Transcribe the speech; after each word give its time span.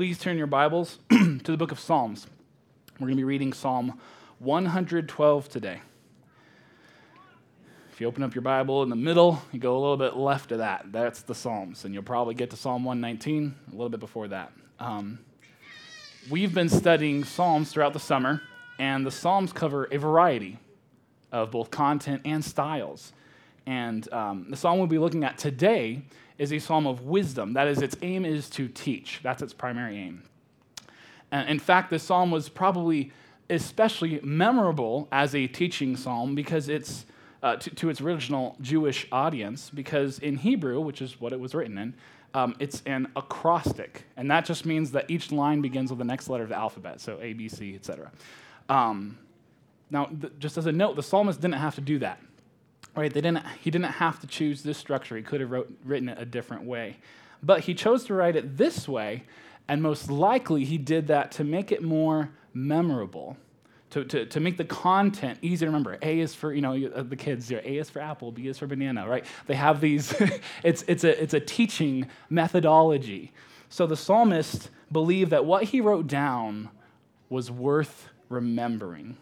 please 0.00 0.16
turn 0.16 0.38
your 0.38 0.46
Bibles 0.46 0.98
to 1.10 1.42
the 1.42 1.58
book 1.58 1.72
of 1.72 1.78
Psalms. 1.78 2.26
We're 2.94 3.08
going 3.08 3.18
to 3.18 3.20
be 3.20 3.24
reading 3.24 3.52
Psalm 3.52 4.00
112 4.38 5.48
today. 5.50 5.82
If 7.92 8.00
you 8.00 8.06
open 8.06 8.22
up 8.22 8.34
your 8.34 8.40
Bible 8.40 8.82
in 8.82 8.88
the 8.88 8.96
middle, 8.96 9.42
you 9.52 9.60
go 9.60 9.76
a 9.76 9.78
little 9.78 9.98
bit 9.98 10.16
left 10.16 10.52
of 10.52 10.58
that. 10.60 10.86
That's 10.90 11.20
the 11.20 11.34
Psalms, 11.34 11.84
and 11.84 11.92
you'll 11.92 12.02
probably 12.02 12.32
get 12.32 12.48
to 12.48 12.56
Psalm 12.56 12.82
119 12.82 13.54
a 13.68 13.70
little 13.72 13.90
bit 13.90 14.00
before 14.00 14.28
that. 14.28 14.52
Um, 14.78 15.18
we've 16.30 16.54
been 16.54 16.70
studying 16.70 17.22
Psalms 17.22 17.70
throughout 17.70 17.92
the 17.92 18.00
summer, 18.00 18.40
and 18.78 19.04
the 19.04 19.10
Psalms 19.10 19.52
cover 19.52 19.86
a 19.92 19.98
variety 19.98 20.58
of 21.30 21.50
both 21.50 21.70
content 21.70 22.22
and 22.24 22.42
styles. 22.42 23.12
And 23.66 24.10
um, 24.12 24.46
the 24.48 24.56
psalm 24.56 24.78
we'll 24.78 24.86
be 24.86 24.98
looking 24.98 25.24
at 25.24 25.38
today 25.38 26.02
is 26.38 26.52
a 26.52 26.58
psalm 26.58 26.86
of 26.86 27.02
wisdom. 27.02 27.52
That 27.52 27.68
is, 27.68 27.82
its 27.82 27.96
aim 28.02 28.24
is 28.24 28.48
to 28.50 28.68
teach. 28.68 29.20
That's 29.22 29.42
its 29.42 29.52
primary 29.52 29.98
aim. 29.98 30.22
And 31.30 31.48
in 31.48 31.58
fact, 31.58 31.90
this 31.90 32.02
psalm 32.02 32.30
was 32.30 32.48
probably 32.48 33.12
especially 33.50 34.20
memorable 34.22 35.08
as 35.12 35.34
a 35.34 35.46
teaching 35.46 35.96
psalm 35.96 36.34
because 36.34 36.68
it's 36.68 37.04
uh, 37.42 37.56
to, 37.56 37.70
to, 37.70 37.88
its 37.88 38.00
original 38.00 38.56
Jewish 38.60 39.06
audience, 39.10 39.70
because 39.70 40.18
in 40.18 40.36
Hebrew, 40.36 40.80
which 40.80 41.00
is 41.00 41.20
what 41.20 41.32
it 41.32 41.40
was 41.40 41.54
written 41.54 41.78
in, 41.78 41.94
um, 42.34 42.54
it's 42.58 42.82
an 42.86 43.08
acrostic, 43.16 44.04
and 44.16 44.30
that 44.30 44.44
just 44.44 44.66
means 44.66 44.92
that 44.92 45.10
each 45.10 45.32
line 45.32 45.60
begins 45.60 45.90
with 45.90 45.98
the 45.98 46.04
next 46.04 46.28
letter 46.28 46.44
of 46.44 46.50
the 46.50 46.56
alphabet, 46.56 47.00
so 47.00 47.18
A, 47.20 47.32
B, 47.32 47.48
C, 47.48 47.74
etc. 47.74 48.12
Um, 48.68 49.18
now, 49.90 50.04
th- 50.04 50.32
just 50.38 50.56
as 50.56 50.66
a 50.66 50.72
note, 50.72 50.96
the 50.96 51.02
psalmist 51.02 51.40
didn't 51.40 51.54
have 51.54 51.74
to 51.74 51.80
do 51.80 51.98
that. 52.00 52.20
Right? 52.96 53.12
They 53.12 53.20
didn't, 53.20 53.44
he 53.60 53.70
didn't 53.70 53.92
have 53.92 54.20
to 54.20 54.26
choose 54.26 54.62
this 54.62 54.76
structure. 54.76 55.16
He 55.16 55.22
could 55.22 55.40
have 55.40 55.50
wrote, 55.50 55.72
written 55.84 56.08
it 56.08 56.18
a 56.18 56.24
different 56.24 56.64
way. 56.64 56.96
But 57.42 57.60
he 57.60 57.74
chose 57.74 58.04
to 58.04 58.14
write 58.14 58.36
it 58.36 58.56
this 58.56 58.88
way, 58.88 59.24
and 59.68 59.82
most 59.82 60.10
likely 60.10 60.64
he 60.64 60.78
did 60.78 61.06
that 61.06 61.32
to 61.32 61.44
make 61.44 61.72
it 61.72 61.82
more 61.82 62.30
memorable, 62.52 63.36
to, 63.90 64.04
to, 64.04 64.26
to 64.26 64.40
make 64.40 64.56
the 64.56 64.64
content 64.64 65.38
easy 65.40 65.64
to 65.64 65.66
remember. 65.66 65.98
A 66.02 66.20
is 66.20 66.34
for, 66.34 66.52
you 66.52 66.60
know, 66.60 66.74
uh, 66.94 67.02
the 67.02 67.16
kids, 67.16 67.50
A 67.50 67.76
is 67.76 67.88
for 67.88 68.00
apple, 68.00 68.32
B 68.32 68.48
is 68.48 68.58
for 68.58 68.66
banana, 68.66 69.08
right? 69.08 69.24
They 69.46 69.54
have 69.54 69.80
these, 69.80 70.12
it's, 70.62 70.84
it's, 70.86 71.04
a, 71.04 71.22
it's 71.22 71.34
a 71.34 71.40
teaching 71.40 72.08
methodology. 72.28 73.32
So 73.68 73.86
the 73.86 73.96
psalmist 73.96 74.68
believed 74.90 75.30
that 75.30 75.44
what 75.44 75.64
he 75.64 75.80
wrote 75.80 76.08
down 76.08 76.68
was 77.28 77.50
worth 77.50 78.08
remembering. 78.28 79.16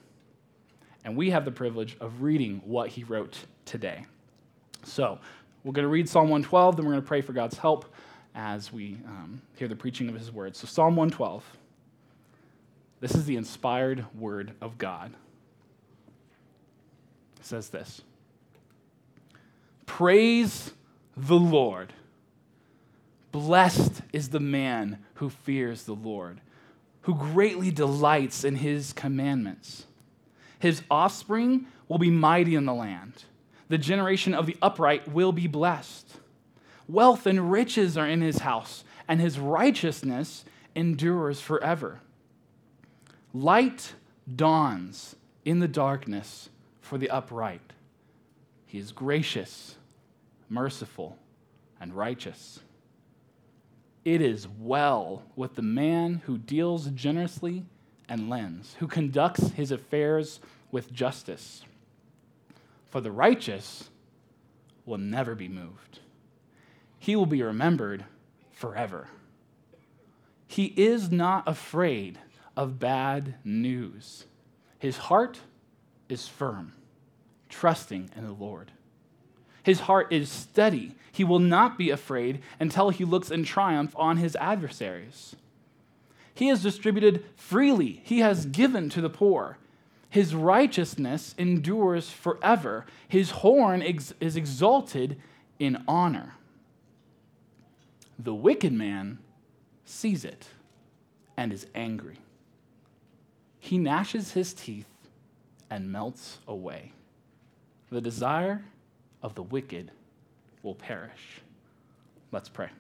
And 1.05 1.17
we 1.17 1.31
have 1.31 1.45
the 1.45 1.53
privilege 1.53 1.97
of 2.01 2.23
reading 2.23 2.63
what 2.65 2.91
he 2.91 3.05
wrote 3.05 3.45
today. 3.69 4.07
So, 4.85 5.19
we're 5.65 5.73
going 5.73 5.85
to 5.85 5.91
read 5.91 6.09
Psalm 6.09 6.31
112, 6.31 6.77
then 6.77 6.87
we're 6.87 6.93
going 6.93 7.03
to 7.03 7.09
pray 7.09 7.21
for 7.21 7.33
God's 7.33 7.59
help 7.59 7.95
as 8.35 8.73
we 8.73 8.99
um, 9.07 9.43
hear 9.57 9.69
the 9.69 9.77
preaching 9.77 10.09
of 10.09 10.15
his 10.15 10.33
words. 10.33 10.59
So, 10.59 10.67
Psalm 10.67 10.97
112. 10.97 11.45
This 13.01 13.15
is 13.15 13.27
the 13.27 13.37
inspired 13.37 14.05
word 14.19 14.55
of 14.61 14.79
God. 14.79 15.13
It 17.39 17.45
says 17.45 17.69
this 17.69 18.03
Praise 19.87 20.73
the 21.17 21.39
Lord. 21.39 21.93
Blessed 23.31 24.01
is 24.13 24.31
the 24.31 24.41
man 24.41 25.05
who 25.15 25.29
fears 25.29 25.85
the 25.85 25.95
Lord, 25.95 26.41
who 27.03 27.15
greatly 27.15 27.71
delights 27.71 28.43
in 28.43 28.57
his 28.57 28.93
commandments. 28.93 29.85
His 30.59 30.83
offspring 30.91 31.67
will 31.89 31.99
be 31.99 32.11
mighty 32.11 32.55
in 32.55 32.65
the 32.65 32.75
land. 32.75 33.25
The 33.69 33.79
generation 33.79 34.35
of 34.35 34.47
the 34.47 34.57
upright 34.63 35.09
will 35.09 35.33
be 35.33 35.47
blessed. 35.47 36.17
Wealth 36.89 37.27
and 37.27 37.51
riches 37.51 37.99
are 37.99 38.09
in 38.09 38.23
his 38.23 38.39
house, 38.39 38.85
and 39.07 39.21
his 39.21 39.39
righteousness 39.39 40.45
endures 40.75 41.41
forever. 41.41 42.01
Light 43.35 43.95
dawns 44.35 45.17
in 45.45 45.59
the 45.59 45.69
darkness 45.69 46.49
for 46.81 46.97
the 46.99 47.11
upright. 47.11 47.73
He 48.67 48.79
is 48.79 48.93
gracious, 48.93 49.77
merciful, 50.49 51.19
and 51.81 51.95
righteous. 51.95 52.61
It 54.05 54.23
is 54.23 54.49
well 54.59 55.23
with 55.37 55.55
the 55.55 55.63
man 55.63 56.23
who 56.25 56.39
deals 56.39 56.87
generously 56.87 57.65
and 58.09 58.31
lends, 58.31 58.77
who 58.79 58.87
conducts 58.87 59.51
his 59.51 59.71
affairs 59.71 60.41
with 60.71 60.93
justice. 60.93 61.63
For 62.91 63.01
the 63.01 63.13
righteous 63.13 63.91
will 64.87 64.99
never 64.99 65.35
be 65.35 65.49
moved, 65.49 66.01
he 66.99 67.15
will 67.15 67.27
be 67.27 67.43
remembered 67.43 68.05
forever. 68.53 69.09
He 70.47 70.73
is 70.77 71.11
not 71.11 71.47
afraid 71.47 72.19
of 72.57 72.81
bad 72.81 73.35
news. 73.45 74.25
His 74.79 74.97
heart 74.97 75.41
is 76.09 76.27
firm, 76.27 76.73
trusting 77.49 78.11
in 78.17 78.25
the 78.25 78.33
Lord. 78.33 78.73
His 79.63 79.81
heart 79.81 80.11
is 80.11 80.31
steady. 80.31 80.95
He 81.13 81.25
will 81.25 81.39
not 81.39 81.77
be 81.77 81.91
afraid 81.91 82.41
until 82.59 82.89
he 82.89 83.05
looks 83.05 83.31
in 83.31 83.45
triumph 83.45 83.95
on 83.97 84.17
his 84.17 84.35
adversaries. 84.37 85.37
He 86.35 86.49
has 86.49 86.63
distributed 86.63 87.25
freely, 87.37 88.01
He 88.05 88.21
has 88.21 88.47
given 88.47 88.89
to 88.91 89.01
the 89.01 89.11
poor. 89.11 89.59
His 90.11 90.35
righteousness 90.35 91.35
endures 91.37 92.11
forever. 92.11 92.87
His 93.09 93.31
horn 93.31 93.83
ex- 93.83 94.15
is 94.21 94.37
exalted 94.37 95.21
in 95.59 95.85
honor. 95.87 96.35
The 98.19 98.35
wicked 98.35 98.73
man 98.73 99.19
sees 99.85 100.25
it 100.25 100.49
and 101.37 101.53
is 101.53 101.67
angry. 101.75 102.17
He 103.61 103.79
gnashes 103.79 104.33
his 104.33 104.55
teeth 104.55 104.89
and 105.71 105.93
melts 105.93 106.39
away. 106.49 106.93
The 107.91 108.01
desire 108.01 108.65
of 109.23 109.35
the 109.35 109.43
wicked 109.43 109.91
will 110.63 110.75
perish. 110.75 111.43
Let's 112.33 112.49
pray. 112.49 112.71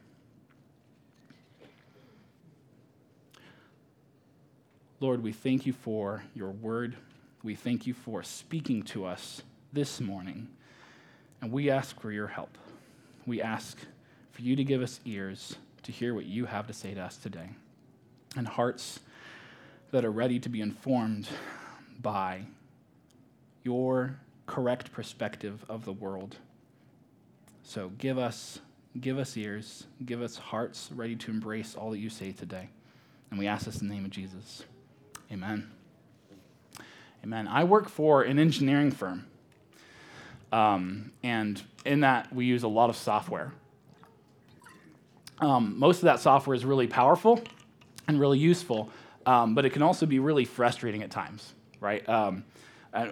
Lord, 5.01 5.23
we 5.23 5.33
thank 5.33 5.67
you 5.67 5.73
for 5.73 6.25
your 6.35 6.51
word. 6.51 6.97
We 7.49 7.55
thank 7.55 7.87
you 7.87 7.95
for 7.95 8.23
speaking 8.23 8.83
to 8.83 9.07
us 9.07 9.41
this 9.73 10.03
morning. 10.03 10.49
And 11.41 11.51
we 11.51 11.71
ask 11.71 11.99
for 11.99 12.13
your 12.13 12.27
help. 12.27 12.59
We 13.25 13.41
ask 13.41 13.79
for 14.33 14.43
you 14.43 14.55
to 14.55 14.63
give 14.63 14.83
us 14.83 15.01
ears 15.07 15.57
to 15.85 15.91
hear 15.91 16.15
what 16.15 16.27
you 16.27 16.45
have 16.45 16.67
to 16.67 16.75
say 16.75 16.93
to 16.93 17.01
us 17.01 17.17
today, 17.17 17.49
and 18.37 18.47
hearts 18.47 19.01
that 19.93 20.05
are 20.05 20.11
ready 20.11 20.39
to 20.39 20.51
be 20.51 20.61
informed 20.61 21.27
by 22.03 22.43
your 23.63 24.19
correct 24.45 24.93
perspective 24.93 25.65
of 25.71 25.87
the 25.87 25.93
world. 25.95 26.37
So 27.63 27.93
give 27.97 28.19
us 28.19 28.61
give 29.01 29.17
us 29.17 29.35
ears, 29.39 29.87
give 30.05 30.21
us 30.21 30.37
hearts 30.37 30.91
ready 30.95 31.17
to 31.17 31.31
embrace 31.31 31.75
all 31.75 31.93
that 31.93 31.99
you 31.99 32.11
say 32.11 32.33
today. 32.33 32.69
And 33.31 33.39
we 33.39 33.47
ask 33.47 33.65
this 33.65 33.81
in 33.81 33.89
the 33.89 33.95
name 33.95 34.05
of 34.05 34.11
Jesus. 34.11 34.65
Amen. 35.33 35.78
Amen. 37.25 37.49
I 37.49 37.65
work 37.65 37.89
for 37.89 38.23
an 38.23 38.39
engineering 38.39 38.91
firm. 38.91 39.27
Um, 40.53 41.13
and 41.23 41.61
in 41.85 42.01
that, 42.01 42.33
we 42.33 42.47
use 42.47 42.63
a 42.63 42.69
lot 42.69 42.91
of 42.91 42.97
software. 42.97 43.53
Um, 45.41 45.79
most 45.79 45.99
of 45.99 46.05
that 46.05 46.21
software 46.21 46.55
is 46.55 46.65
really 46.65 46.87
powerful 46.87 47.41
and 48.07 48.19
really 48.19 48.39
useful, 48.39 48.91
um, 49.27 49.55
but 49.55 49.65
it 49.65 49.71
can 49.71 49.83
also 49.83 50.07
be 50.07 50.19
really 50.19 50.45
frustrating 50.45 51.03
at 51.03 51.11
times, 51.11 51.55
right? 51.81 52.07
Um, 52.09 52.45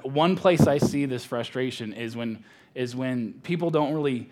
one 0.02 0.36
place 0.36 0.66
I 0.66 0.78
see 0.78 1.06
this 1.06 1.24
frustration 1.24 1.92
is 1.92 2.16
when, 2.16 2.42
is 2.74 2.96
when 2.96 3.34
people 3.42 3.70
don't 3.70 3.92
really 3.92 4.30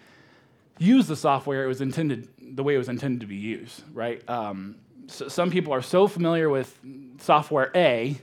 use 0.79 1.07
the 1.07 1.17
software 1.17 1.65
it 1.65 1.69
was 1.69 1.81
intended, 1.81 2.29
the 2.41 2.65
way 2.65 2.75
it 2.75 2.79
was 2.79 2.89
intended 2.89 3.21
to 3.21 3.27
be 3.27 3.37
used, 3.37 3.83
right? 3.93 4.27
Um, 4.29 4.77
so 5.07 5.29
some 5.29 5.51
people 5.51 5.73
are 5.73 5.83
so 5.83 6.09
familiar 6.09 6.49
with 6.49 6.77
software 7.19 7.71
A, 7.75 8.19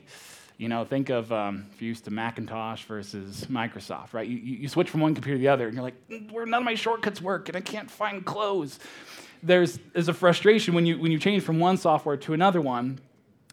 you 0.61 0.69
know, 0.69 0.85
think 0.85 1.09
of 1.09 1.31
um, 1.33 1.65
if 1.73 1.81
you 1.81 1.87
used 1.87 2.05
to 2.05 2.11
Macintosh 2.11 2.83
versus 2.83 3.47
Microsoft, 3.49 4.13
right? 4.13 4.27
You, 4.27 4.37
you 4.37 4.67
switch 4.67 4.91
from 4.91 5.01
one 5.01 5.15
computer 5.15 5.35
to 5.35 5.41
the 5.41 5.47
other, 5.47 5.65
and 5.65 5.73
you're 5.73 5.83
like, 5.83 5.95
where 6.29 6.45
none 6.45 6.61
of 6.61 6.65
my 6.65 6.75
shortcuts 6.75 7.19
work, 7.19 7.49
and 7.49 7.57
I 7.57 7.61
can't 7.61 7.89
find 7.89 8.23
clothes. 8.23 8.77
There's, 9.41 9.79
there's 9.91 10.07
a 10.07 10.13
frustration 10.13 10.75
when 10.75 10.85
you, 10.85 10.99
when 10.99 11.11
you 11.11 11.17
change 11.17 11.41
from 11.41 11.59
one 11.59 11.77
software 11.77 12.15
to 12.17 12.33
another 12.33 12.61
one 12.61 12.99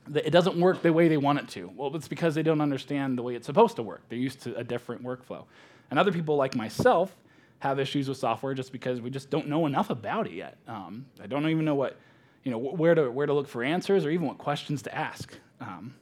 that 0.09 0.27
it 0.27 0.31
doesn't 0.33 0.61
work 0.61 0.83
the 0.83 0.93
way 0.93 1.09
they 1.09 1.17
want 1.17 1.39
it 1.39 1.49
to. 1.49 1.73
Well, 1.75 1.97
it's 1.97 2.09
because 2.09 2.35
they 2.35 2.43
don't 2.43 2.61
understand 2.61 3.17
the 3.17 3.23
way 3.23 3.35
it's 3.35 3.47
supposed 3.47 3.77
to 3.77 3.83
work. 3.83 4.03
They're 4.11 4.19
used 4.19 4.43
to 4.43 4.55
a 4.59 4.63
different 4.63 5.03
workflow. 5.03 5.45
And 5.91 5.99
other 5.99 6.13
people, 6.13 6.37
like 6.37 6.55
myself, 6.55 7.17
have 7.61 7.81
issues 7.81 8.11
with 8.11 8.19
software 8.19 8.53
just 8.53 8.71
because 8.71 9.01
we 9.01 9.09
just 9.09 9.31
don't 9.31 9.49
know 9.49 9.65
enough 9.65 9.89
about 9.89 10.27
it 10.27 10.35
yet. 10.35 10.59
Um, 10.67 11.07
I 11.23 11.27
don't 11.27 11.49
even 11.49 11.65
know 11.65 11.75
what 11.75 11.97
you 12.45 12.51
know, 12.51 12.59
where 12.59 12.95
to, 12.95 13.11
where 13.11 13.27
to 13.27 13.33
look 13.33 13.49
for 13.49 13.65
answers 13.65 14.05
or 14.05 14.11
even 14.11 14.27
what 14.27 14.37
questions 14.37 14.83
to 14.83 14.95
ask. 14.95 15.35
Um, 15.61 15.95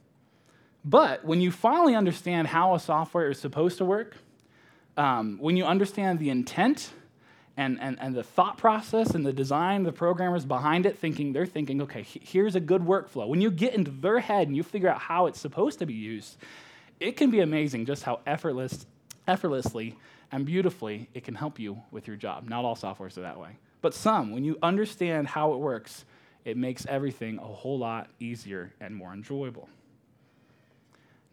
but 0.87 1.25
when 1.25 1.41
you 1.41 1.51
finally 1.51 1.95
understand 1.95 2.47
how 2.47 2.73
a 2.73 2.79
software 2.79 3.29
is 3.29 3.37
supposed 3.37 3.77
to 3.79 3.85
work, 3.85 4.15
um, 4.95 5.37
when 5.37 5.57
you 5.57 5.65
understand 5.65 6.17
the 6.17 6.29
intent 6.29 6.93
and, 7.57 7.77
and, 7.81 7.97
and 7.99 8.15
the 8.15 8.23
thought 8.23 8.57
process 8.57 9.09
and 9.09 9.25
the 9.25 9.33
design, 9.33 9.83
the 9.83 9.91
programmers 9.91 10.45
behind 10.45 10.85
it, 10.85 10.97
thinking 10.97 11.33
they're 11.33 11.45
thinking, 11.45 11.81
okay, 11.81 12.03
here's 12.03 12.55
a 12.55 12.61
good 12.61 12.83
workflow. 12.83 13.27
When 13.27 13.41
you 13.41 13.51
get 13.51 13.73
into 13.75 13.91
their 13.91 14.19
head 14.19 14.47
and 14.47 14.55
you 14.55 14.63
figure 14.63 14.87
out 14.87 14.99
how 14.99 15.25
it's 15.25 15.41
supposed 15.41 15.79
to 15.79 15.85
be 15.85 15.93
used, 15.93 16.37
it 17.01 17.17
can 17.17 17.31
be 17.31 17.41
amazing 17.41 17.85
just 17.85 18.03
how 18.03 18.21
effortless, 18.25 18.85
effortlessly 19.27 19.97
and 20.31 20.45
beautifully 20.45 21.09
it 21.13 21.25
can 21.25 21.35
help 21.35 21.59
you 21.59 21.81
with 21.91 22.07
your 22.07 22.15
job. 22.15 22.47
Not 22.47 22.63
all 22.63 22.77
softwares 22.77 23.17
are 23.17 23.21
that 23.21 23.37
way, 23.37 23.57
but 23.81 23.93
some. 23.93 24.31
When 24.31 24.45
you 24.45 24.57
understand 24.63 25.27
how 25.27 25.51
it 25.51 25.57
works, 25.57 26.05
it 26.45 26.55
makes 26.55 26.85
everything 26.85 27.39
a 27.39 27.45
whole 27.45 27.77
lot 27.77 28.07
easier 28.21 28.71
and 28.79 28.95
more 28.95 29.11
enjoyable. 29.11 29.67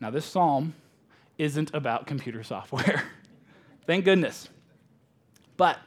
Now, 0.05 0.11
this 0.11 0.27
psalm 0.27 0.75
isn't 1.39 1.73
about 1.73 2.07
computer 2.07 2.43
software. 2.43 3.05
Thank 3.87 4.05
goodness. 4.05 4.51
But 5.57 5.79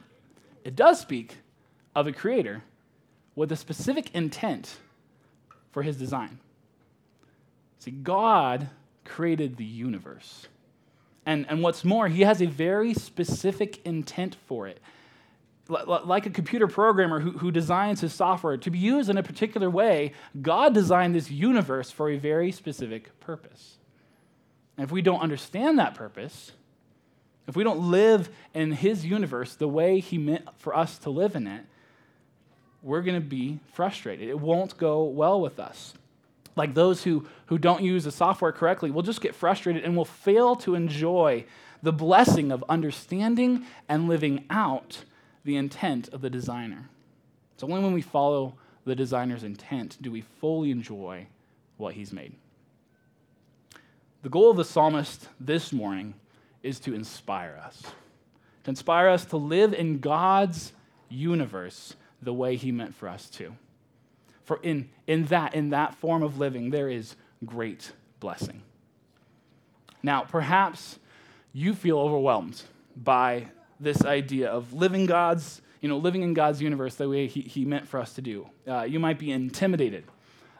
it 0.64 0.74
does 0.74 0.98
speak 0.98 1.36
of 1.94 2.08
a 2.08 2.12
creator 2.12 2.64
with 3.36 3.52
a 3.52 3.56
specific 3.56 4.12
intent 4.14 4.78
for 5.70 5.84
his 5.84 5.96
design. 5.96 6.40
See, 7.78 7.92
God 7.92 8.68
created 9.04 9.56
the 9.56 9.64
universe. 9.64 10.48
And, 11.24 11.46
and 11.48 11.62
what's 11.62 11.84
more, 11.84 12.08
he 12.08 12.22
has 12.22 12.42
a 12.42 12.46
very 12.46 12.94
specific 12.94 13.80
intent 13.86 14.36
for 14.48 14.66
it. 14.66 14.80
L- 15.70 16.02
like 16.04 16.26
a 16.26 16.30
computer 16.30 16.66
programmer 16.66 17.20
who, 17.20 17.38
who 17.38 17.52
designs 17.52 18.00
his 18.00 18.12
software 18.12 18.56
to 18.56 18.68
be 18.68 18.78
used 18.78 19.10
in 19.10 19.16
a 19.16 19.22
particular 19.22 19.70
way, 19.70 20.12
God 20.42 20.74
designed 20.74 21.14
this 21.14 21.30
universe 21.30 21.92
for 21.92 22.10
a 22.10 22.16
very 22.16 22.50
specific 22.50 23.20
purpose. 23.20 23.77
And 24.78 24.84
if 24.84 24.92
we 24.92 25.02
don't 25.02 25.20
understand 25.20 25.78
that 25.80 25.96
purpose, 25.96 26.52
if 27.48 27.56
we 27.56 27.64
don't 27.64 27.90
live 27.90 28.30
in 28.54 28.70
his 28.70 29.04
universe 29.04 29.56
the 29.56 29.66
way 29.66 29.98
he 29.98 30.18
meant 30.18 30.48
for 30.58 30.74
us 30.74 30.98
to 30.98 31.10
live 31.10 31.34
in 31.34 31.48
it, 31.48 31.64
we're 32.80 33.02
going 33.02 33.20
to 33.20 33.26
be 33.26 33.58
frustrated. 33.72 34.28
It 34.28 34.38
won't 34.38 34.78
go 34.78 35.02
well 35.02 35.40
with 35.40 35.58
us. 35.58 35.94
Like 36.54 36.74
those 36.74 37.02
who, 37.02 37.26
who 37.46 37.58
don't 37.58 37.82
use 37.82 38.04
the 38.04 38.12
software 38.12 38.52
correctly 38.52 38.92
will 38.92 39.02
just 39.02 39.20
get 39.20 39.34
frustrated 39.34 39.82
and 39.82 39.96
will 39.96 40.04
fail 40.04 40.54
to 40.56 40.76
enjoy 40.76 41.44
the 41.82 41.92
blessing 41.92 42.52
of 42.52 42.64
understanding 42.68 43.66
and 43.88 44.08
living 44.08 44.44
out 44.48 45.04
the 45.44 45.56
intent 45.56 46.08
of 46.10 46.20
the 46.20 46.30
designer. 46.30 46.88
It's 47.54 47.64
only 47.64 47.80
when 47.80 47.94
we 47.94 48.02
follow 48.02 48.54
the 48.84 48.94
designer's 48.94 49.42
intent 49.42 49.98
do 50.00 50.12
we 50.12 50.20
fully 50.20 50.70
enjoy 50.70 51.26
what 51.78 51.94
he's 51.94 52.12
made. 52.12 52.34
The 54.28 54.32
goal 54.32 54.50
of 54.50 54.58
the 54.58 54.64
psalmist 54.66 55.26
this 55.40 55.72
morning 55.72 56.12
is 56.62 56.80
to 56.80 56.92
inspire 56.92 57.58
us, 57.64 57.82
to 58.64 58.68
inspire 58.68 59.08
us 59.08 59.24
to 59.24 59.38
live 59.38 59.72
in 59.72 60.00
God's 60.00 60.74
universe 61.08 61.96
the 62.20 62.34
way 62.34 62.56
He 62.56 62.70
meant 62.70 62.94
for 62.94 63.08
us 63.08 63.30
to. 63.30 63.54
For 64.44 64.60
in, 64.62 64.90
in 65.06 65.24
that, 65.28 65.54
in 65.54 65.70
that 65.70 65.94
form 65.94 66.22
of 66.22 66.38
living, 66.38 66.68
there 66.68 66.90
is 66.90 67.16
great 67.46 67.92
blessing. 68.20 68.60
Now, 70.02 70.24
perhaps 70.24 70.98
you 71.54 71.72
feel 71.72 71.98
overwhelmed 71.98 72.62
by 72.94 73.46
this 73.80 74.04
idea 74.04 74.50
of 74.50 74.74
living 74.74 75.06
God's, 75.06 75.62
you 75.80 75.88
know, 75.88 75.96
living 75.96 76.20
in 76.20 76.34
God's 76.34 76.60
universe 76.60 76.96
the 76.96 77.08
way 77.08 77.28
He, 77.28 77.40
he 77.40 77.64
meant 77.64 77.88
for 77.88 77.98
us 77.98 78.12
to 78.12 78.20
do. 78.20 78.46
Uh, 78.66 78.82
you 78.82 79.00
might 79.00 79.18
be 79.18 79.32
intimidated 79.32 80.04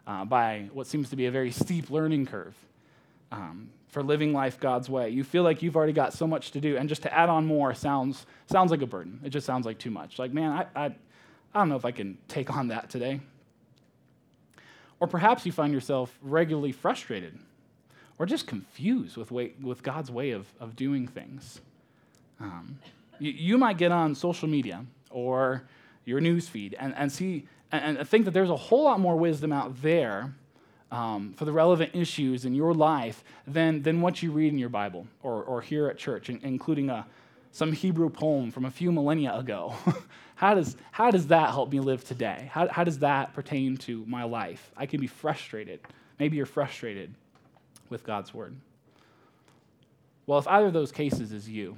uh, 0.07 0.25
by 0.25 0.71
what 0.73 0.87
seems 0.87 1.11
to 1.11 1.17
be 1.17 1.27
a 1.27 1.31
very 1.31 1.51
steep 1.51 1.91
learning 1.91 2.25
curve. 2.25 2.55
Um, 3.31 3.71
for 3.89 4.03
living 4.03 4.33
life 4.33 4.61
God's 4.61 4.89
way. 4.89 5.09
You 5.09 5.25
feel 5.25 5.43
like 5.43 5.63
you've 5.63 5.77
already 5.77 5.93
got 5.93 6.13
so 6.13 6.27
much 6.27 6.51
to 6.53 6.61
do, 6.61 6.77
and 6.77 6.89
just 6.89 7.03
to 7.03 7.15
add 7.15 7.29
on 7.29 7.47
more 7.47 7.75
sounds, 7.75 8.27
sounds 8.47 8.71
like 8.71 8.83
a 8.83 8.87
burden. 8.87 9.21
It 9.25 9.31
just 9.31 9.47
sounds 9.47 9.67
like 9.67 9.79
too 9.79 9.91
much. 9.91 10.19
Like, 10.19 10.33
man, 10.33 10.53
I, 10.53 10.85
I, 10.85 10.85
I 11.55 11.59
don't 11.59 11.69
know 11.69 11.77
if 11.77 11.85
I 11.85 11.91
can 11.91 12.19
take 12.29 12.55
on 12.55 12.69
that 12.69 12.91
today. 12.91 13.21
Or 15.01 15.07
perhaps 15.07 15.47
you 15.47 15.53
find 15.53 15.73
yourself 15.73 16.17
regularly 16.23 16.73
frustrated 16.73 17.39
or 18.19 18.27
just 18.27 18.47
confused 18.47 19.17
with, 19.17 19.31
way, 19.31 19.53
with 19.63 19.83
God's 19.83 20.11
way 20.11 20.33
of, 20.33 20.47
of 20.61 20.77
doing 20.77 21.07
things. 21.07 21.61
Um, 22.41 22.79
you, 23.19 23.33
you, 23.33 23.59
might 23.59 23.79
get 23.79 23.93
on 23.93 24.15
social 24.15 24.49
media 24.49 24.85
or 25.11 25.63
your 26.05 26.21
news 26.21 26.49
feed 26.49 26.77
and, 26.79 26.95
and 26.97 27.11
see 27.11 27.47
and, 27.71 27.99
and 27.99 28.09
think 28.09 28.25
that 28.25 28.33
there's 28.33 28.51
a 28.51 28.57
whole 28.57 28.85
lot 28.85 29.01
more 29.01 29.17
wisdom 29.17 29.53
out 29.53 29.83
there 29.83 30.35
um, 30.91 31.35
for 31.37 31.45
the 31.45 31.53
relevant 31.53 31.95
issues 31.95 32.45
in 32.45 32.55
your 32.55 32.73
life 32.75 33.23
than, 33.47 33.83
than 33.83 34.01
what 34.01 34.23
you 34.23 34.31
read 34.31 34.53
in 34.53 34.59
your 34.59 34.69
Bible 34.69 35.07
or, 35.23 35.43
or 35.43 35.61
here 35.61 35.89
at 35.89 35.99
church, 35.99 36.31
including 36.31 36.91
a, 36.91 37.07
some 37.53 37.73
Hebrew 37.73 38.09
poem 38.09 38.51
from 38.51 38.65
a 38.65 38.71
few 38.71 38.91
millennia 38.91 39.35
ago. 39.35 39.75
how, 40.35 40.55
does, 40.55 40.77
how 40.91 41.11
does 41.11 41.27
that 41.29 41.51
help 41.51 41.71
me 41.71 41.81
live 41.81 42.05
today? 42.05 42.49
How, 42.53 42.69
how 42.69 42.85
does 42.85 43.01
that 43.01 43.35
pertain 43.35 43.77
to 43.79 44.05
my 44.07 44.25
life? 44.25 44.71
I 44.77 44.87
can 44.87 45.01
be 45.01 45.07
frustrated. 45.07 45.81
Maybe 46.19 46.37
you're 46.37 46.47
frustrated 46.47 47.13
with 47.91 48.05
God's 48.05 48.33
word. 48.33 48.57
Well, 50.27 50.39
if 50.39 50.47
either 50.49 50.67
of 50.67 50.73
those 50.73 50.93
cases 50.93 51.33
is 51.33 51.49
you, 51.49 51.77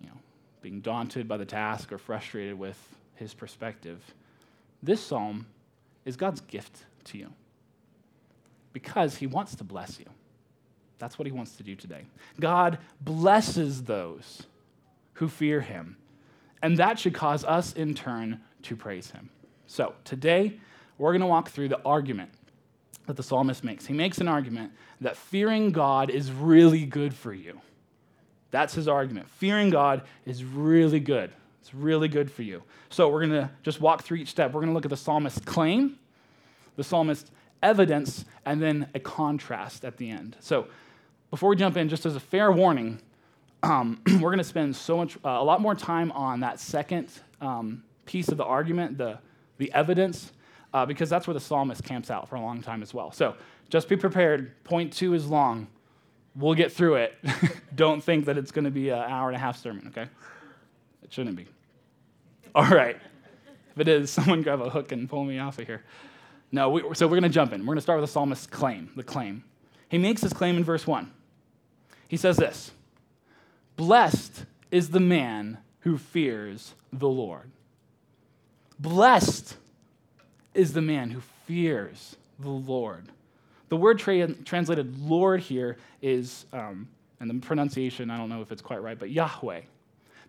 you 0.00 0.08
know, 0.08 0.18
being 0.62 0.80
daunted 0.80 1.28
by 1.28 1.36
the 1.36 1.44
task 1.44 1.92
or 1.92 1.98
frustrated 1.98 2.58
with 2.58 2.78
his 3.14 3.34
perspective, 3.34 4.02
this 4.82 5.00
psalm 5.00 5.46
is 6.04 6.16
God's 6.16 6.40
gift 6.42 6.84
to 7.04 7.18
you 7.18 7.32
because 8.78 9.16
he 9.16 9.26
wants 9.26 9.56
to 9.56 9.64
bless 9.64 9.98
you. 9.98 10.06
That's 10.98 11.18
what 11.18 11.26
he 11.26 11.32
wants 11.32 11.56
to 11.56 11.64
do 11.64 11.74
today. 11.74 12.02
God 12.38 12.78
blesses 13.00 13.82
those 13.82 14.44
who 15.14 15.26
fear 15.26 15.60
him, 15.60 15.96
and 16.62 16.76
that 16.76 16.96
should 16.96 17.12
cause 17.12 17.44
us 17.44 17.72
in 17.72 17.94
turn 17.94 18.40
to 18.62 18.76
praise 18.76 19.10
him. 19.10 19.30
So 19.66 19.94
today, 20.04 20.60
we're 20.96 21.10
going 21.10 21.22
to 21.22 21.26
walk 21.26 21.50
through 21.50 21.70
the 21.70 21.82
argument 21.82 22.30
that 23.06 23.16
the 23.16 23.22
psalmist 23.24 23.64
makes. 23.64 23.84
He 23.84 23.94
makes 23.94 24.18
an 24.18 24.28
argument 24.28 24.70
that 25.00 25.16
fearing 25.16 25.72
God 25.72 26.08
is 26.08 26.30
really 26.30 26.86
good 26.86 27.12
for 27.12 27.32
you. 27.32 27.60
That's 28.52 28.74
his 28.74 28.86
argument. 28.86 29.28
Fearing 29.28 29.70
God 29.70 30.02
is 30.24 30.44
really 30.44 31.00
good. 31.00 31.32
It's 31.62 31.74
really 31.74 32.06
good 32.06 32.30
for 32.30 32.42
you. 32.42 32.62
So 32.90 33.08
we're 33.08 33.26
going 33.26 33.42
to 33.42 33.50
just 33.64 33.80
walk 33.80 34.04
through 34.04 34.18
each 34.18 34.28
step. 34.28 34.52
We're 34.52 34.60
going 34.60 34.70
to 34.70 34.74
look 34.74 34.86
at 34.86 34.90
the 34.90 34.96
psalmist's 34.96 35.44
claim, 35.44 35.98
the 36.76 36.84
psalmist's 36.84 37.32
evidence, 37.62 38.24
and 38.44 38.62
then 38.62 38.88
a 38.94 39.00
contrast 39.00 39.84
at 39.84 39.96
the 39.96 40.10
end. 40.10 40.36
So, 40.40 40.68
before 41.30 41.50
we 41.50 41.56
jump 41.56 41.76
in, 41.76 41.88
just 41.88 42.06
as 42.06 42.16
a 42.16 42.20
fair 42.20 42.50
warning, 42.50 43.00
um, 43.62 44.00
we're 44.06 44.30
going 44.30 44.38
to 44.38 44.44
spend 44.44 44.74
so 44.76 44.96
much, 44.96 45.16
uh, 45.24 45.30
a 45.30 45.44
lot 45.44 45.60
more 45.60 45.74
time 45.74 46.12
on 46.12 46.40
that 46.40 46.60
second 46.60 47.10
um, 47.40 47.82
piece 48.06 48.28
of 48.28 48.36
the 48.36 48.44
argument, 48.44 48.98
the, 48.98 49.18
the 49.58 49.72
evidence, 49.72 50.32
uh, 50.72 50.86
because 50.86 51.10
that's 51.10 51.26
where 51.26 51.34
the 51.34 51.40
psalmist 51.40 51.82
camps 51.84 52.10
out 52.10 52.28
for 52.28 52.36
a 52.36 52.40
long 52.40 52.62
time 52.62 52.82
as 52.82 52.94
well. 52.94 53.10
So, 53.10 53.36
just 53.68 53.88
be 53.88 53.96
prepared. 53.96 54.62
Point 54.64 54.92
two 54.92 55.14
is 55.14 55.26
long. 55.26 55.66
We'll 56.34 56.54
get 56.54 56.72
through 56.72 56.96
it. 56.96 57.18
Don't 57.74 58.02
think 58.02 58.26
that 58.26 58.38
it's 58.38 58.50
going 58.50 58.64
to 58.64 58.70
be 58.70 58.90
an 58.90 58.98
hour 58.98 59.28
and 59.28 59.36
a 59.36 59.40
half 59.40 59.58
sermon, 59.58 59.88
okay? 59.88 60.08
It 61.02 61.12
shouldn't 61.12 61.36
be. 61.36 61.46
All 62.54 62.68
right. 62.68 62.96
If 63.72 63.80
it 63.80 63.88
is, 63.88 64.10
someone 64.10 64.42
grab 64.42 64.60
a 64.60 64.70
hook 64.70 64.92
and 64.92 65.08
pull 65.08 65.24
me 65.24 65.38
off 65.38 65.58
of 65.58 65.66
here. 65.66 65.84
No, 66.50 66.70
we, 66.70 66.82
so 66.94 67.06
we're 67.06 67.20
going 67.20 67.22
to 67.24 67.28
jump 67.28 67.52
in. 67.52 67.60
We're 67.60 67.74
going 67.74 67.76
to 67.76 67.82
start 67.82 68.00
with 68.00 68.08
the 68.08 68.12
psalmist's 68.12 68.46
claim, 68.46 68.90
the 68.96 69.02
claim. 69.02 69.44
He 69.88 69.98
makes 69.98 70.22
his 70.22 70.32
claim 70.32 70.56
in 70.56 70.64
verse 70.64 70.86
1. 70.86 71.10
He 72.08 72.16
says 72.16 72.36
this 72.36 72.72
Blessed 73.76 74.44
is 74.70 74.90
the 74.90 75.00
man 75.00 75.58
who 75.80 75.98
fears 75.98 76.74
the 76.92 77.08
Lord. 77.08 77.50
Blessed 78.78 79.56
is 80.54 80.72
the 80.72 80.82
man 80.82 81.10
who 81.10 81.20
fears 81.46 82.16
the 82.38 82.48
Lord. 82.48 83.08
The 83.68 83.76
word 83.76 83.98
tra- 83.98 84.32
translated 84.44 84.98
Lord 84.98 85.40
here 85.40 85.76
is, 86.00 86.46
um, 86.52 86.88
and 87.20 87.28
the 87.28 87.34
pronunciation, 87.46 88.10
I 88.10 88.16
don't 88.16 88.28
know 88.28 88.40
if 88.40 88.50
it's 88.52 88.62
quite 88.62 88.82
right, 88.82 88.98
but 88.98 89.10
Yahweh. 89.10 89.62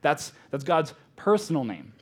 That's, 0.01 0.33
that's 0.49 0.63
God's 0.63 0.93
personal 1.15 1.63
name 1.63 1.93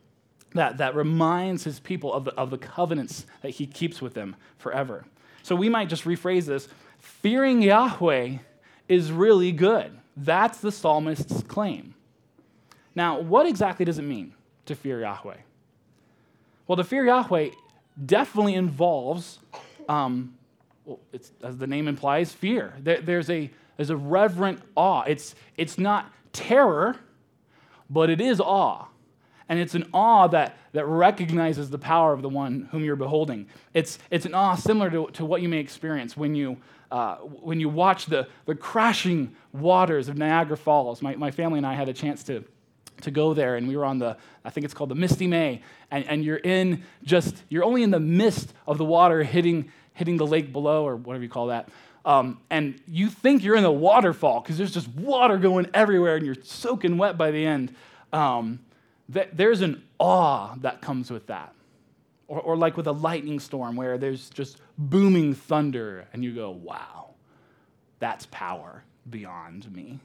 that, 0.53 0.77
that 0.77 0.95
reminds 0.95 1.63
his 1.63 1.79
people 1.79 2.13
of 2.13 2.25
the, 2.25 2.33
of 2.35 2.49
the 2.49 2.57
covenants 2.57 3.25
that 3.41 3.49
he 3.51 3.67
keeps 3.67 4.01
with 4.01 4.13
them 4.13 4.35
forever. 4.57 5.05
So 5.43 5.55
we 5.55 5.69
might 5.69 5.89
just 5.89 6.03
rephrase 6.03 6.45
this 6.45 6.67
fearing 6.99 7.61
Yahweh 7.61 8.37
is 8.87 9.11
really 9.11 9.51
good. 9.51 9.97
That's 10.15 10.59
the 10.59 10.71
psalmist's 10.71 11.43
claim. 11.43 11.93
Now, 12.95 13.19
what 13.19 13.45
exactly 13.45 13.85
does 13.85 13.99
it 13.99 14.03
mean 14.03 14.33
to 14.65 14.75
fear 14.75 15.01
Yahweh? 15.01 15.37
Well, 16.65 16.75
to 16.75 16.83
fear 16.83 17.05
Yahweh 17.05 17.51
definitely 18.05 18.55
involves, 18.55 19.39
um, 19.87 20.35
well, 20.85 20.99
as 21.43 21.57
the 21.57 21.67
name 21.67 21.87
implies, 21.87 22.33
fear. 22.33 22.73
There, 22.79 22.99
there's, 23.01 23.29
a, 23.29 23.49
there's 23.75 23.89
a 23.89 23.97
reverent 23.97 24.61
awe. 24.75 25.03
It's, 25.03 25.35
it's 25.55 25.77
not 25.77 26.11
terror, 26.33 26.97
but 27.89 28.09
it 28.09 28.19
is 28.19 28.41
awe. 28.41 28.87
And 29.49 29.59
it's 29.59 29.75
an 29.75 29.89
awe 29.93 30.27
that, 30.27 30.57
that 30.73 30.85
recognizes 30.85 31.69
the 31.69 31.77
power 31.77 32.13
of 32.13 32.21
the 32.21 32.29
one 32.29 32.67
whom 32.71 32.83
you're 32.83 32.95
beholding. 32.95 33.47
It's, 33.73 33.97
it's 34.11 34.25
an 34.25 34.33
awe 34.33 34.55
similar 34.55 34.89
to, 34.91 35.07
to 35.13 35.25
what 35.25 35.41
you 35.41 35.49
may 35.49 35.59
experience 35.59 36.17
when 36.17 36.35
you, 36.35 36.57
uh, 36.91 37.15
when 37.17 37.59
you 37.59 37.69
watch 37.69 38.07
the, 38.07 38.27
the 38.45 38.55
crashing 38.55 39.35
waters 39.53 40.09
of 40.09 40.17
Niagara 40.17 40.57
Falls. 40.57 41.01
My, 41.01 41.15
my 41.15 41.31
family 41.31 41.57
and 41.57 41.65
I 41.65 41.73
had 41.73 41.89
a 41.89 41.93
chance 41.93 42.23
to 42.25 42.43
to 43.01 43.11
go 43.11 43.33
there, 43.33 43.55
and 43.57 43.67
we 43.67 43.77
were 43.77 43.85
on 43.85 43.99
the, 43.99 44.17
I 44.43 44.49
think 44.49 44.65
it's 44.65 44.73
called 44.73 44.89
the 44.89 44.95
Misty 44.95 45.27
May, 45.27 45.61
and, 45.91 46.05
and 46.05 46.23
you're 46.23 46.37
in 46.37 46.83
just, 47.03 47.43
you're 47.49 47.63
only 47.63 47.83
in 47.83 47.91
the 47.91 47.99
mist 47.99 48.53
of 48.65 48.77
the 48.77 48.85
water 48.85 49.23
hitting, 49.23 49.71
hitting 49.93 50.17
the 50.17 50.25
lake 50.25 50.51
below, 50.51 50.85
or 50.85 50.95
whatever 50.95 51.23
you 51.23 51.29
call 51.29 51.47
that. 51.47 51.69
Um, 52.05 52.39
and 52.49 52.81
you 52.87 53.09
think 53.09 53.43
you're 53.43 53.57
in 53.57 53.65
a 53.65 53.71
waterfall 53.71 54.41
because 54.41 54.57
there's 54.57 54.73
just 54.73 54.87
water 54.89 55.37
going 55.37 55.69
everywhere 55.73 56.15
and 56.15 56.25
you're 56.25 56.41
soaking 56.41 56.97
wet 56.97 57.17
by 57.17 57.31
the 57.31 57.45
end. 57.45 57.75
Um, 58.13 58.59
th- 59.11 59.29
there's 59.33 59.61
an 59.61 59.83
awe 59.99 60.55
that 60.61 60.81
comes 60.81 61.11
with 61.11 61.27
that. 61.27 61.53
Or, 62.27 62.41
or 62.41 62.57
like 62.57 62.75
with 62.75 62.87
a 62.87 62.91
lightning 62.91 63.39
storm 63.39 63.75
where 63.75 63.97
there's 63.97 64.29
just 64.29 64.61
booming 64.77 65.33
thunder 65.33 66.07
and 66.11 66.23
you 66.23 66.33
go, 66.33 66.51
wow, 66.51 67.11
that's 67.99 68.27
power 68.31 68.83
beyond 69.09 69.73
me. 69.73 69.99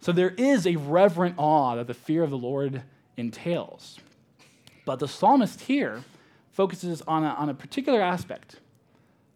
So 0.00 0.12
there 0.12 0.30
is 0.30 0.66
a 0.66 0.76
reverent 0.76 1.34
awe 1.36 1.76
that 1.76 1.86
the 1.86 1.94
fear 1.94 2.22
of 2.22 2.30
the 2.30 2.38
Lord 2.38 2.82
entails. 3.16 3.98
But 4.84 5.00
the 5.00 5.08
psalmist 5.08 5.62
here 5.62 6.04
focuses 6.52 7.02
on 7.02 7.24
a, 7.24 7.28
on 7.28 7.48
a 7.50 7.54
particular 7.54 8.00
aspect 8.00 8.56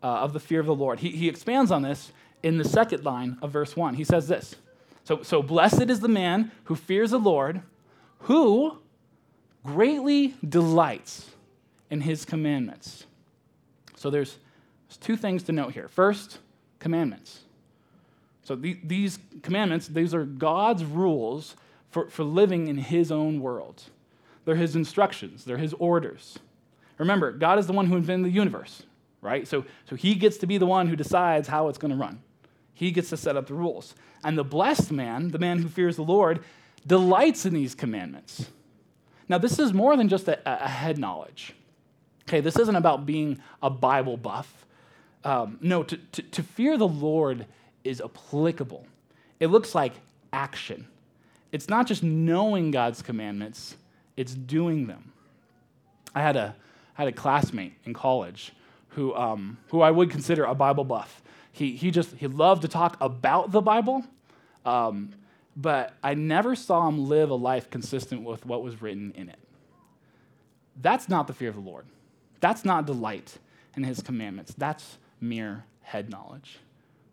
uh, 0.02 0.06
of 0.06 0.32
the 0.32 0.40
fear 0.40 0.60
of 0.60 0.66
the 0.66 0.74
Lord. 0.74 1.00
He, 1.00 1.10
he 1.10 1.28
expands 1.28 1.70
on 1.70 1.82
this 1.82 2.12
in 2.42 2.58
the 2.58 2.64
second 2.64 3.04
line 3.04 3.38
of 3.42 3.50
verse 3.50 3.76
1. 3.76 3.94
He 3.94 4.04
says 4.04 4.28
this 4.28 4.56
so, 5.04 5.22
so, 5.22 5.42
blessed 5.42 5.90
is 5.90 6.00
the 6.00 6.08
man 6.08 6.52
who 6.64 6.76
fears 6.76 7.10
the 7.10 7.18
Lord, 7.18 7.62
who 8.22 8.78
greatly 9.64 10.34
delights 10.48 11.30
in 11.90 12.00
his 12.00 12.24
commandments. 12.24 13.04
So, 13.96 14.10
there's, 14.10 14.38
there's 14.88 14.96
two 14.96 15.16
things 15.16 15.44
to 15.44 15.52
note 15.52 15.72
here. 15.72 15.88
First, 15.88 16.38
commandments. 16.78 17.40
So, 18.44 18.56
the, 18.56 18.78
these 18.82 19.18
commandments, 19.42 19.86
these 19.88 20.14
are 20.14 20.24
God's 20.24 20.84
rules 20.84 21.56
for, 21.90 22.08
for 22.08 22.24
living 22.24 22.68
in 22.68 22.78
his 22.78 23.12
own 23.12 23.40
world. 23.40 23.84
They're 24.44 24.56
his 24.56 24.74
instructions, 24.74 25.44
they're 25.44 25.58
his 25.58 25.74
orders. 25.74 26.38
Remember, 26.98 27.32
God 27.32 27.58
is 27.58 27.66
the 27.66 27.72
one 27.72 27.86
who 27.86 27.96
invented 27.96 28.26
the 28.26 28.34
universe, 28.34 28.82
right? 29.20 29.46
So, 29.46 29.64
so 29.88 29.96
he 29.96 30.14
gets 30.14 30.36
to 30.38 30.46
be 30.46 30.58
the 30.58 30.66
one 30.66 30.88
who 30.88 30.96
decides 30.96 31.48
how 31.48 31.68
it's 31.68 31.78
going 31.78 31.90
to 31.90 31.96
run. 31.96 32.20
He 32.74 32.90
gets 32.90 33.08
to 33.10 33.16
set 33.16 33.36
up 33.36 33.46
the 33.46 33.54
rules. 33.54 33.94
And 34.24 34.36
the 34.36 34.44
blessed 34.44 34.92
man, 34.92 35.28
the 35.28 35.38
man 35.38 35.58
who 35.58 35.68
fears 35.68 35.96
the 35.96 36.02
Lord, 36.02 36.44
delights 36.86 37.46
in 37.46 37.54
these 37.54 37.74
commandments. 37.74 38.46
Now, 39.28 39.38
this 39.38 39.58
is 39.58 39.72
more 39.72 39.96
than 39.96 40.08
just 40.08 40.28
a, 40.28 40.38
a 40.44 40.68
head 40.68 40.98
knowledge. 40.98 41.54
Okay, 42.28 42.40
this 42.40 42.56
isn't 42.56 42.76
about 42.76 43.06
being 43.06 43.40
a 43.62 43.70
Bible 43.70 44.16
buff. 44.16 44.66
Um, 45.24 45.58
no, 45.60 45.82
to, 45.82 45.96
to, 45.96 46.22
to 46.22 46.42
fear 46.42 46.76
the 46.76 46.88
Lord 46.88 47.46
is 47.84 48.00
applicable. 48.00 48.86
It 49.40 49.48
looks 49.48 49.74
like 49.74 49.92
action. 50.32 50.86
It's 51.52 51.68
not 51.68 51.86
just 51.86 52.02
knowing 52.02 52.70
God's 52.70 53.02
commandments, 53.02 53.76
it's 54.16 54.34
doing 54.34 54.86
them. 54.86 55.12
I 56.14 56.22
had 56.22 56.36
a, 56.36 56.54
I 56.96 57.02
had 57.02 57.08
a 57.08 57.12
classmate 57.12 57.74
in 57.84 57.94
college 57.94 58.52
who, 58.88 59.14
um, 59.14 59.58
who 59.68 59.80
I 59.80 59.90
would 59.90 60.10
consider 60.10 60.44
a 60.44 60.54
Bible 60.54 60.84
buff. 60.84 61.22
He, 61.52 61.76
he 61.76 61.90
just 61.90 62.14
he 62.16 62.26
loved 62.26 62.62
to 62.62 62.68
talk 62.68 62.96
about 63.00 63.52
the 63.52 63.60
Bible, 63.60 64.04
um, 64.64 65.10
but 65.56 65.94
I 66.02 66.14
never 66.14 66.54
saw 66.54 66.88
him 66.88 67.09
live 67.09 67.30
a 67.30 67.35
life 67.35 67.71
consistent 67.71 68.23
with 68.23 68.47
what 68.47 68.62
was 68.62 68.80
written 68.80 69.12
in 69.16 69.28
it. 69.28 69.38
That's 70.80 71.09
not 71.09 71.26
the 71.26 71.35
fear 71.35 71.50
of 71.50 71.56
the 71.56 71.61
Lord. 71.61 71.87
That's 72.40 72.64
not 72.64 72.87
delight 72.87 73.38
in 73.76 73.85
his 73.85 74.00
commandments. 74.00 74.54
That's 74.56 74.99
mere 75.21 75.64
head 75.82 76.11
knowledge. 76.11 76.59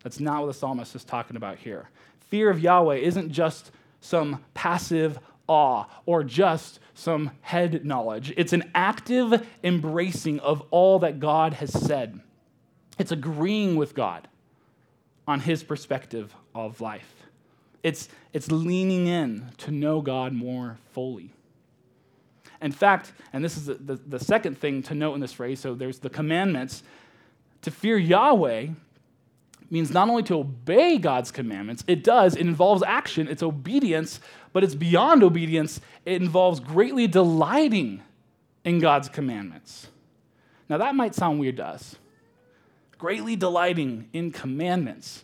That's 0.04 0.20
not 0.20 0.42
what 0.42 0.48
the 0.48 0.54
psalmist 0.54 0.96
is 0.96 1.04
talking 1.04 1.36
about 1.36 1.58
here. 1.58 1.90
Fear 2.30 2.50
of 2.50 2.60
Yahweh 2.60 2.98
isn't 2.98 3.32
just 3.32 3.72
some 4.00 4.44
passive 4.54 5.20
awe 5.48 5.86
or 6.06 6.24
just 6.24 6.80
some 6.94 7.32
head 7.42 7.86
knowledge. 7.86 8.34
It's 8.38 8.54
an 8.54 8.72
active 8.74 9.46
embracing 9.64 10.40
of 10.40 10.64
all 10.72 11.00
that 11.00 11.20
God 11.20 11.54
has 11.54 11.74
said. 11.74 12.22
It's 12.98 13.12
agreeing 13.12 13.76
with 13.76 13.96
God 13.96 14.28
on 15.28 15.42
his 15.42 15.64
perspective 15.64 16.34
of 16.56 16.82
life. 16.82 17.19
It's, 17.84 18.10
it's 18.34 18.52
leaning 18.52 19.08
in 19.08 19.52
to 19.60 19.72
know 19.72 20.02
God 20.02 20.34
more 20.34 20.78
fully. 20.92 21.32
In 22.62 22.72
fact, 22.72 23.14
and 23.32 23.44
this 23.44 23.56
is 23.56 23.68
the, 23.68 23.76
the, 23.76 23.96
the 23.96 24.20
second 24.20 24.58
thing 24.58 24.84
to 24.84 24.94
note 24.94 25.14
in 25.14 25.22
this 25.22 25.32
phrase 25.32 25.60
so 25.60 25.76
there's 25.76 26.00
the 26.00 26.10
commandments. 26.10 26.84
To 27.62 27.72
fear 27.72 27.98
Yahweh 27.98 28.68
means 29.70 29.92
not 29.92 30.10
only 30.10 30.24
to 30.24 30.40
obey 30.40 30.98
God's 30.98 31.32
commandments, 31.32 31.84
it 31.88 32.04
does, 32.04 32.36
it 32.36 32.42
involves 32.42 32.84
action, 32.84 33.28
it's 33.28 33.44
obedience, 33.44 34.20
but 34.52 34.64
it's 34.64 34.76
beyond 34.76 35.24
obedience. 35.24 35.80
It 36.06 36.22
involves 36.22 36.60
greatly 36.60 37.08
delighting 37.08 38.02
in 38.66 38.80
God's 38.80 39.08
commandments. 39.08 39.88
Now, 40.68 40.78
that 40.78 40.96
might 40.96 41.16
sound 41.16 41.40
weird 41.40 41.58
to 41.58 41.66
us 41.66 41.96
greatly 43.00 43.38
delighting 43.38 44.10
in 44.14 44.30
commandments. 44.30 45.24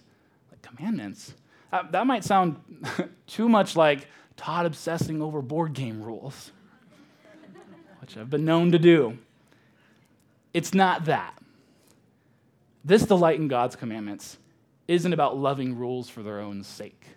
Like 0.49 0.61
commandments? 0.61 1.35
That, 1.71 1.91
that 1.91 2.07
might 2.07 2.23
sound 2.23 2.57
too 3.27 3.49
much 3.49 3.75
like 3.75 4.07
Todd 4.37 4.65
obsessing 4.65 5.21
over 5.21 5.41
board 5.41 5.73
game 5.73 6.01
rules, 6.01 6.51
which 8.01 8.17
I've 8.17 8.29
been 8.29 8.45
known 8.45 8.71
to 8.71 8.79
do. 8.79 9.17
It's 10.53 10.73
not 10.73 11.05
that. 11.05 11.37
This 12.83 13.03
delight 13.03 13.39
in 13.39 13.47
God's 13.47 13.75
commandments 13.75 14.37
isn't 14.87 15.11
about 15.11 15.37
loving 15.37 15.75
rules 15.75 16.09
for 16.09 16.21
their 16.21 16.39
own 16.39 16.63
sake. 16.63 17.07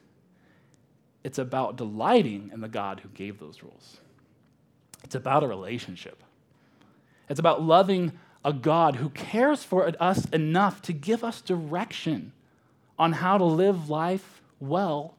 It's 1.23 1.39
about 1.39 1.77
delighting 1.77 2.51
in 2.53 2.61
the 2.61 2.69
God 2.69 3.01
who 3.01 3.09
gave 3.11 3.39
those 3.39 3.63
rules. 3.63 3.99
It's 5.05 5.15
about 5.15 5.45
a 5.45 5.47
relationship. 5.47 6.23
It's 7.29 7.41
about 7.41 7.63
loving 7.63 8.13
a 8.45 8.53
God 8.53 8.97
who 8.97 9.11
cares 9.11 9.63
for 9.63 9.93
us 10.01 10.25
enough 10.27 10.81
to 10.83 10.93
give 10.93 11.23
us 11.23 11.41
direction 11.41 12.33
on 12.99 13.13
how 13.13 13.39
to 13.39 13.45
live 13.45 13.89
life 13.89 14.43
well 14.61 15.15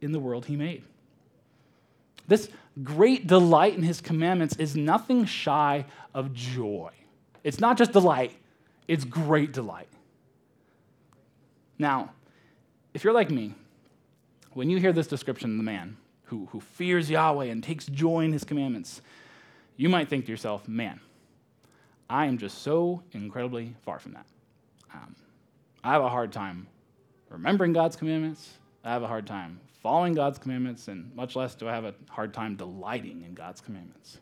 in 0.00 0.12
the 0.12 0.18
world 0.18 0.46
he 0.46 0.56
made. 0.56 0.82
This 2.26 2.48
great 2.82 3.26
delight 3.26 3.76
in 3.76 3.82
his 3.82 4.00
commandments 4.00 4.56
is 4.56 4.76
nothing 4.76 5.24
shy 5.24 5.84
of 6.14 6.32
joy. 6.32 6.90
It's 7.42 7.60
not 7.60 7.78
just 7.78 7.92
delight, 7.92 8.36
it's 8.88 9.04
great 9.04 9.52
delight. 9.52 9.88
Now, 11.78 12.10
if 12.92 13.04
you're 13.04 13.12
like 13.12 13.30
me, 13.30 13.54
when 14.52 14.68
you 14.68 14.78
hear 14.78 14.92
this 14.92 15.06
description 15.06 15.52
of 15.52 15.56
the 15.56 15.62
man 15.62 15.96
who, 16.24 16.48
who 16.52 16.60
fears 16.60 17.08
Yahweh 17.08 17.46
and 17.46 17.62
takes 17.62 17.86
joy 17.86 18.24
in 18.24 18.32
his 18.32 18.44
commandments, 18.44 19.00
you 19.76 19.88
might 19.88 20.08
think 20.08 20.26
to 20.26 20.30
yourself, 20.30 20.68
man, 20.68 21.00
I 22.08 22.26
am 22.26 22.38
just 22.38 22.62
so 22.62 23.02
incredibly 23.12 23.74
far 23.82 23.98
from 23.98 24.12
that. 24.12 24.26
Um, 24.92 25.14
I 25.82 25.92
have 25.92 26.02
a 26.02 26.08
hard 26.08 26.32
time 26.32 26.66
remembering 27.30 27.72
God's 27.72 27.96
commandments. 27.96 28.58
I 28.84 28.90
have 28.90 29.02
a 29.02 29.06
hard 29.06 29.26
time 29.26 29.60
following 29.82 30.12
God's 30.12 30.38
commandments, 30.38 30.88
and 30.88 31.14
much 31.14 31.36
less 31.36 31.54
do 31.54 31.68
I 31.68 31.72
have 31.72 31.84
a 31.84 31.94
hard 32.10 32.34
time 32.34 32.56
delighting 32.56 33.22
in 33.26 33.34
God's 33.34 33.60
commandments. 33.60 34.18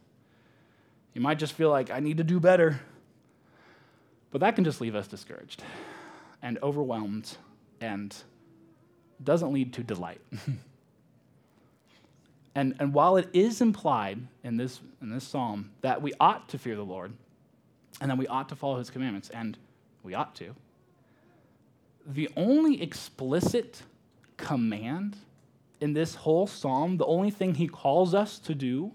You 1.14 1.20
might 1.20 1.38
just 1.38 1.54
feel 1.54 1.70
like 1.70 1.90
I 1.90 2.00
need 2.00 2.18
to 2.18 2.24
do 2.24 2.38
better, 2.38 2.80
but 4.30 4.40
that 4.40 4.54
can 4.54 4.64
just 4.64 4.80
leave 4.80 4.94
us 4.94 5.08
discouraged 5.08 5.64
and 6.42 6.58
overwhelmed 6.62 7.36
and 7.80 8.14
doesn't 9.24 9.52
lead 9.52 9.72
to 9.72 9.82
delight. 9.82 10.20
and, 12.54 12.76
and 12.78 12.94
while 12.94 13.16
it 13.16 13.28
is 13.32 13.60
implied 13.60 14.20
in 14.44 14.56
this, 14.56 14.80
in 15.02 15.10
this 15.10 15.24
psalm 15.24 15.70
that 15.80 16.00
we 16.00 16.12
ought 16.20 16.48
to 16.50 16.58
fear 16.58 16.76
the 16.76 16.84
Lord, 16.84 17.12
and 18.00 18.08
then 18.08 18.16
we 18.16 18.28
ought 18.28 18.48
to 18.50 18.54
follow 18.54 18.78
his 18.78 18.90
commandments, 18.90 19.28
and 19.30 19.58
we 20.04 20.14
ought 20.14 20.36
to. 20.36 20.54
The 22.08 22.30
only 22.36 22.82
explicit 22.82 23.82
command 24.38 25.16
in 25.80 25.92
this 25.92 26.14
whole 26.14 26.46
psalm, 26.46 26.96
the 26.96 27.04
only 27.04 27.30
thing 27.30 27.54
he 27.54 27.68
calls 27.68 28.14
us 28.14 28.38
to 28.40 28.54
do 28.54 28.92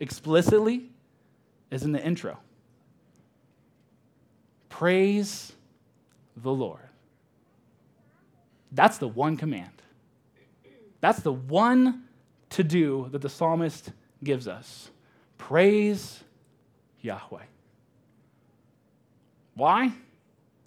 explicitly, 0.00 0.88
is 1.70 1.82
in 1.82 1.92
the 1.92 2.02
intro. 2.02 2.38
Praise 4.70 5.52
the 6.36 6.50
Lord. 6.50 6.80
That's 8.72 8.96
the 8.98 9.08
one 9.08 9.36
command. 9.36 9.82
That's 11.00 11.20
the 11.20 11.32
one 11.32 12.04
to 12.50 12.64
do 12.64 13.08
that 13.12 13.20
the 13.20 13.28
psalmist 13.28 13.92
gives 14.24 14.48
us. 14.48 14.90
Praise 15.36 16.24
Yahweh. 17.02 17.44
Why? 19.54 19.92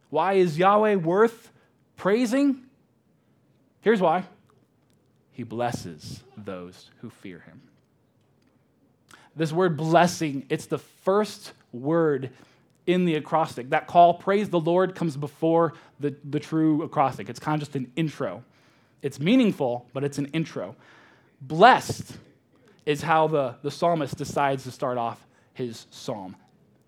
Why 0.09 0.33
is 0.33 0.57
Yahweh 0.57 0.95
worth 0.95 1.49
praising? 2.03 2.61
Here's 3.79 4.01
why 4.01 4.25
He 5.31 5.43
blesses 5.43 6.21
those 6.35 6.91
who 6.99 7.09
fear 7.09 7.39
Him. 7.39 7.61
This 9.37 9.53
word 9.53 9.77
blessing, 9.77 10.45
it's 10.49 10.65
the 10.65 10.79
first 10.79 11.53
word 11.71 12.31
in 12.85 13.05
the 13.05 13.15
acrostic. 13.15 13.69
That 13.69 13.87
call, 13.87 14.15
praise 14.15 14.49
the 14.49 14.59
Lord, 14.59 14.95
comes 14.95 15.15
before 15.15 15.75
the, 16.01 16.13
the 16.29 16.41
true 16.41 16.83
acrostic. 16.83 17.29
It's 17.29 17.39
kind 17.39 17.61
of 17.61 17.65
just 17.65 17.77
an 17.77 17.89
intro. 17.95 18.43
It's 19.01 19.17
meaningful, 19.21 19.87
but 19.93 20.03
it's 20.03 20.17
an 20.17 20.25
intro. 20.33 20.75
Blessed 21.39 22.17
is 22.85 23.01
how 23.01 23.27
the, 23.27 23.55
the 23.61 23.71
psalmist 23.71 24.17
decides 24.17 24.65
to 24.65 24.71
start 24.71 24.97
off 24.97 25.25
his 25.53 25.87
psalm. 25.89 26.35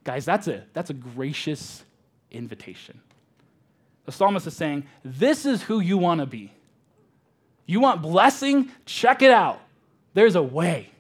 Guys, 0.04 0.26
that's 0.26 0.50
a, 0.50 0.66
that's 0.74 0.90
a 0.90 0.94
gracious 0.94 1.86
invitation. 2.32 3.00
The 4.06 4.12
psalmist 4.12 4.48
is 4.48 4.56
saying, 4.56 4.86
This 5.04 5.46
is 5.46 5.64
who 5.64 5.80
you 5.80 5.98
want 5.98 6.22
to 6.22 6.26
be. 6.26 6.54
You 7.66 7.80
want 7.80 8.02
blessing? 8.02 8.72
Check 8.86 9.22
it 9.22 9.32
out. 9.32 9.60
There's 10.14 10.36
a 10.36 10.44
way. 10.44 10.92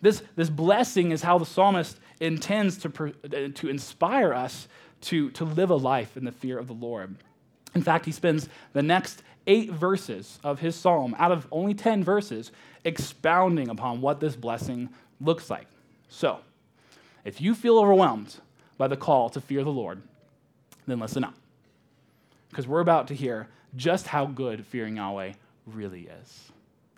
This, 0.00 0.22
this 0.36 0.50
blessing 0.50 1.10
is 1.10 1.22
how 1.22 1.38
the 1.38 1.46
psalmist 1.46 1.98
intends 2.20 2.78
to, 2.78 3.14
uh, 3.24 3.48
to 3.54 3.68
inspire 3.68 4.32
us 4.32 4.68
to, 5.02 5.30
to 5.30 5.44
live 5.44 5.70
a 5.70 5.76
life 5.76 6.16
in 6.16 6.24
the 6.24 6.32
fear 6.32 6.58
of 6.58 6.66
the 6.66 6.74
Lord. 6.74 7.16
In 7.74 7.82
fact, 7.82 8.04
he 8.04 8.12
spends 8.12 8.48
the 8.72 8.82
next 8.82 9.22
eight 9.46 9.70
verses 9.70 10.38
of 10.44 10.60
his 10.60 10.76
psalm, 10.76 11.16
out 11.18 11.32
of 11.32 11.46
only 11.50 11.74
10 11.74 12.04
verses, 12.04 12.52
expounding 12.84 13.68
upon 13.68 14.00
what 14.00 14.20
this 14.20 14.36
blessing 14.36 14.88
looks 15.20 15.50
like. 15.50 15.66
So, 16.08 16.40
if 17.24 17.40
you 17.40 17.54
feel 17.54 17.78
overwhelmed 17.78 18.36
by 18.76 18.88
the 18.88 18.96
call 18.96 19.30
to 19.30 19.40
fear 19.40 19.64
the 19.64 19.70
Lord, 19.70 20.02
then 20.90 21.00
listen 21.00 21.24
up. 21.24 21.34
Because 22.50 22.66
we're 22.66 22.80
about 22.80 23.08
to 23.08 23.14
hear 23.14 23.48
just 23.76 24.06
how 24.06 24.26
good 24.26 24.64
fearing 24.64 24.96
Yahweh 24.96 25.32
really 25.66 26.08
is, 26.22 26.50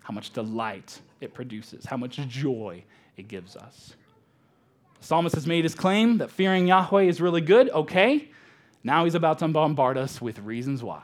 how 0.03 0.13
much 0.13 0.31
delight 0.31 0.99
it 1.19 1.33
produces, 1.33 1.85
how 1.85 1.97
much 1.97 2.17
joy 2.27 2.83
it 3.17 3.27
gives 3.27 3.55
us. 3.55 3.95
The 4.99 5.05
psalmist 5.05 5.35
has 5.35 5.47
made 5.47 5.65
his 5.65 5.75
claim 5.75 6.19
that 6.19 6.31
fearing 6.31 6.67
Yahweh 6.67 7.03
is 7.03 7.19
really 7.19 7.41
good. 7.41 7.69
Okay, 7.69 8.29
now 8.83 9.03
he's 9.03 9.15
about 9.15 9.39
to 9.39 9.47
bombard 9.47 9.97
us 9.97 10.21
with 10.21 10.39
reasons 10.39 10.83
why. 10.83 11.03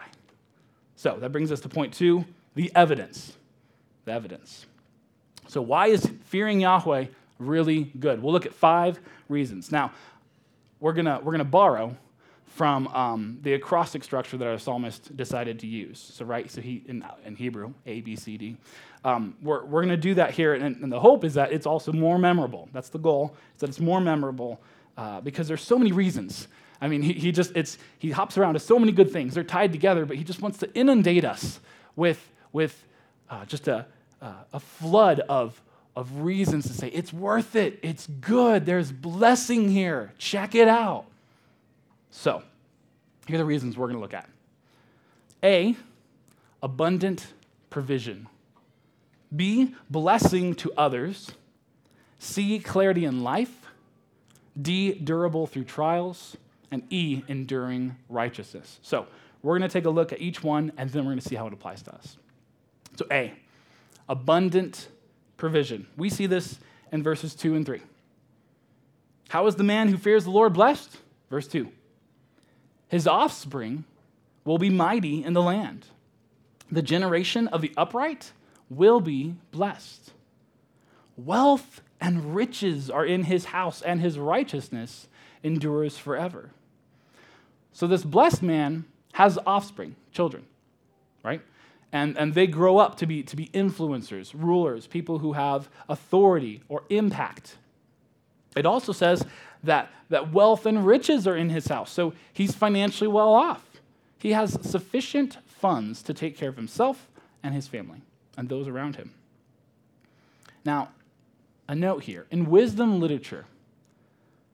So 0.95 1.17
that 1.19 1.31
brings 1.31 1.51
us 1.51 1.59
to 1.61 1.69
point 1.69 1.93
two 1.93 2.25
the 2.55 2.71
evidence. 2.75 3.33
The 4.05 4.13
evidence. 4.13 4.65
So, 5.47 5.61
why 5.61 5.87
is 5.87 6.09
fearing 6.25 6.59
Yahweh 6.59 7.05
really 7.39 7.85
good? 7.99 8.21
We'll 8.21 8.33
look 8.33 8.45
at 8.45 8.53
five 8.53 8.99
reasons. 9.29 9.71
Now, 9.71 9.91
we're 10.79 10.93
going 10.93 11.05
we're 11.05 11.31
gonna 11.31 11.43
borrow 11.45 11.95
from 12.47 12.87
um, 12.87 13.37
the 13.43 13.53
acrostic 13.53 14.03
structure 14.03 14.37
that 14.37 14.47
our 14.47 14.57
psalmist 14.57 15.15
decided 15.15 15.59
to 15.59 15.67
use. 15.67 15.99
So, 16.13 16.25
right, 16.25 16.49
so 16.49 16.61
he, 16.61 16.83
in, 16.87 17.05
in 17.25 17.35
Hebrew, 17.35 17.73
A, 17.85 18.01
B, 18.01 18.15
C, 18.15 18.37
D. 18.37 18.57
Um, 19.03 19.35
we're 19.41 19.63
we're 19.65 19.81
going 19.83 19.89
to 19.89 19.97
do 19.97 20.15
that 20.15 20.31
here, 20.31 20.53
and, 20.53 20.75
and, 20.77 20.91
the 20.91 20.99
hope 20.99 21.23
is 21.23 21.35
that 21.35 21.51
it's 21.51 21.67
also 21.67 21.93
more 21.93 22.17
memorable. 22.17 22.67
That's 22.73 22.89
the 22.89 22.97
goal, 22.97 23.35
is 23.53 23.61
that 23.61 23.69
it's 23.69 23.79
more 23.79 24.01
memorable 24.01 24.59
uh, 24.97 25.21
because 25.21 25.47
there's 25.47 25.61
so 25.61 25.77
many 25.77 25.91
reasons 25.91 26.47
I 26.81 26.87
mean, 26.87 27.01
he, 27.01 27.13
he 27.13 27.31
just, 27.31 27.55
it's, 27.55 27.77
he 27.97 28.11
hops 28.11 28.37
around 28.37 28.53
to 28.53 28.59
so 28.59 28.77
many 28.77 28.91
good 28.91 29.11
things. 29.11 29.33
They're 29.33 29.43
tied 29.43 29.71
together, 29.71 30.05
but 30.05 30.17
he 30.17 30.23
just 30.23 30.41
wants 30.41 30.59
to 30.59 30.73
inundate 30.73 31.25
us 31.25 31.59
with, 31.95 32.31
with 32.53 32.85
uh, 33.29 33.45
just 33.45 33.67
a, 33.67 33.85
uh, 34.21 34.33
a 34.53 34.59
flood 34.59 35.21
of, 35.21 35.59
of 35.95 36.19
reasons 36.21 36.67
to 36.67 36.73
say, 36.73 36.89
it's 36.89 37.11
worth 37.11 37.55
it, 37.55 37.79
it's 37.81 38.07
good, 38.07 38.65
there's 38.65 38.91
blessing 38.91 39.69
here, 39.69 40.13
check 40.17 40.53
it 40.53 40.67
out. 40.67 41.05
So, 42.11 42.43
here 43.27 43.35
are 43.35 43.39
the 43.39 43.45
reasons 43.45 43.77
we're 43.77 43.87
going 43.87 43.97
to 43.97 44.01
look 44.01 44.13
at 44.13 44.29
A, 45.43 45.75
abundant 46.63 47.33
provision. 47.69 48.27
B, 49.35 49.75
blessing 49.89 50.55
to 50.55 50.71
others. 50.77 51.31
C, 52.19 52.59
clarity 52.59 53.05
in 53.05 53.23
life. 53.23 53.53
D, 54.59 54.93
durable 54.93 55.45
through 55.45 55.65
trials 55.65 56.37
and 56.71 56.83
E, 56.89 57.23
enduring 57.27 57.95
righteousness. 58.09 58.79
So 58.81 59.05
we're 59.43 59.57
going 59.57 59.69
to 59.69 59.73
take 59.73 59.85
a 59.85 59.89
look 59.89 60.11
at 60.11 60.21
each 60.21 60.43
one, 60.43 60.71
and 60.77 60.89
then 60.89 61.03
we're 61.03 61.11
going 61.11 61.19
to 61.19 61.27
see 61.27 61.35
how 61.35 61.47
it 61.47 61.53
applies 61.53 61.81
to 61.83 61.93
us. 61.93 62.17
So, 62.95 63.05
A, 63.11 63.33
abundant 64.09 64.87
provision. 65.37 65.87
We 65.95 66.09
see 66.09 66.25
this 66.25 66.57
in 66.91 67.03
verses 67.03 67.35
2 67.35 67.55
and 67.55 67.65
3. 67.65 67.81
How 69.29 69.45
is 69.47 69.55
the 69.55 69.63
man 69.63 69.89
who 69.89 69.97
fears 69.97 70.23
the 70.23 70.31
Lord 70.31 70.53
blessed? 70.53 70.97
Verse 71.29 71.47
2 71.47 71.69
His 72.87 73.07
offspring 73.07 73.85
will 74.45 74.57
be 74.57 74.69
mighty 74.69 75.23
in 75.23 75.33
the 75.33 75.41
land. 75.41 75.85
The 76.71 76.81
generation 76.81 77.47
of 77.47 77.61
the 77.61 77.73
upright 77.77 78.31
will 78.69 78.99
be 78.99 79.35
blessed. 79.51 80.11
Wealth 81.15 81.81
and 81.99 82.35
riches 82.35 82.89
are 82.89 83.05
in 83.05 83.23
his 83.23 83.45
house, 83.45 83.81
and 83.81 84.01
his 84.01 84.19
righteousness 84.19 85.07
endures 85.43 85.97
forever. 85.97 86.51
So 87.71 87.87
this 87.87 88.03
blessed 88.03 88.43
man 88.43 88.85
has 89.13 89.39
offspring, 89.45 89.95
children, 90.11 90.45
right? 91.23 91.41
And, 91.91 92.17
and 92.17 92.33
they 92.33 92.47
grow 92.47 92.77
up 92.77 92.97
to 92.97 93.05
be, 93.05 93.23
to 93.23 93.35
be 93.35 93.47
influencers, 93.47 94.33
rulers, 94.35 94.87
people 94.87 95.19
who 95.19 95.33
have 95.33 95.69
authority 95.87 96.61
or 96.69 96.83
impact. 96.89 97.57
It 98.57 98.65
also 98.65 98.91
says 98.91 99.25
that, 99.63 99.91
that 100.09 100.33
wealth 100.33 100.65
and 100.65 100.85
riches 100.85 101.27
are 101.27 101.37
in 101.37 101.49
his 101.49 101.67
house, 101.67 101.91
so 101.91 102.13
he's 102.33 102.55
financially 102.55 103.07
well 103.07 103.33
off. 103.33 103.63
He 104.17 104.31
has 104.31 104.57
sufficient 104.67 105.37
funds 105.45 106.01
to 106.03 106.13
take 106.13 106.35
care 106.35 106.49
of 106.49 106.55
himself 106.55 107.07
and 107.43 107.53
his 107.53 107.67
family 107.67 108.01
and 108.35 108.49
those 108.49 108.67
around 108.67 108.95
him. 108.95 109.13
Now, 110.65 110.89
a 111.67 111.75
note 111.75 112.03
here 112.03 112.25
in 112.31 112.49
wisdom 112.49 112.99
literature, 112.99 113.45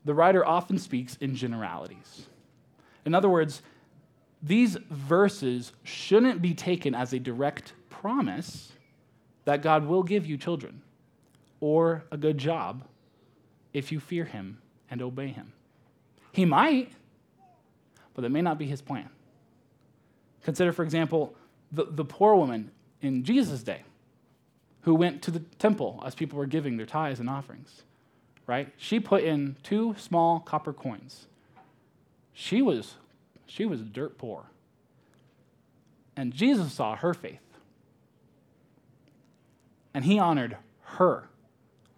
the 0.06 0.13
writer 0.13 0.46
often 0.46 0.78
speaks 0.78 1.16
in 1.22 1.36
generalities. 1.36 2.28
In 3.06 3.16
other 3.16 3.30
words, 3.30 3.62
these 4.42 4.76
verses 4.89 5.72
shouldn't 5.84 6.42
be 6.42 6.54
taken 6.54 6.94
as 6.94 7.13
a 7.13 7.20
direct 7.20 7.74
promise 7.89 8.74
that 9.46 9.62
God 9.62 9.86
will 9.86 10.04
give 10.04 10.26
you 10.26 10.38
children 10.38 10.82
or 11.62 12.04
a 12.12 12.18
good 12.18 12.38
job 12.38 12.84
if 13.73 13.91
you 13.91 13.99
fear 13.99 14.25
him 14.25 14.59
and 14.89 15.01
obey 15.01 15.27
him. 15.27 15.53
He 16.31 16.45
might, 16.45 16.91
but 18.13 18.21
that 18.21 18.29
may 18.29 18.41
not 18.41 18.57
be 18.57 18.67
his 18.67 18.81
plan. 18.81 19.09
Consider, 20.43 20.71
for 20.71 20.83
example, 20.83 21.36
the, 21.71 21.86
the 21.86 22.05
poor 22.05 22.36
woman 22.36 22.71
in 23.01 23.23
Jesus' 23.23 23.63
day 23.63 23.81
who 24.81 24.93
went 24.93 25.21
to 25.23 25.31
the 25.31 25.39
temple 25.39 26.01
as 26.05 26.15
people 26.15 26.38
were 26.38 26.45
giving 26.45 26.77
their 26.77 26.86
tithes 26.86 27.19
and 27.19 27.29
offerings, 27.29 27.83
right? 28.45 28.71
She 28.77 28.99
put 28.99 29.23
in 29.23 29.55
two 29.63 29.95
small 29.97 30.39
copper 30.39 30.73
coins. 30.73 31.27
She 32.33 32.62
was 32.62 32.95
she 33.45 33.65
was 33.65 33.81
dirt 33.81 34.17
poor. 34.17 34.45
And 36.15 36.33
Jesus 36.33 36.73
saw 36.73 36.95
her 36.95 37.13
faith. 37.13 37.39
And 39.93 40.05
he 40.05 40.17
honored 40.17 40.57
her 40.81 41.29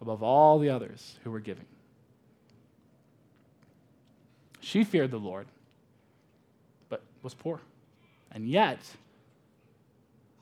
above 0.00 0.22
all 0.22 0.58
the 0.58 0.70
others 0.70 1.18
who 1.24 1.30
were 1.30 1.40
giving. 1.40 1.66
She 4.60 4.84
feared 4.84 5.10
the 5.10 5.18
Lord, 5.18 5.46
but 6.88 7.02
was 7.22 7.34
poor. 7.34 7.60
And 8.32 8.48
yet, 8.48 8.80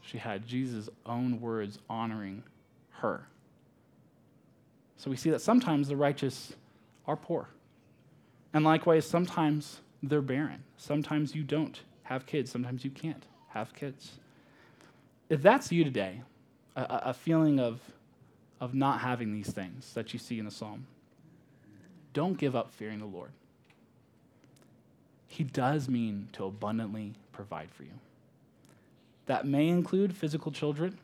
she 0.00 0.18
had 0.18 0.46
Jesus' 0.46 0.88
own 1.06 1.40
words 1.40 1.78
honoring 1.88 2.42
her. 2.90 3.26
So 4.96 5.10
we 5.10 5.16
see 5.16 5.30
that 5.30 5.40
sometimes 5.40 5.88
the 5.88 5.96
righteous 5.96 6.54
are 7.06 7.16
poor. 7.16 7.48
And 8.52 8.64
likewise, 8.64 9.06
sometimes 9.06 9.80
they're 10.02 10.22
barren. 10.22 10.62
Sometimes 10.76 11.34
you 11.34 11.42
don't 11.42 11.80
have 12.04 12.26
kids, 12.26 12.50
sometimes 12.50 12.84
you 12.84 12.90
can't 12.90 13.24
have 13.48 13.74
kids. 13.74 14.12
If 15.28 15.42
that's 15.42 15.72
you 15.72 15.84
today, 15.84 16.22
a, 16.76 17.00
a 17.06 17.14
feeling 17.14 17.58
of, 17.58 17.80
of 18.60 18.74
not 18.74 19.00
having 19.00 19.32
these 19.32 19.50
things 19.50 19.92
that 19.94 20.12
you 20.12 20.18
see 20.18 20.38
in 20.38 20.44
the 20.44 20.50
psalm, 20.50 20.86
don't 22.12 22.38
give 22.38 22.54
up 22.54 22.70
fearing 22.72 22.98
the 23.00 23.06
Lord. 23.06 23.30
He 25.26 25.42
does 25.42 25.88
mean 25.88 26.28
to 26.34 26.44
abundantly 26.44 27.14
provide 27.32 27.70
for 27.70 27.82
you. 27.82 27.90
That 29.26 29.46
may 29.46 29.68
include 29.68 30.16
physical 30.16 30.52
children, 30.52 30.98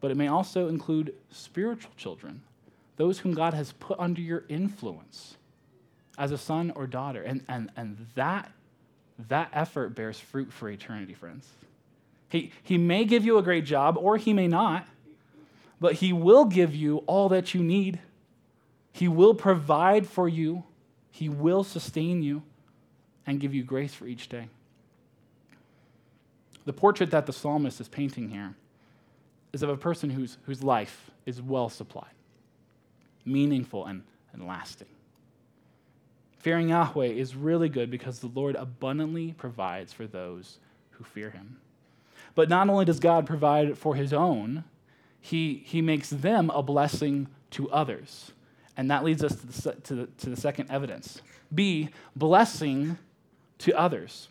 but 0.00 0.10
it 0.10 0.16
may 0.16 0.28
also 0.28 0.68
include 0.68 1.14
spiritual 1.30 1.90
children, 1.96 2.42
those 2.96 3.18
whom 3.18 3.34
God 3.34 3.54
has 3.54 3.72
put 3.72 3.98
under 3.98 4.20
your 4.20 4.44
influence 4.48 5.36
as 6.16 6.30
a 6.30 6.38
son 6.38 6.72
or 6.76 6.86
daughter. 6.86 7.22
And, 7.22 7.42
and, 7.48 7.70
and 7.76 8.06
that, 8.14 8.52
that 9.28 9.48
effort 9.52 9.96
bears 9.96 10.20
fruit 10.20 10.52
for 10.52 10.68
eternity, 10.68 11.14
friends. 11.14 11.48
He, 12.28 12.52
he 12.62 12.78
may 12.78 13.04
give 13.04 13.24
you 13.24 13.38
a 13.38 13.42
great 13.42 13.64
job, 13.64 13.96
or 13.98 14.16
he 14.16 14.32
may 14.32 14.46
not, 14.46 14.86
but 15.84 15.96
he 15.96 16.14
will 16.14 16.46
give 16.46 16.74
you 16.74 17.04
all 17.06 17.28
that 17.28 17.52
you 17.52 17.62
need. 17.62 17.98
He 18.90 19.06
will 19.06 19.34
provide 19.34 20.06
for 20.06 20.26
you, 20.26 20.64
he 21.10 21.28
will 21.28 21.62
sustain 21.62 22.22
you, 22.22 22.42
and 23.26 23.38
give 23.38 23.52
you 23.52 23.62
grace 23.62 23.92
for 23.92 24.06
each 24.06 24.30
day. 24.30 24.48
The 26.64 26.72
portrait 26.72 27.10
that 27.10 27.26
the 27.26 27.34
psalmist 27.34 27.82
is 27.82 27.88
painting 27.88 28.30
here 28.30 28.54
is 29.52 29.62
of 29.62 29.68
a 29.68 29.76
person 29.76 30.08
whose, 30.08 30.38
whose 30.46 30.62
life 30.62 31.10
is 31.26 31.42
well 31.42 31.68
supplied, 31.68 32.14
meaningful, 33.26 33.84
and, 33.84 34.04
and 34.32 34.46
lasting. 34.46 34.88
Fearing 36.38 36.70
Yahweh 36.70 37.08
is 37.08 37.36
really 37.36 37.68
good 37.68 37.90
because 37.90 38.20
the 38.20 38.28
Lord 38.34 38.56
abundantly 38.56 39.34
provides 39.36 39.92
for 39.92 40.06
those 40.06 40.56
who 40.92 41.04
fear 41.04 41.28
him. 41.28 41.58
But 42.34 42.48
not 42.48 42.70
only 42.70 42.86
does 42.86 43.00
God 43.00 43.26
provide 43.26 43.76
for 43.76 43.96
his 43.96 44.14
own, 44.14 44.64
he, 45.24 45.62
he 45.64 45.80
makes 45.80 46.10
them 46.10 46.50
a 46.50 46.62
blessing 46.62 47.28
to 47.52 47.70
others. 47.70 48.32
And 48.76 48.90
that 48.90 49.02
leads 49.02 49.24
us 49.24 49.34
to 49.34 49.46
the, 49.46 49.72
to 49.72 49.94
the, 49.94 50.06
to 50.18 50.28
the 50.28 50.36
second 50.36 50.70
evidence. 50.70 51.22
B, 51.54 51.88
blessing 52.14 52.98
to 53.60 53.72
others. 53.72 54.28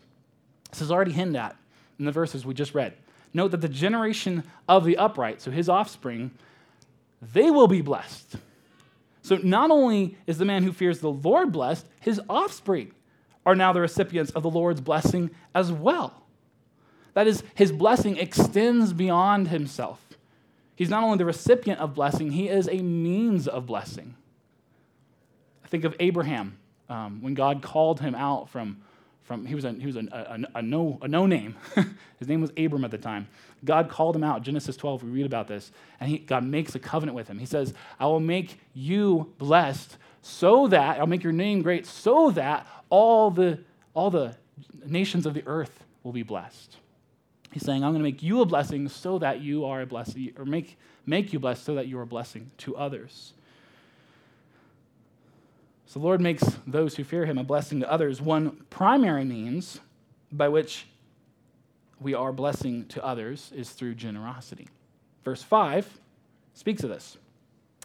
This 0.70 0.82
is 0.82 0.92
already 0.92 1.10
hinted 1.10 1.34
at 1.34 1.56
in 1.98 2.04
the 2.04 2.12
verses 2.12 2.46
we 2.46 2.54
just 2.54 2.76
read. 2.76 2.94
Note 3.32 3.50
that 3.50 3.60
the 3.60 3.68
generation 3.68 4.44
of 4.68 4.84
the 4.84 4.96
upright, 4.96 5.42
so 5.42 5.50
his 5.50 5.68
offspring, 5.68 6.30
they 7.20 7.50
will 7.50 7.66
be 7.66 7.80
blessed. 7.80 8.36
So 9.22 9.34
not 9.38 9.72
only 9.72 10.16
is 10.28 10.38
the 10.38 10.44
man 10.44 10.62
who 10.62 10.72
fears 10.72 11.00
the 11.00 11.10
Lord 11.10 11.50
blessed, 11.50 11.88
his 11.98 12.20
offspring 12.28 12.92
are 13.44 13.56
now 13.56 13.72
the 13.72 13.80
recipients 13.80 14.30
of 14.30 14.44
the 14.44 14.50
Lord's 14.50 14.80
blessing 14.80 15.32
as 15.56 15.72
well. 15.72 16.22
That 17.14 17.26
is, 17.26 17.42
his 17.56 17.72
blessing 17.72 18.16
extends 18.16 18.92
beyond 18.92 19.48
himself. 19.48 20.03
He's 20.76 20.90
not 20.90 21.04
only 21.04 21.18
the 21.18 21.24
recipient 21.24 21.80
of 21.80 21.94
blessing, 21.94 22.32
he 22.32 22.48
is 22.48 22.68
a 22.68 22.78
means 22.82 23.46
of 23.46 23.66
blessing. 23.66 24.14
Think 25.66 25.84
of 25.84 25.94
Abraham 26.00 26.58
um, 26.88 27.22
when 27.22 27.34
God 27.34 27.62
called 27.62 28.00
him 28.00 28.14
out 28.14 28.48
from, 28.48 28.82
from 29.22 29.46
he 29.46 29.54
was 29.54 29.64
a, 29.64 29.72
he 29.72 29.86
was 29.86 29.96
a, 29.96 30.00
a, 30.12 30.58
a 30.58 30.62
no, 30.62 30.98
a 31.02 31.08
no 31.08 31.26
name. 31.26 31.56
His 32.18 32.28
name 32.28 32.40
was 32.40 32.50
Abram 32.56 32.84
at 32.84 32.90
the 32.90 32.98
time. 32.98 33.28
God 33.64 33.88
called 33.88 34.14
him 34.14 34.24
out. 34.24 34.42
Genesis 34.42 34.76
12, 34.76 35.04
we 35.04 35.10
read 35.10 35.26
about 35.26 35.48
this. 35.48 35.70
And 36.00 36.10
he, 36.10 36.18
God 36.18 36.44
makes 36.44 36.74
a 36.74 36.78
covenant 36.78 37.16
with 37.16 37.28
him. 37.28 37.38
He 37.38 37.46
says, 37.46 37.72
I 37.98 38.06
will 38.06 38.20
make 38.20 38.58
you 38.74 39.32
blessed 39.38 39.96
so 40.22 40.68
that, 40.68 40.98
I'll 40.98 41.06
make 41.06 41.22
your 41.22 41.32
name 41.32 41.62
great 41.62 41.86
so 41.86 42.30
that 42.32 42.66
all 42.90 43.30
the, 43.30 43.60
all 43.94 44.10
the 44.10 44.36
nations 44.86 45.26
of 45.26 45.34
the 45.34 45.42
earth 45.46 45.84
will 46.02 46.12
be 46.12 46.22
blessed. 46.22 46.76
He's 47.54 47.64
saying, 47.64 47.84
I'm 47.84 47.92
going 47.92 48.02
to 48.02 48.10
make 48.10 48.20
you 48.20 48.40
a 48.40 48.46
blessing 48.46 48.88
so 48.88 49.20
that 49.20 49.40
you 49.40 49.64
are 49.64 49.80
a 49.80 49.86
blessing, 49.86 50.32
or 50.36 50.44
make, 50.44 50.76
make 51.06 51.32
you 51.32 51.38
blessed 51.38 51.64
so 51.64 51.76
that 51.76 51.86
you 51.86 51.96
are 52.00 52.02
a 52.02 52.06
blessing 52.06 52.50
to 52.58 52.76
others. 52.76 53.32
So 55.86 56.00
the 56.00 56.04
Lord 56.04 56.20
makes 56.20 56.42
those 56.66 56.96
who 56.96 57.04
fear 57.04 57.26
him 57.26 57.38
a 57.38 57.44
blessing 57.44 57.78
to 57.78 57.88
others. 57.88 58.20
One 58.20 58.64
primary 58.70 59.24
means 59.24 59.78
by 60.32 60.48
which 60.48 60.86
we 62.00 62.12
are 62.12 62.32
blessing 62.32 62.86
to 62.86 63.04
others 63.04 63.52
is 63.54 63.70
through 63.70 63.94
generosity. 63.94 64.66
Verse 65.24 65.44
5 65.44 66.00
speaks 66.54 66.82
of 66.82 66.90
this. 66.90 67.18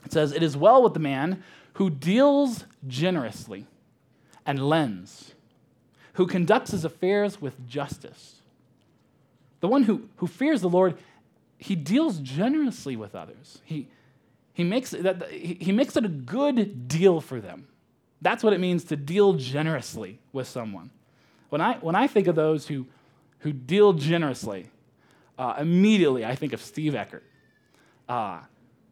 It 0.03 0.11
says, 0.11 0.31
It 0.31 0.41
is 0.41 0.57
well 0.57 0.81
with 0.81 0.95
the 0.95 0.99
man 0.99 1.43
who 1.73 1.91
deals 1.91 2.65
generously 2.87 3.67
and 4.47 4.67
lends, 4.67 5.35
who 6.13 6.25
conducts 6.25 6.71
his 6.71 6.83
affairs 6.83 7.39
with 7.39 7.67
justice. 7.67 8.38
The 9.59 9.67
one 9.67 9.83
who, 9.83 10.07
who 10.17 10.27
fears 10.27 10.61
the 10.61 10.69
Lord, 10.69 10.97
he 11.57 11.75
deals 11.75 12.19
generously 12.19 12.95
with 12.95 13.15
others. 13.15 13.61
He, 13.65 13.87
he, 14.53 14.63
makes 14.63 14.91
that, 14.91 15.29
he 15.29 15.71
makes 15.71 15.95
it 15.97 16.05
a 16.05 16.09
good 16.09 16.87
deal 16.87 17.19
for 17.21 17.41
them. 17.41 17.67
That's 18.21 18.43
what 18.43 18.53
it 18.53 18.59
means 18.59 18.83
to 18.85 18.95
deal 18.95 19.33
generously 19.33 20.19
with 20.33 20.47
someone. 20.47 20.91
When 21.49 21.61
I, 21.61 21.75
when 21.75 21.95
I 21.95 22.07
think 22.07 22.27
of 22.27 22.35
those 22.35 22.67
who, 22.67 22.85
who 23.39 23.51
deal 23.51 23.93
generously, 23.93 24.69
uh, 25.37 25.55
immediately 25.57 26.25
I 26.25 26.35
think 26.35 26.53
of 26.53 26.61
Steve 26.61 26.95
Eckert. 26.95 27.23
Uh, 28.07 28.39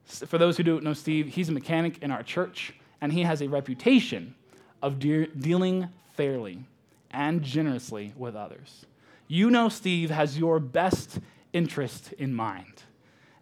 for 0.05 0.37
those 0.37 0.57
who 0.57 0.63
don't 0.63 0.83
know 0.83 0.93
Steve, 0.93 1.27
he's 1.27 1.49
a 1.49 1.51
mechanic 1.51 2.01
in 2.01 2.11
our 2.11 2.23
church, 2.23 2.73
and 3.01 3.11
he 3.11 3.23
has 3.23 3.41
a 3.41 3.47
reputation 3.47 4.33
of 4.81 4.99
de- 4.99 5.27
dealing 5.27 5.89
fairly 6.13 6.65
and 7.11 7.41
generously 7.41 8.13
with 8.17 8.35
others 8.35 8.85
you 9.27 9.49
know 9.49 9.69
Steve 9.69 10.09
has 10.09 10.37
your 10.37 10.59
best 10.59 11.19
interest 11.53 12.13
in 12.13 12.33
mind. 12.33 12.83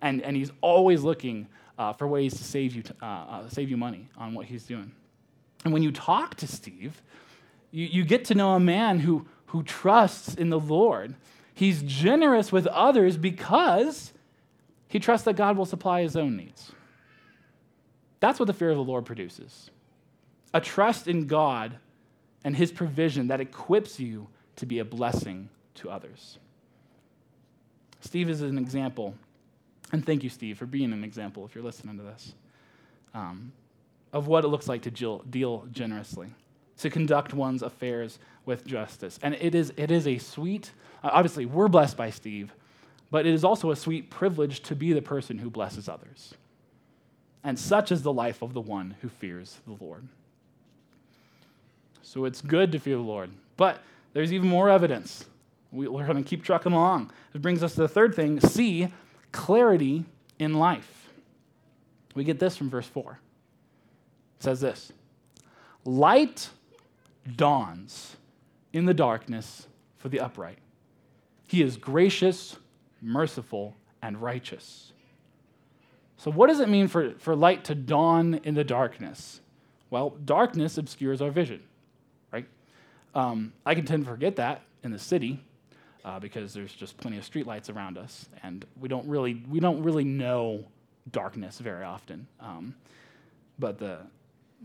And, 0.02 0.22
and 0.22 0.36
he's 0.36 0.52
always 0.62 1.04
looking 1.04 1.48
uh, 1.78 1.94
for 1.94 2.08
ways 2.08 2.34
to 2.36 2.44
save 2.44 2.76
you, 2.76 2.84
uh, 3.02 3.06
uh, 3.06 3.50
save 3.50 3.70
you 3.70 3.78
money 3.78 4.10
on 4.18 4.34
what 4.34 4.46
he's 4.46 4.64
doing. 4.64 4.92
And 5.64 5.74
when 5.74 5.84
you 5.84 5.92
talk 5.92 6.36
to 6.36 6.48
Steve, 6.48 7.02
you, 7.72 7.86
you 7.86 8.06
get 8.06 8.26
to 8.26 8.36
know 8.36 8.52
a 8.52 8.60
man 8.60 9.00
who, 9.00 9.26
who 9.48 9.64
trusts 9.64 10.36
in 10.36 10.50
the 10.50 10.60
Lord. 10.60 11.16
He's 11.54 11.82
generous 11.84 12.52
with 12.52 12.68
others 12.68 13.18
because 13.18 14.14
he 14.88 15.00
trusts 15.00 15.26
that 15.26 15.36
God 15.36 15.58
will 15.58 15.66
supply 15.66 16.02
his 16.02 16.16
own 16.16 16.38
needs. 16.38 16.72
That's 18.20 18.40
what 18.40 18.46
the 18.46 18.54
fear 18.54 18.70
of 18.70 18.78
the 18.78 18.84
Lord 18.84 19.06
produces 19.06 19.70
a 20.54 20.62
trust 20.62 21.10
in 21.10 21.28
God 21.28 21.78
and 22.46 22.56
his 22.56 22.72
provision 22.72 23.28
that 23.28 23.42
equips 23.42 24.00
you 24.00 24.30
to 24.56 24.66
be 24.66 24.80
a 24.80 24.86
blessing 24.86 25.50
to 25.76 25.90
others. 25.90 26.40
Steve 28.02 28.30
is 28.30 28.42
an 28.42 28.58
example, 28.58 29.16
and 29.92 30.06
thank 30.06 30.24
you, 30.24 30.30
Steve, 30.30 30.58
for 30.58 30.66
being 30.66 30.94
an 30.94 31.04
example 31.04 31.46
if 31.46 31.56
you're 31.56 31.64
listening 31.64 31.98
to 31.98 32.04
this, 32.04 32.34
um, 33.14 33.52
of 34.14 34.28
what 34.28 34.44
it 34.44 34.50
looks 34.50 34.68
like 34.68 34.84
to 34.84 35.22
deal 35.30 35.66
generously, 35.72 36.30
to 36.78 36.90
conduct 36.90 37.34
one's 37.34 37.64
affairs 37.64 38.20
with 38.46 38.66
justice. 38.66 39.20
And 39.24 39.34
it 39.36 39.56
is, 39.56 39.74
it 39.76 39.92
is 39.92 40.08
a 40.08 40.18
sweet, 40.18 40.72
uh, 41.04 41.10
obviously, 41.14 41.46
we're 41.46 41.68
blessed 41.68 41.98
by 41.98 42.10
Steve, 42.10 42.54
but 43.10 43.26
it 43.26 43.34
is 43.34 43.44
also 43.44 43.72
a 43.72 43.76
sweet 43.76 44.10
privilege 44.10 44.62
to 44.62 44.76
be 44.76 44.94
the 44.94 45.02
person 45.02 45.40
who 45.40 45.50
blesses 45.50 45.90
others. 45.90 46.34
And 47.44 47.58
such 47.58 47.92
is 47.92 48.02
the 48.02 48.14
life 48.14 48.42
of 48.42 48.54
the 48.54 48.62
one 48.62 48.96
who 49.02 49.10
fears 49.10 49.60
the 49.68 49.84
Lord. 49.84 50.08
So 52.02 52.26
it's 52.26 52.42
good 52.42 52.72
to 52.72 52.80
fear 52.80 52.96
the 52.98 53.02
Lord, 53.02 53.32
but 53.58 53.82
there's 54.14 54.32
even 54.32 54.48
more 54.48 54.70
evidence 54.70 55.26
we, 55.76 55.88
are 55.88 56.06
going 56.06 56.24
to 56.24 56.24
keep 56.24 56.44
trucking 56.44 56.72
along. 56.72 57.12
It 57.34 57.42
brings 57.42 57.62
us 57.62 57.76
to 57.76 57.82
the 57.82 57.88
third 57.88 58.16
thing 58.16 58.40
C, 58.40 58.88
clarity 59.32 60.06
in 60.40 60.54
life. 60.54 61.10
We 62.16 62.24
get 62.24 62.40
this 62.40 62.56
from 62.56 62.70
verse 62.70 62.88
4. 62.88 63.20
It 64.38 64.44
says 64.44 64.62
this 64.62 64.92
Light 65.84 66.50
dawns 67.36 68.16
in 68.74 68.86
the 68.86 68.94
darkness 68.94 69.68
for 69.98 70.10
the 70.10 70.20
upright. 70.20 70.60
He 71.48 71.62
is 71.62 71.78
gracious, 71.78 72.58
merciful, 73.02 73.76
and 74.02 74.22
righteous. 74.22 74.94
So, 76.18 76.32
what 76.32 76.48
does 76.48 76.60
it 76.60 76.70
mean 76.70 76.88
for, 76.88 77.12
for 77.20 77.36
light 77.36 77.66
to 77.66 77.76
dawn 77.76 78.36
in 78.44 78.56
the 78.56 78.64
darkness? 78.64 79.42
Well, 79.90 80.12
darkness 80.24 80.78
obscures 80.78 81.22
our 81.22 81.30
vision, 81.30 81.62
right? 82.32 82.46
Um, 83.14 83.54
I 83.66 83.76
can 83.76 83.86
tend 83.86 84.06
to 84.06 84.10
forget 84.10 84.38
that 84.38 84.62
in 84.84 84.92
the 84.92 85.00
city 85.00 85.42
uh, 86.06 86.20
because 86.20 86.54
there's 86.54 86.72
just 86.72 86.96
plenty 86.98 87.18
of 87.18 87.30
streetlights 87.30 87.76
around 87.76 87.98
us, 87.98 88.30
and 88.44 88.64
we 88.80 88.88
don't 88.88 89.08
really 89.08 89.44
we 89.50 89.60
don't 89.60 89.82
really 89.82 90.04
know 90.04 90.64
darkness 91.12 91.58
very 91.60 91.84
often. 91.84 92.28
Um, 92.40 92.76
but 93.58 93.80
the 93.80 93.98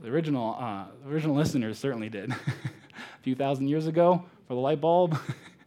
the 0.00 0.08
original 0.08 0.56
uh, 0.60 0.84
original 1.08 1.34
listeners 1.42 1.78
certainly 1.78 2.10
did. 2.10 2.30
a 3.18 3.22
few 3.22 3.34
thousand 3.34 3.68
years 3.68 3.86
ago, 3.86 4.24
for 4.46 4.54
the 4.54 4.60
light 4.60 4.80
bulb, 4.80 5.18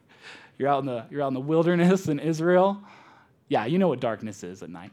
you're 0.59 0.69
out 0.69 0.79
in 0.79 0.85
the 0.85 1.05
you're 1.09 1.23
out 1.23 1.29
in 1.29 1.33
the 1.33 1.39
wilderness 1.39 2.07
in 2.07 2.19
Israel. 2.19 2.81
Yeah, 3.49 3.65
you 3.65 3.79
know 3.79 3.87
what 3.87 3.99
darkness 3.99 4.43
is 4.43 4.61
at 4.61 4.69
night. 4.69 4.91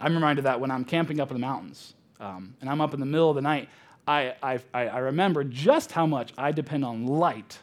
I'm 0.00 0.14
reminded 0.14 0.44
that 0.44 0.60
when 0.60 0.70
I'm 0.70 0.84
camping 0.84 1.20
up 1.20 1.30
in 1.30 1.34
the 1.34 1.40
mountains, 1.40 1.94
um, 2.20 2.54
and 2.60 2.70
I'm 2.70 2.80
up 2.80 2.94
in 2.94 3.00
the 3.00 3.06
middle 3.06 3.30
of 3.30 3.36
the 3.36 3.42
night. 3.42 3.68
I, 4.08 4.34
I, 4.40 4.60
I 4.72 4.98
remember 4.98 5.42
just 5.42 5.90
how 5.90 6.06
much 6.06 6.32
I 6.38 6.52
depend 6.52 6.84
on 6.84 7.06
light 7.06 7.58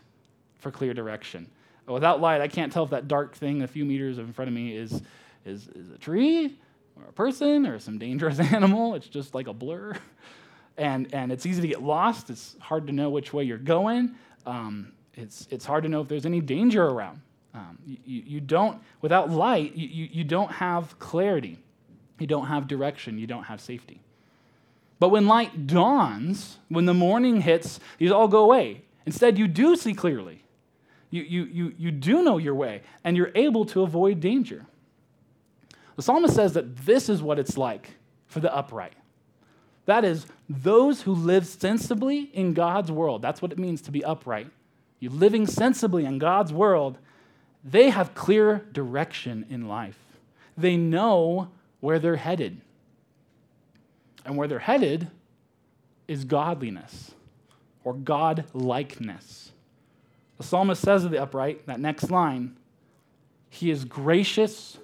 for 0.64 0.72
clear 0.72 0.94
direction. 0.94 1.48
Without 1.86 2.22
light, 2.22 2.42
I 2.42 2.48
can't 2.48 2.72
tell 2.72 2.86
if 2.86 2.92
that 2.92 3.08
dark 3.08 3.36
thing 3.36 3.62
a 3.62 3.68
few 3.68 3.84
meters 3.86 4.18
in 4.18 4.32
front 4.34 4.48
of 4.48 4.56
me 4.56 4.76
is, 4.76 5.02
is, 5.46 5.68
is 5.68 5.92
a 5.92 5.98
tree 5.98 6.58
or 6.96 7.04
a 7.10 7.12
person 7.12 7.68
or 7.68 7.78
some 7.78 8.00
dangerous 8.00 8.40
animal. 8.54 8.96
It's 8.96 9.08
just 9.08 9.36
like 9.36 9.48
a 9.48 9.54
blur. 9.54 9.94
And, 10.78 11.14
and 11.14 11.32
it's 11.32 11.46
easy 11.46 11.62
to 11.62 11.68
get 11.68 11.84
lost. 11.84 12.30
It's 12.30 12.56
hard 12.60 12.88
to 12.88 12.94
know 12.94 13.10
which 13.10 13.34
way 13.34 13.44
you're 13.44 13.58
going. 13.58 14.16
Um, 14.46 14.94
it's, 15.14 15.48
it's 15.52 15.66
hard 15.66 15.84
to 15.84 15.90
know 15.90 16.02
if 16.02 16.08
there's 16.08 16.26
any 16.26 16.42
danger 16.42 16.84
around. 16.84 17.22
Um, 17.54 17.78
you, 17.86 18.24
you 18.26 18.40
don't, 18.40 18.82
without 19.02 19.30
light, 19.30 19.76
you, 19.76 20.08
you 20.12 20.24
don't 20.24 20.52
have 20.52 20.98
clarity. 20.98 21.60
You 22.18 22.26
don't 22.26 22.48
have 22.48 22.68
direction. 22.68 23.20
You 23.20 23.28
don't 23.28 23.44
have 23.44 23.62
safety. 23.62 24.02
But 25.00 25.10
when 25.10 25.28
light 25.28 25.68
dawns, 25.68 26.58
when 26.70 26.86
the 26.86 26.94
morning 26.94 27.42
hits, 27.42 27.80
these 27.98 28.12
all 28.12 28.28
go 28.28 28.44
away. 28.46 28.84
Instead, 29.06 29.38
you 29.38 29.48
do 29.48 29.76
see 29.76 29.94
clearly. 29.94 30.44
You, 31.14 31.22
you, 31.22 31.44
you, 31.44 31.74
you 31.78 31.92
do 31.92 32.24
know 32.24 32.40
your 32.40 32.56
way, 32.56 32.82
and 33.04 33.16
you're 33.16 33.32
able 33.36 33.66
to 33.66 33.84
avoid 33.84 34.20
danger. 34.20 34.66
The 35.96 36.02
psalmist 36.02 36.34
says 36.34 36.54
that 36.54 36.76
this 36.76 37.08
is 37.08 37.22
what 37.22 37.38
it's 37.38 37.56
like 37.56 37.92
for 38.26 38.40
the 38.40 38.52
upright. 38.52 38.94
That 39.86 40.06
is, 40.06 40.26
those 40.50 41.04
who 41.04 41.14
live 41.14 41.46
sensibly 41.46 42.32
in 42.34 42.56
God's 42.56 42.92
world. 42.92 43.22
That's 43.22 43.44
what 43.44 43.52
it 43.52 43.60
means 43.60 43.80
to 43.84 43.92
be 43.92 44.04
upright. 44.04 44.48
You 45.00 45.12
living 45.12 45.46
sensibly 45.46 46.04
in 46.04 46.18
God's 46.18 46.52
world, 46.52 46.98
they 47.64 47.92
have 47.92 48.16
clear 48.16 48.66
direction 48.72 49.46
in 49.52 49.68
life. 49.68 50.00
They 50.58 50.78
know 50.78 51.52
where 51.80 52.00
they're 52.00 52.16
headed. 52.16 52.60
And 54.26 54.36
where 54.36 54.48
they're 54.48 54.58
headed 54.58 55.12
is 56.08 56.26
godliness 56.26 57.12
or 57.84 57.94
God 57.94 58.46
likeness. 58.52 59.52
The 60.38 60.44
psalmist 60.44 60.82
says 60.82 61.06
of 61.06 61.12
the 61.12 61.22
upright, 61.22 61.66
that 61.68 61.80
next 61.80 62.10
line, 62.10 62.58
he 63.50 63.70
is 63.70 63.86
gracious, 63.86 64.78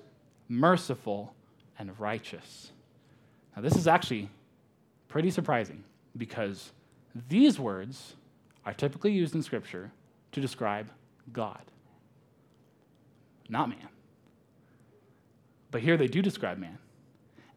merciful, 0.47 1.33
and 1.77 1.99
righteous. 1.99 2.71
Now, 3.55 3.62
this 3.62 3.75
is 3.75 3.88
actually 3.88 4.29
pretty 5.07 5.31
surprising 5.31 5.83
because 6.15 6.71
these 7.27 7.59
words 7.59 8.15
are 8.65 8.73
typically 8.73 9.12
used 9.12 9.33
in 9.33 9.41
Scripture 9.41 9.91
to 10.31 10.41
describe 10.41 10.89
God, 11.33 11.62
not 13.49 13.69
man. 13.69 13.89
But 15.71 15.81
here 15.81 15.97
they 15.97 16.07
do 16.07 16.21
describe 16.21 16.57
man. 16.57 16.77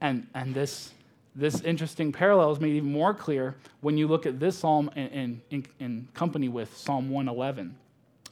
And, 0.01 0.27
and 0.35 0.55
this, 0.55 0.93
this 1.35 1.61
interesting 1.61 2.13
parallel 2.13 2.53
is 2.53 2.61
made 2.61 2.75
even 2.75 2.93
more 2.93 3.15
clear 3.15 3.57
when 3.81 3.97
you 3.97 4.07
look 4.09 4.27
at 4.27 4.41
this 4.41 4.59
psalm 4.59 4.91
in, 4.97 5.41
in, 5.51 5.67
in, 5.79 6.09
company 6.13 6.49
with 6.49 6.77
Psalm 6.77 7.11
111. 7.11 7.77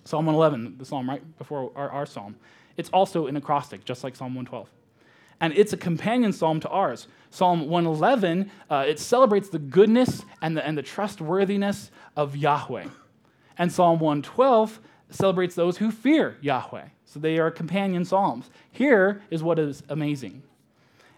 Psalm 0.05 0.27
111, 0.27 0.79
the 0.79 0.85
psalm 0.85 1.09
right 1.09 1.39
before 1.39 1.71
our, 1.77 1.91
our 1.91 2.07
psalm, 2.07 2.37
it's 2.77 2.91
also 2.91 3.27
an 3.27 3.37
acrostic, 3.37 3.85
just 3.85 4.03
like 4.03 4.17
Psalm 4.17 4.35
112 4.35 4.69
and 5.41 5.55
it's 5.55 5.73
a 5.73 5.77
companion 5.77 6.33
psalm 6.33 6.61
to 6.61 6.69
ours. 6.69 7.09
Psalm 7.31 7.69
111, 7.69 8.51
uh, 8.69 8.85
it 8.87 8.99
celebrates 8.99 9.49
the 9.49 9.59
goodness 9.59 10.25
and 10.43 10.57
the, 10.57 10.67
and 10.67 10.77
the 10.77 10.83
trustworthiness 10.83 11.91
of 12.17 12.37
Yahweh. 12.37 12.87
And 13.57 13.73
Psalm 13.73 13.99
112 14.01 14.81
celebrates 15.09 15.55
those 15.55 15.79
who 15.79 15.91
fear 15.91 16.37
Yahweh. 16.41 16.89
So 17.07 17.19
they 17.19 17.39
are 17.39 17.51
companion 17.51 18.05
psalms. 18.05 18.51
Here 18.71 19.23
is 19.31 19.43
what 19.43 19.59
is 19.59 19.83
amazing. 19.89 20.43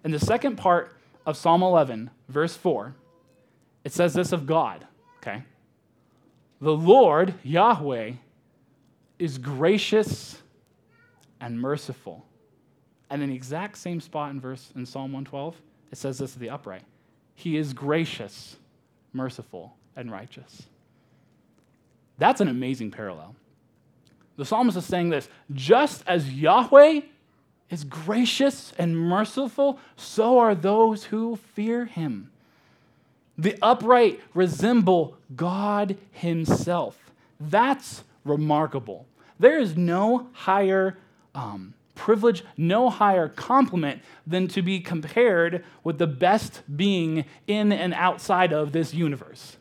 In 0.05 0.11
the 0.11 0.21
second 0.21 0.57
part 0.57 0.97
of 1.27 1.37
Psalm 1.37 1.62
11, 1.62 2.11
verse 2.29 2.57
4, 2.57 2.95
it 3.85 3.92
says 3.92 4.14
this 4.14 4.33
of 4.33 4.47
God, 4.47 4.87
okay? 5.18 5.42
The 6.61 6.73
Lord, 6.73 7.35
Yahweh, 7.42 8.12
is 9.22 9.38
gracious 9.38 10.40
and 11.40 11.61
merciful 11.61 12.26
and 13.12 13.22
in 13.22 13.28
the 13.28 13.35
exact 13.35 13.76
same 13.76 14.00
spot 14.00 14.30
in 14.30 14.40
verse 14.40 14.72
in 14.74 14.87
Psalm 14.87 15.12
112, 15.12 15.61
it 15.92 15.98
says 15.98 16.16
this 16.16 16.32
of 16.32 16.40
the 16.40 16.48
upright. 16.48 16.80
He 17.35 17.58
is 17.58 17.74
gracious, 17.74 18.56
merciful, 19.12 19.76
and 19.94 20.11
righteous. 20.11 20.62
That's 22.16 22.40
an 22.40 22.48
amazing 22.48 22.90
parallel. 22.90 23.37
The 24.38 24.46
psalmist 24.46 24.78
is 24.78 24.87
saying 24.87 25.11
this 25.11 25.28
just 25.52 26.02
as 26.06 26.32
Yahweh 26.32 27.02
is 27.68 27.85
gracious 27.85 28.72
and 28.78 28.98
merciful, 28.98 29.78
so 29.94 30.38
are 30.38 30.54
those 30.54 31.04
who 31.04 31.37
fear 31.37 31.85
him. 31.85 32.30
The 33.37 33.58
upright 33.61 34.22
resemble 34.32 35.18
God 35.37 35.98
himself. 36.12 36.98
That's 37.38 38.04
remarkable. 38.24 39.04
There 39.42 39.59
is 39.59 39.76
no 39.76 40.28
higher 40.35 40.96
um, 41.35 41.74
privilege, 41.96 42.44
no 42.57 42.90
higher 42.90 43.28
compliment 43.28 44.00
than 44.24 44.46
to 44.46 44.62
be 44.62 44.78
compared 44.78 45.64
with 45.83 45.98
the 45.98 46.07
best 46.07 46.62
being 46.76 47.24
in 47.48 47.72
and 47.72 47.92
outside 47.92 48.52
of 48.52 48.70
this 48.70 48.94
universe. 48.94 49.57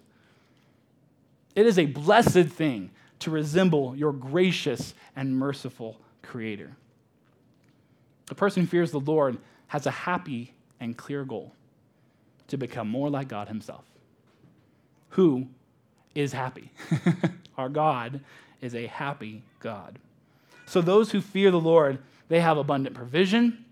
It 1.56 1.66
is 1.66 1.80
a 1.80 1.88
blessed 1.88 2.50
thing 2.50 2.92
to 3.22 3.32
resemble 3.32 3.96
your 3.96 4.14
gracious 4.14 4.94
and 5.16 5.36
merciful 5.36 5.98
Creator. 6.22 6.76
A 8.30 8.36
person 8.36 8.62
who 8.62 8.68
fears 8.68 8.92
the 8.92 9.00
Lord 9.00 9.40
has 9.66 9.88
a 9.88 9.92
happy 9.92 10.54
and 10.80 10.96
clear 10.96 11.26
goal 11.26 11.54
to 12.50 12.58
become 12.58 12.88
more 12.88 13.10
like 13.10 13.30
God 13.30 13.48
Himself. 13.48 13.84
Who 15.10 15.48
is 16.14 16.34
happy? 16.34 16.70
Our 17.58 17.70
God 17.70 18.20
is 18.62 18.76
a 18.76 18.86
happy 18.86 19.42
God. 19.62 20.00
So 20.66 20.82
those 20.82 21.12
who 21.12 21.22
fear 21.22 21.52
the 21.52 21.60
Lord 21.60 22.00
they 22.32 22.40
have 22.40 22.58
abundant 22.58 22.96
provision. 22.96 23.66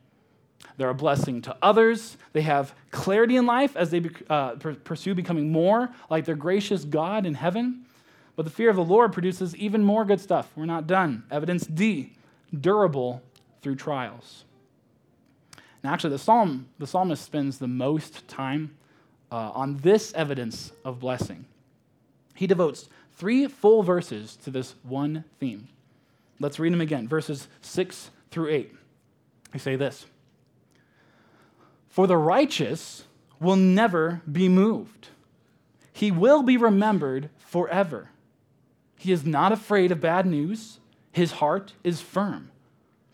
They're 0.76 0.90
a 0.90 0.94
blessing 0.94 1.42
to 1.44 1.56
others. 1.62 2.18
They 2.34 2.42
have 2.42 2.76
clarity 2.92 3.38
in 3.38 3.46
life 3.46 3.78
as 3.78 3.90
they 3.90 4.04
uh, 4.30 4.56
pursue 4.84 5.16
becoming 5.16 5.50
more 5.50 5.90
like 6.10 6.26
their 6.26 6.36
gracious 6.36 6.84
God 6.84 7.26
in 7.26 7.36
heaven. 7.36 7.86
But 8.36 8.44
the 8.44 8.52
fear 8.52 8.70
of 8.70 8.76
the 8.76 8.84
Lord 8.84 9.14
produces 9.14 9.56
even 9.56 9.82
more 9.82 10.04
good 10.04 10.20
stuff. 10.20 10.52
We're 10.58 10.66
not 10.66 10.88
done. 10.88 11.24
Evidence 11.32 11.66
D 11.66 12.18
durable 12.54 13.22
through 13.62 13.78
trials. 13.78 14.44
Now, 15.82 15.94
actually, 15.94 16.10
the, 16.10 16.20
psalm, 16.20 16.68
the 16.80 16.88
psalmist 16.88 17.24
spends 17.24 17.60
the 17.60 17.68
most 17.70 18.28
time 18.28 18.76
uh, 19.32 19.52
on 19.54 19.78
this 19.78 20.14
evidence 20.16 20.74
of 20.84 21.00
blessing. 21.00 21.46
He 22.36 22.46
devotes 22.46 22.90
three 23.14 23.48
full 23.48 23.84
verses 23.84 24.36
to 24.44 24.52
this 24.52 24.76
one 24.84 25.24
theme. 25.40 25.70
Let's 26.40 26.60
read 26.60 26.74
them 26.74 26.82
again 26.82 27.08
verses 27.08 27.48
6 27.62 28.12
through 28.32 28.50
8. 28.50 28.76
We 29.54 29.60
say 29.60 29.76
this 29.76 30.06
For 31.90 32.08
the 32.08 32.18
righteous 32.18 33.04
will 33.40 33.56
never 33.56 34.22
be 34.30 34.50
moved, 34.50 35.10
he 35.92 36.12
will 36.12 36.44
be 36.44 36.58
remembered 36.58 37.30
forever. 37.38 38.10
He 38.98 39.14
is 39.14 39.26
not 39.26 39.54
afraid 39.54 39.94
of 39.94 40.02
bad 40.02 40.26
news, 40.26 40.80
his 41.12 41.34
heart 41.34 41.74
is 41.86 42.02
firm, 42.02 42.52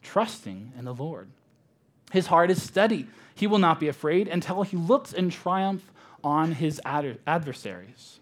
trusting 0.01 0.73
in 0.77 0.85
the 0.85 0.95
Lord. 0.95 1.29
His 2.11 2.27
heart 2.27 2.49
is 2.49 2.61
steady. 2.61 3.07
He 3.35 3.45
will 3.45 3.59
not 3.59 3.79
be 3.79 3.87
afraid 3.87 4.27
until 4.27 4.63
he 4.63 4.77
looks 4.77 5.11
in 5.11 5.29
triumph 5.29 5.91
on 6.23 6.53
his 6.53 6.81
adversaries. 6.85 8.19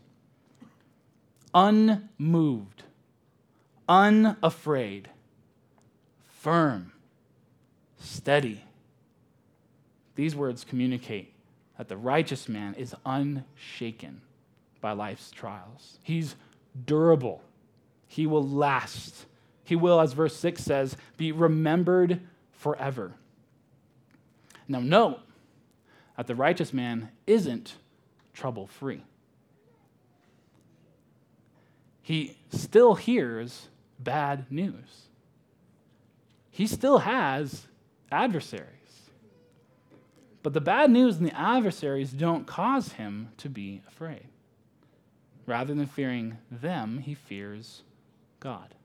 Unmoved, 1.53 2.83
unafraid, 3.87 5.09
firm, 6.39 6.91
steady. 7.99 8.63
These 10.15 10.35
words 10.35 10.63
communicate 10.63 11.33
that 11.77 11.87
the 11.89 11.97
righteous 11.97 12.47
man 12.47 12.75
is 12.75 12.95
unshaken 13.05 14.21
by 14.81 14.91
life's 14.91 15.31
trials. 15.31 15.97
He's 16.03 16.35
durable, 16.85 17.41
he 18.07 18.27
will 18.27 18.47
last. 18.47 19.25
He 19.65 19.77
will, 19.77 20.01
as 20.01 20.11
verse 20.11 20.35
6 20.35 20.61
says, 20.61 20.97
be 21.15 21.31
remembered 21.31 22.19
forever. 22.51 23.13
Now, 24.67 24.81
note 24.81 25.19
that 26.17 26.27
the 26.27 26.35
righteous 26.35 26.73
man 26.73 27.09
isn't 27.25 27.75
trouble 28.33 28.67
free. 28.67 29.03
He 32.01 32.37
still 32.51 32.95
hears 32.95 33.69
bad 33.99 34.51
news 34.51 35.08
he 36.53 36.67
still 36.67 36.99
has 36.99 37.65
adversaries. 38.12 38.67
But 40.43 40.53
the 40.53 40.62
bad 40.62 40.91
news 40.91 41.17
and 41.17 41.25
the 41.25 41.36
adversaries 41.36 42.12
don't 42.12 42.45
cause 42.45 42.93
him 42.93 43.29
to 43.38 43.49
be 43.49 43.82
afraid. 43.88 44.27
Rather 45.47 45.73
than 45.73 45.88
fearing 45.88 46.38
them, 46.51 46.99
he 46.99 47.15
fears 47.15 47.82
God. 48.39 48.75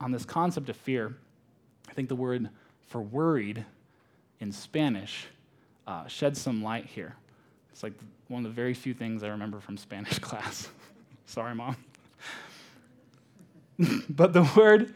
On 0.00 0.12
this 0.12 0.24
concept 0.24 0.68
of 0.68 0.76
fear, 0.76 1.16
I 1.88 1.92
think 1.92 2.08
the 2.08 2.14
word 2.14 2.48
for 2.86 3.02
worried 3.02 3.64
in 4.38 4.52
Spanish 4.52 5.26
uh, 5.88 6.06
sheds 6.06 6.40
some 6.40 6.62
light 6.62 6.86
here. 6.86 7.16
It's 7.72 7.82
like 7.82 7.94
one 8.28 8.46
of 8.46 8.52
the 8.52 8.54
very 8.54 8.74
few 8.74 8.94
things 8.94 9.24
I 9.24 9.28
remember 9.28 9.58
from 9.58 9.76
Spanish 9.76 10.18
class. 10.20 10.68
Sorry, 11.26 11.54
Mom. 11.56 11.76
but 14.08 14.32
the 14.32 14.48
word 14.56 14.94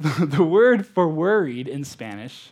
the 0.18 0.42
word 0.42 0.86
for 0.86 1.08
worried 1.08 1.68
in 1.68 1.84
Spanish, 1.84 2.50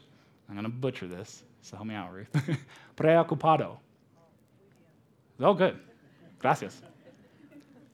I'm 0.49 0.55
going 0.55 0.65
to 0.65 0.71
butcher 0.71 1.07
this, 1.07 1.43
so 1.63 1.77
help 1.77 1.89
me 1.89 1.95
out, 1.95 2.13
Ruth. 2.13 2.29
Preocupado. 2.97 3.79
Oh, 5.41 5.55
good. 5.55 5.79
Gracias. 6.39 6.83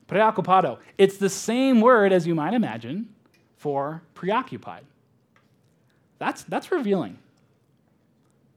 Preocupado. 0.09 0.79
It's 0.99 1.19
the 1.19 1.29
same 1.29 1.81
word 1.81 2.13
as 2.13 2.27
you 2.27 2.35
might 2.35 2.53
imagine 2.53 3.09
for 3.57 4.03
preoccupied. 4.15 4.85
That's, 6.19 6.43
that's 6.43 6.73
revealing. 6.73 7.19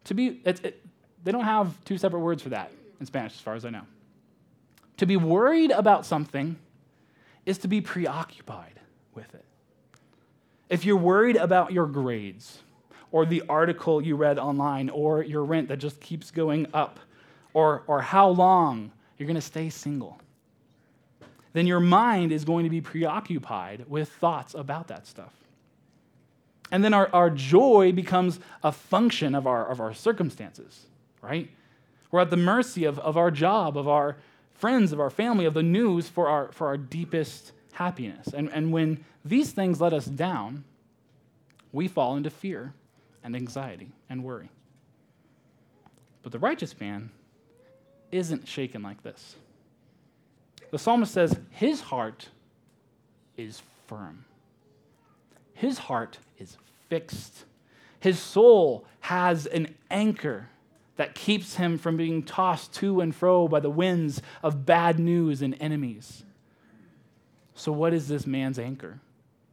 To 0.05 0.15
be, 0.15 0.41
it, 0.45 0.65
it, 0.65 0.85
they 1.23 1.31
don't 1.31 1.43
have 1.43 1.83
two 1.85 1.97
separate 1.99 2.21
words 2.21 2.41
for 2.41 2.49
that 2.49 2.71
in 2.99 3.05
Spanish, 3.05 3.33
as 3.33 3.41
far 3.41 3.53
as 3.53 3.65
I 3.65 3.69
know. 3.69 3.83
To 4.97 5.05
be 5.05 5.15
worried 5.15 5.69
about 5.69 6.07
something 6.07 6.57
is 7.47 7.57
to 7.59 7.67
be 7.67 7.79
preoccupied 7.79 8.79
with 9.15 9.33
it. 9.33 9.45
If 10.69 10.83
you're 10.83 10.97
worried 10.97 11.37
about 11.37 11.71
your 11.71 11.87
grades, 11.87 12.59
or 13.09 13.25
the 13.25 13.41
article 13.47 14.01
you 14.01 14.17
read 14.17 14.37
online, 14.37 14.89
or 14.89 15.23
your 15.23 15.45
rent 15.45 15.69
that 15.69 15.77
just 15.77 16.01
keeps 16.01 16.29
going 16.29 16.67
up, 16.73 16.99
or, 17.53 17.83
or 17.87 18.01
how 18.01 18.27
long 18.27 18.91
you're 19.17 19.27
going 19.27 19.35
to 19.35 19.41
stay 19.41 19.69
single, 19.69 20.19
then 21.53 21.65
your 21.65 21.79
mind 21.79 22.33
is 22.33 22.43
going 22.43 22.65
to 22.65 22.69
be 22.69 22.81
preoccupied 22.81 23.85
with 23.87 24.09
thoughts 24.09 24.53
about 24.53 24.89
that 24.89 25.07
stuff. 25.07 25.33
And 26.69 26.83
then 26.83 26.93
our, 26.93 27.09
our 27.13 27.29
joy 27.29 27.93
becomes 27.93 28.41
a 28.61 28.73
function 28.73 29.33
of 29.33 29.47
our, 29.47 29.65
of 29.65 29.79
our 29.79 29.93
circumstances, 29.93 30.85
right? 31.21 31.49
We're 32.11 32.19
at 32.19 32.29
the 32.29 32.35
mercy 32.35 32.83
of, 32.83 32.99
of 32.99 33.15
our 33.15 33.31
job, 33.31 33.77
of 33.77 33.87
our 33.87 34.17
friends, 34.57 34.91
of 34.91 34.99
our 34.99 35.09
family, 35.09 35.45
of 35.45 35.53
the 35.53 35.63
news 35.63 36.09
for 36.09 36.27
our, 36.27 36.51
for 36.51 36.67
our 36.67 36.77
deepest 36.77 37.51
happiness. 37.73 38.27
And, 38.27 38.49
and 38.51 38.71
when 38.71 39.03
these 39.23 39.51
things 39.51 39.79
let 39.79 39.93
us 39.93 40.05
down, 40.05 40.63
we 41.71 41.87
fall 41.87 42.15
into 42.15 42.29
fear 42.29 42.73
and 43.23 43.35
anxiety. 43.35 43.91
and 44.09 44.23
worry. 44.23 44.49
But 46.23 46.31
the 46.31 46.39
righteous 46.39 46.79
man 46.79 47.11
isn't 48.11 48.47
shaken 48.47 48.81
like 48.81 49.03
this. 49.03 49.35
The 50.71 50.79
psalmist 50.79 51.13
says 51.13 51.37
his 51.51 51.81
heart 51.81 52.29
is 53.37 53.61
firm, 53.87 54.25
his 55.53 55.77
heart 55.77 56.17
is 56.37 56.57
fixed. 56.89 57.45
His 57.99 58.19
soul 58.19 58.85
has 58.99 59.47
an 59.47 59.73
anchor 59.89 60.49
that 60.97 61.15
keeps 61.15 61.55
him 61.55 61.77
from 61.77 61.95
being 61.95 62.23
tossed 62.23 62.73
to 62.75 63.01
and 63.01 63.15
fro 63.15 63.47
by 63.47 63.59
the 63.59 63.69
winds 63.69 64.21
of 64.43 64.65
bad 64.65 64.99
news 64.99 65.41
and 65.41 65.55
enemies. 65.59 66.23
So, 67.55 67.71
what 67.71 67.93
is 67.93 68.07
this 68.07 68.27
man's 68.27 68.59
anchor? 68.59 68.99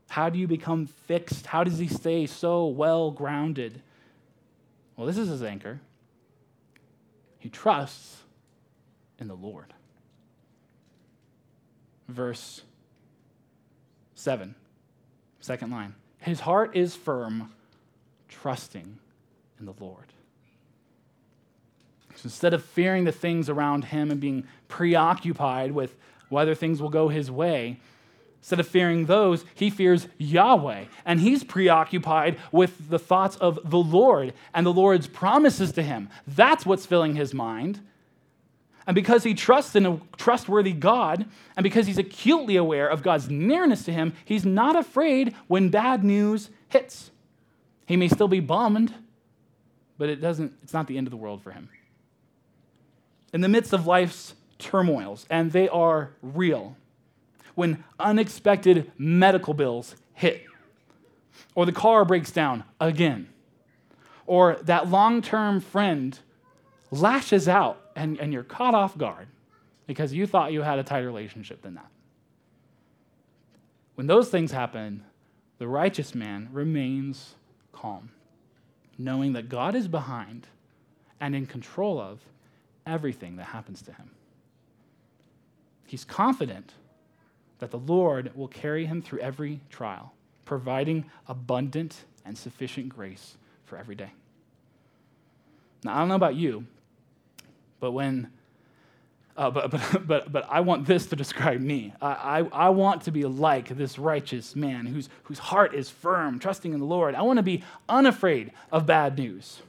How 0.09 0.29
do 0.29 0.39
you 0.39 0.47
become 0.47 0.87
fixed? 0.87 1.47
How 1.47 1.65
does 1.65 1.79
he 1.79 1.89
stay 1.89 2.27
so 2.27 2.67
well 2.67 3.11
grounded? 3.11 3.81
Well, 4.97 5.07
this 5.07 5.19
is 5.19 5.29
his 5.29 5.43
anchor. 5.43 5.81
He 7.39 7.49
trusts 7.49 8.19
in 9.19 9.29
the 9.29 9.35
Lord. 9.35 9.73
Verse 12.09 12.63
7, 14.15 14.55
second 15.41 15.71
line. 15.71 15.95
His 16.19 16.41
heart 16.41 16.77
is 16.77 16.95
firm, 16.95 17.53
trusting 18.29 18.99
in 19.59 19.67
the 19.67 19.75
Lord. 19.81 20.07
So 22.16 22.27
instead 22.27 22.55
of 22.55 22.64
fearing 22.64 23.05
the 23.05 23.12
things 23.12 23.48
around 23.48 23.87
him 23.87 24.11
and 24.11 24.20
being 24.20 24.46
preoccupied 24.68 25.72
with 25.72 25.96
whether 26.29 26.55
things 26.55 26.81
will 26.81 26.90
go 26.90 27.09
his 27.09 27.31
way, 27.31 27.79
instead 28.38 28.61
of 28.61 28.68
fearing 28.68 29.07
those, 29.07 29.44
he 29.55 29.70
fears 29.70 30.07
Yahweh. 30.18 30.85
And 31.05 31.20
he's 31.20 31.44
preoccupied 31.44 32.38
with 32.53 32.88
the 32.88 32.98
thoughts 32.98 33.37
of 33.37 33.59
the 33.68 33.79
Lord 33.79 34.33
and 34.53 34.66
the 34.66 34.72
Lord's 34.72 35.07
promises 35.07 35.72
to 35.72 35.83
him. 35.83 36.09
That's 36.27 36.64
what's 36.66 36.87
filling 36.87 37.16
his 37.16 37.35
mind. 37.35 37.81
And 38.87 38.94
because 38.94 39.24
he 39.24 39.33
trusts 39.33 39.74
in 39.74 39.87
a 39.87 40.00
trustworthy 40.18 40.72
God, 40.72 41.24
and 41.57 41.64
because 41.64 41.87
he's 41.87 41.96
acutely 41.96 42.57
aware 42.57 42.87
of 42.87 43.03
God's 43.03 43.31
nearness 43.31 43.85
to 43.87 43.92
him, 43.92 44.12
he's 44.24 44.44
not 44.44 44.77
afraid 44.77 45.35
when 45.46 45.70
bad 45.70 46.05
news 46.05 46.50
hits. 46.68 47.11
He 47.87 47.96
may 47.96 48.09
still 48.09 48.29
be 48.29 48.40
bummed, 48.40 48.94
but 49.96 50.11
it 50.11 50.16
doesn't, 50.16 50.53
it's 50.62 50.74
not 50.74 50.87
the 50.87 50.98
end 50.98 51.07
of 51.07 51.12
the 51.12 51.16
world 51.16 51.42
for 51.42 51.50
him. 51.50 51.70
In 53.35 53.40
the 53.40 53.49
midst 53.49 53.73
of 53.73 53.85
life's 53.85 54.35
turmoils, 54.61 55.27
and 55.29 55.51
they 55.51 55.68
are 55.68 56.12
real, 56.23 56.77
when 57.57 57.83
unexpected 57.99 58.92
medical 58.97 59.55
bills 59.55 59.97
hit, 60.12 60.44
or 61.57 61.66
the 61.66 61.73
car 61.73 62.05
breaks 62.05 62.31
down 62.31 62.62
again, 62.81 63.29
or 64.29 64.55
that 64.62 64.88
long 64.88 65.20
term 65.20 65.61
friend 65.61 66.16
lashes 66.92 67.49
out 67.49 67.81
and, 67.97 68.20
and 68.20 68.33
you're 68.33 68.44
caught 68.44 68.77
off 68.77 68.97
guard 68.97 69.27
because 69.88 70.12
you 70.12 70.29
thought 70.29 70.53
you 70.53 70.62
had 70.62 70.79
a 70.79 70.85
tighter 70.85 71.07
relationship 71.07 71.61
than 71.61 71.75
that. 71.75 71.88
When 73.97 74.07
those 74.07 74.29
things 74.29 74.53
happen, 74.53 75.03
the 75.59 75.66
righteous 75.66 76.14
man 76.14 76.51
remains 76.53 77.35
calm, 77.73 78.11
knowing 78.97 79.33
that 79.33 79.49
God 79.49 79.75
is 79.75 79.88
behind 79.88 80.47
and 81.20 81.35
in 81.35 81.47
control 81.47 82.01
of 82.01 82.20
everything 82.87 83.37
that 83.37 83.44
happens 83.44 83.83
to 83.83 83.92
him. 83.92 84.11
He's 85.87 86.05
confident 86.05 86.73
that 87.59 87.70
the 87.70 87.79
Lord 87.79 88.33
will 88.35 88.49
carry 88.49 88.87
him 88.87 89.03
through 89.03 89.20
every 89.20 89.61
trial, 89.70 90.12
providing 90.44 91.05
abundant 91.29 92.05
and 92.25 92.37
sufficient 92.37 92.88
grace 92.88 93.37
for 93.64 93.79
every 93.79 93.94
day. 93.94 94.11
Now, 95.85 95.97
I 95.97 95.99
don't 95.99 96.09
know 96.09 96.14
about 96.14 96.35
you, 96.35 96.66
but 97.81 97.92
when, 97.92 98.31
uh, 99.37 99.51
but, 99.51 99.70
but, 99.92 100.07
but, 100.07 100.33
but 100.33 100.47
I 100.51 100.61
want 100.61 100.87
this 100.87 101.07
to 101.07 101.16
describe 101.16 101.61
me. 101.61 101.92
I, 102.01 102.40
I, 102.40 102.66
I 102.66 102.68
want 102.70 103.03
to 103.03 103.11
be 103.11 103.25
like 103.25 103.68
this 103.68 103.99
righteous 103.99 104.57
man 104.57 104.87
whose, 104.87 105.09
whose 105.25 105.38
heart 105.38 105.75
is 105.75 105.90
firm, 105.90 106.38
trusting 106.38 106.73
in 106.73 106.81
the 106.81 106.87
Lord. 106.87 107.14
I 107.14 107.23
want 107.23 107.37
to 107.37 107.42
be 107.42 107.62
unafraid 107.88 108.53
of 108.73 108.87
bad 108.87 109.18
news. 109.18 109.61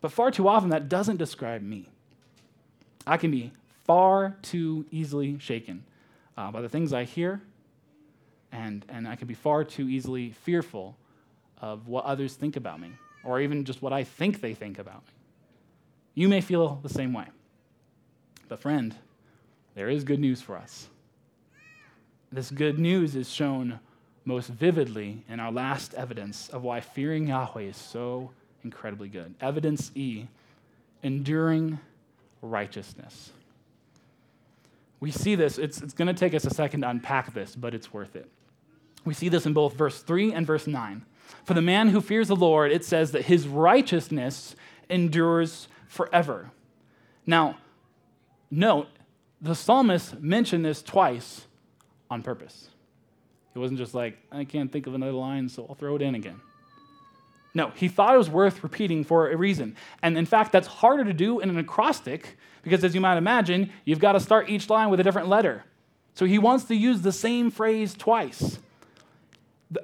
But 0.00 0.12
far 0.12 0.30
too 0.30 0.48
often, 0.48 0.70
that 0.70 0.88
doesn't 0.88 1.16
describe 1.16 1.62
me. 1.62 1.88
I 3.06 3.16
can 3.16 3.30
be 3.30 3.52
far 3.84 4.36
too 4.42 4.86
easily 4.90 5.38
shaken 5.38 5.84
uh, 6.36 6.50
by 6.50 6.60
the 6.60 6.68
things 6.68 6.92
I 6.92 7.04
hear, 7.04 7.40
and, 8.52 8.84
and 8.88 9.06
I 9.06 9.16
can 9.16 9.26
be 9.26 9.34
far 9.34 9.64
too 9.64 9.88
easily 9.88 10.30
fearful 10.30 10.96
of 11.60 11.88
what 11.88 12.04
others 12.04 12.34
think 12.34 12.56
about 12.56 12.80
me, 12.80 12.92
or 13.24 13.40
even 13.40 13.64
just 13.64 13.82
what 13.82 13.92
I 13.92 14.04
think 14.04 14.40
they 14.40 14.54
think 14.54 14.78
about 14.78 15.02
me. 15.06 15.12
You 16.14 16.28
may 16.28 16.40
feel 16.40 16.80
the 16.82 16.88
same 16.88 17.12
way. 17.12 17.26
But, 18.48 18.60
friend, 18.60 18.94
there 19.74 19.88
is 19.88 20.04
good 20.04 20.18
news 20.18 20.40
for 20.40 20.56
us. 20.56 20.88
This 22.32 22.50
good 22.50 22.78
news 22.78 23.16
is 23.16 23.28
shown 23.28 23.80
most 24.24 24.48
vividly 24.48 25.24
in 25.28 25.40
our 25.40 25.50
last 25.50 25.94
evidence 25.94 26.48
of 26.48 26.62
why 26.62 26.80
fearing 26.80 27.28
Yahweh 27.28 27.62
is 27.62 27.76
so 27.76 28.30
incredibly 28.64 29.08
good. 29.08 29.34
Evidence 29.40 29.90
E 29.94 30.26
enduring 31.02 31.78
righteousness. 32.42 33.30
We 35.00 35.10
see 35.10 35.34
this, 35.34 35.58
it's, 35.58 35.80
it's 35.80 35.94
going 35.94 36.08
to 36.08 36.14
take 36.14 36.34
us 36.34 36.44
a 36.44 36.50
second 36.50 36.82
to 36.82 36.90
unpack 36.90 37.32
this, 37.32 37.56
but 37.56 37.74
it's 37.74 37.92
worth 37.92 38.16
it. 38.16 38.28
We 39.04 39.14
see 39.14 39.30
this 39.30 39.46
in 39.46 39.54
both 39.54 39.74
verse 39.74 40.02
3 40.02 40.32
and 40.32 40.46
verse 40.46 40.66
9. 40.66 41.04
For 41.44 41.54
the 41.54 41.62
man 41.62 41.88
who 41.88 42.00
fears 42.00 42.28
the 42.28 42.36
Lord, 42.36 42.70
it 42.70 42.84
says 42.84 43.12
that 43.12 43.22
his 43.22 43.48
righteousness 43.48 44.54
endures 44.90 45.68
forever. 45.88 46.50
Now, 47.26 47.56
note, 48.50 48.88
the 49.40 49.54
psalmist 49.54 50.20
mentioned 50.20 50.64
this 50.64 50.82
twice 50.82 51.46
on 52.10 52.22
purpose. 52.22 52.68
It 53.54 53.58
wasn't 53.58 53.78
just 53.78 53.94
like, 53.94 54.18
I 54.30 54.44
can't 54.44 54.70
think 54.70 54.86
of 54.86 54.94
another 54.94 55.12
line, 55.12 55.48
so 55.48 55.66
I'll 55.68 55.74
throw 55.74 55.96
it 55.96 56.02
in 56.02 56.14
again. 56.14 56.40
No, 57.54 57.72
he 57.74 57.88
thought 57.88 58.14
it 58.14 58.18
was 58.18 58.30
worth 58.30 58.62
repeating 58.62 59.04
for 59.04 59.30
a 59.30 59.36
reason. 59.36 59.76
And 60.02 60.16
in 60.16 60.26
fact, 60.26 60.52
that's 60.52 60.68
harder 60.68 61.04
to 61.04 61.12
do 61.12 61.40
in 61.40 61.50
an 61.50 61.58
acrostic 61.58 62.38
because, 62.62 62.84
as 62.84 62.94
you 62.94 63.00
might 63.00 63.16
imagine, 63.16 63.72
you've 63.84 63.98
got 63.98 64.12
to 64.12 64.20
start 64.20 64.48
each 64.48 64.70
line 64.70 64.90
with 64.90 65.00
a 65.00 65.02
different 65.02 65.28
letter. 65.28 65.64
So 66.14 66.26
he 66.26 66.38
wants 66.38 66.64
to 66.64 66.74
use 66.74 67.02
the 67.02 67.12
same 67.12 67.50
phrase 67.50 67.94
twice. 67.94 68.58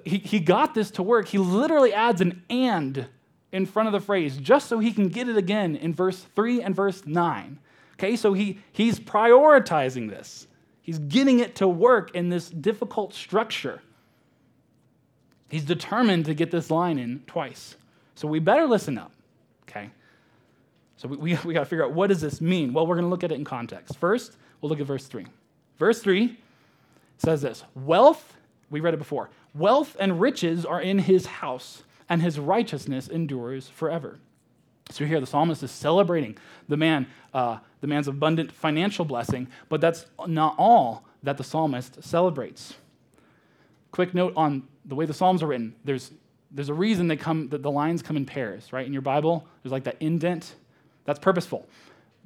He, 0.05 0.19
he 0.19 0.41
got 0.41 0.75
this 0.75 0.91
to 0.93 1.03
work. 1.03 1.29
He 1.29 1.39
literally 1.39 1.93
adds 1.93 2.21
an 2.21 2.43
and 2.51 3.07
in 3.53 3.67
front 3.67 3.87
of 3.87 3.93
the 3.93 4.01
phrase 4.01 4.37
just 4.37 4.69
so 4.69 4.79
he 4.79 4.93
can 4.93 5.09
get 5.09 5.29
it 5.29 5.37
again 5.37 5.77
in 5.77 5.95
verse 5.95 6.27
3 6.35 6.63
and 6.63 6.75
verse 6.75 7.07
9. 7.07 7.59
Okay, 7.95 8.17
so 8.17 8.33
he, 8.33 8.59
he's 8.73 9.01
prioritizing 9.01 10.11
this. 10.11 10.47
He's 10.83 10.99
getting 10.99 11.41
it 11.41 11.57
to 11.57 11.67
work 11.67 12.15
in 12.15 12.29
this 12.29 12.51
difficult 12.51 13.15
structure. 13.15 13.81
He's 15.49 15.65
determined 15.65 16.25
to 16.27 16.35
get 16.35 16.51
this 16.51 16.71
line 16.71 16.99
in 16.99 17.21
twice. 17.27 17.77
So 18.15 18.27
we 18.27 18.39
better 18.39 18.67
listen 18.67 18.99
up, 18.99 19.13
okay? 19.69 19.91
So 20.97 21.09
we, 21.09 21.17
we, 21.17 21.39
we 21.45 21.55
got 21.55 21.61
to 21.61 21.67
figure 21.67 21.85
out 21.85 21.93
what 21.93 22.09
does 22.09 22.21
this 22.21 22.41
mean? 22.41 22.73
Well, 22.73 22.87
we're 22.87 22.97
going 22.97 23.05
to 23.07 23.11
look 23.11 23.25
at 23.25 23.33
it 23.33 23.37
in 23.37 23.45
context. 23.45 23.97
First, 23.97 24.37
we'll 24.61 24.71
look 24.71 24.81
at 24.81 24.87
verse 24.87 25.07
3. 25.07 25.27
Verse 25.79 26.01
3 26.01 26.37
says 27.19 27.43
this 27.43 27.65
Wealth, 27.75 28.37
we 28.71 28.81
read 28.81 28.95
it 28.95 28.99
before, 28.99 29.31
wealth 29.55 29.97
and 30.01 30.21
riches 30.21 30.65
are 30.65 30.81
in 30.81 30.99
his 30.99 31.27
house, 31.27 31.83
and 32.09 32.23
his 32.23 32.39
righteousness 32.39 33.09
endures 33.09 33.69
forever. 33.69 34.19
So 34.91 35.05
here 35.05 35.21
the 35.21 35.27
psalmist 35.27 35.63
is 35.63 35.71
celebrating 35.71 36.39
the 36.69 36.77
man, 36.77 37.07
uh, 37.35 37.59
the 37.81 37.89
man's 37.89 38.07
abundant 38.07 38.53
financial 38.53 39.05
blessing, 39.05 39.49
but 39.69 39.81
that's 39.81 40.07
not 40.27 40.55
all 40.59 41.05
that 41.23 41.37
the 41.37 41.45
psalmist 41.45 42.03
celebrates. 42.05 42.75
Quick 43.91 44.15
note 44.15 44.33
on 44.37 44.63
the 44.87 44.95
way 44.95 45.07
the 45.07 45.15
Psalms 45.15 45.43
are 45.43 45.47
written, 45.47 45.75
there's, 45.85 46.11
there's 46.51 46.69
a 46.69 46.75
reason 46.75 47.09
they 47.09 47.17
come, 47.17 47.49
that 47.49 47.63
the 47.63 47.71
lines 47.71 48.03
come 48.03 48.17
in 48.17 48.25
pairs, 48.25 48.73
right? 48.73 48.87
In 48.87 48.93
your 48.93 49.03
Bible, 49.03 49.47
there's 49.63 49.73
like 49.73 49.85
that 49.85 49.97
indent. 50.01 50.55
That's 51.05 51.19
purposeful. 51.19 51.67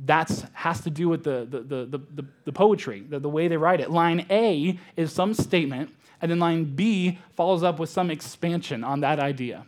That 0.06 0.30
has 0.52 0.80
to 0.82 0.90
do 0.90 1.08
with 1.08 1.24
the, 1.24 1.46
the, 1.48 1.60
the, 1.60 1.98
the, 2.14 2.24
the 2.44 2.52
poetry, 2.52 3.00
the, 3.00 3.18
the 3.18 3.28
way 3.28 3.48
they 3.48 3.56
write 3.56 3.80
it. 3.80 3.90
Line 3.90 4.26
A 4.30 4.78
is 4.96 5.12
some 5.12 5.34
statement, 5.34 5.94
and 6.22 6.30
then 6.30 6.38
line 6.38 6.64
B 6.64 7.18
follows 7.36 7.62
up 7.62 7.78
with 7.78 7.90
some 7.90 8.10
expansion 8.10 8.84
on 8.84 9.00
that 9.00 9.18
idea. 9.18 9.66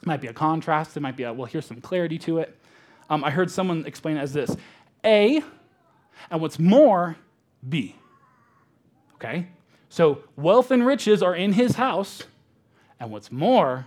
It 0.00 0.06
might 0.06 0.20
be 0.20 0.28
a 0.28 0.32
contrast, 0.32 0.96
it 0.96 1.00
might 1.00 1.16
be 1.16 1.24
a, 1.24 1.32
well, 1.32 1.46
here's 1.46 1.66
some 1.66 1.80
clarity 1.80 2.18
to 2.20 2.38
it. 2.38 2.56
Um, 3.08 3.24
I 3.24 3.30
heard 3.30 3.50
someone 3.50 3.84
explain 3.86 4.16
it 4.16 4.20
as 4.20 4.32
this 4.32 4.56
A, 5.04 5.42
and 6.30 6.40
what's 6.40 6.58
more, 6.58 7.16
B. 7.68 7.96
Okay? 9.14 9.48
So 9.96 10.18
wealth 10.36 10.70
and 10.70 10.86
riches 10.86 11.22
are 11.22 11.34
in 11.34 11.54
his 11.54 11.76
house, 11.76 12.24
and 13.00 13.10
what's 13.10 13.32
more, 13.32 13.86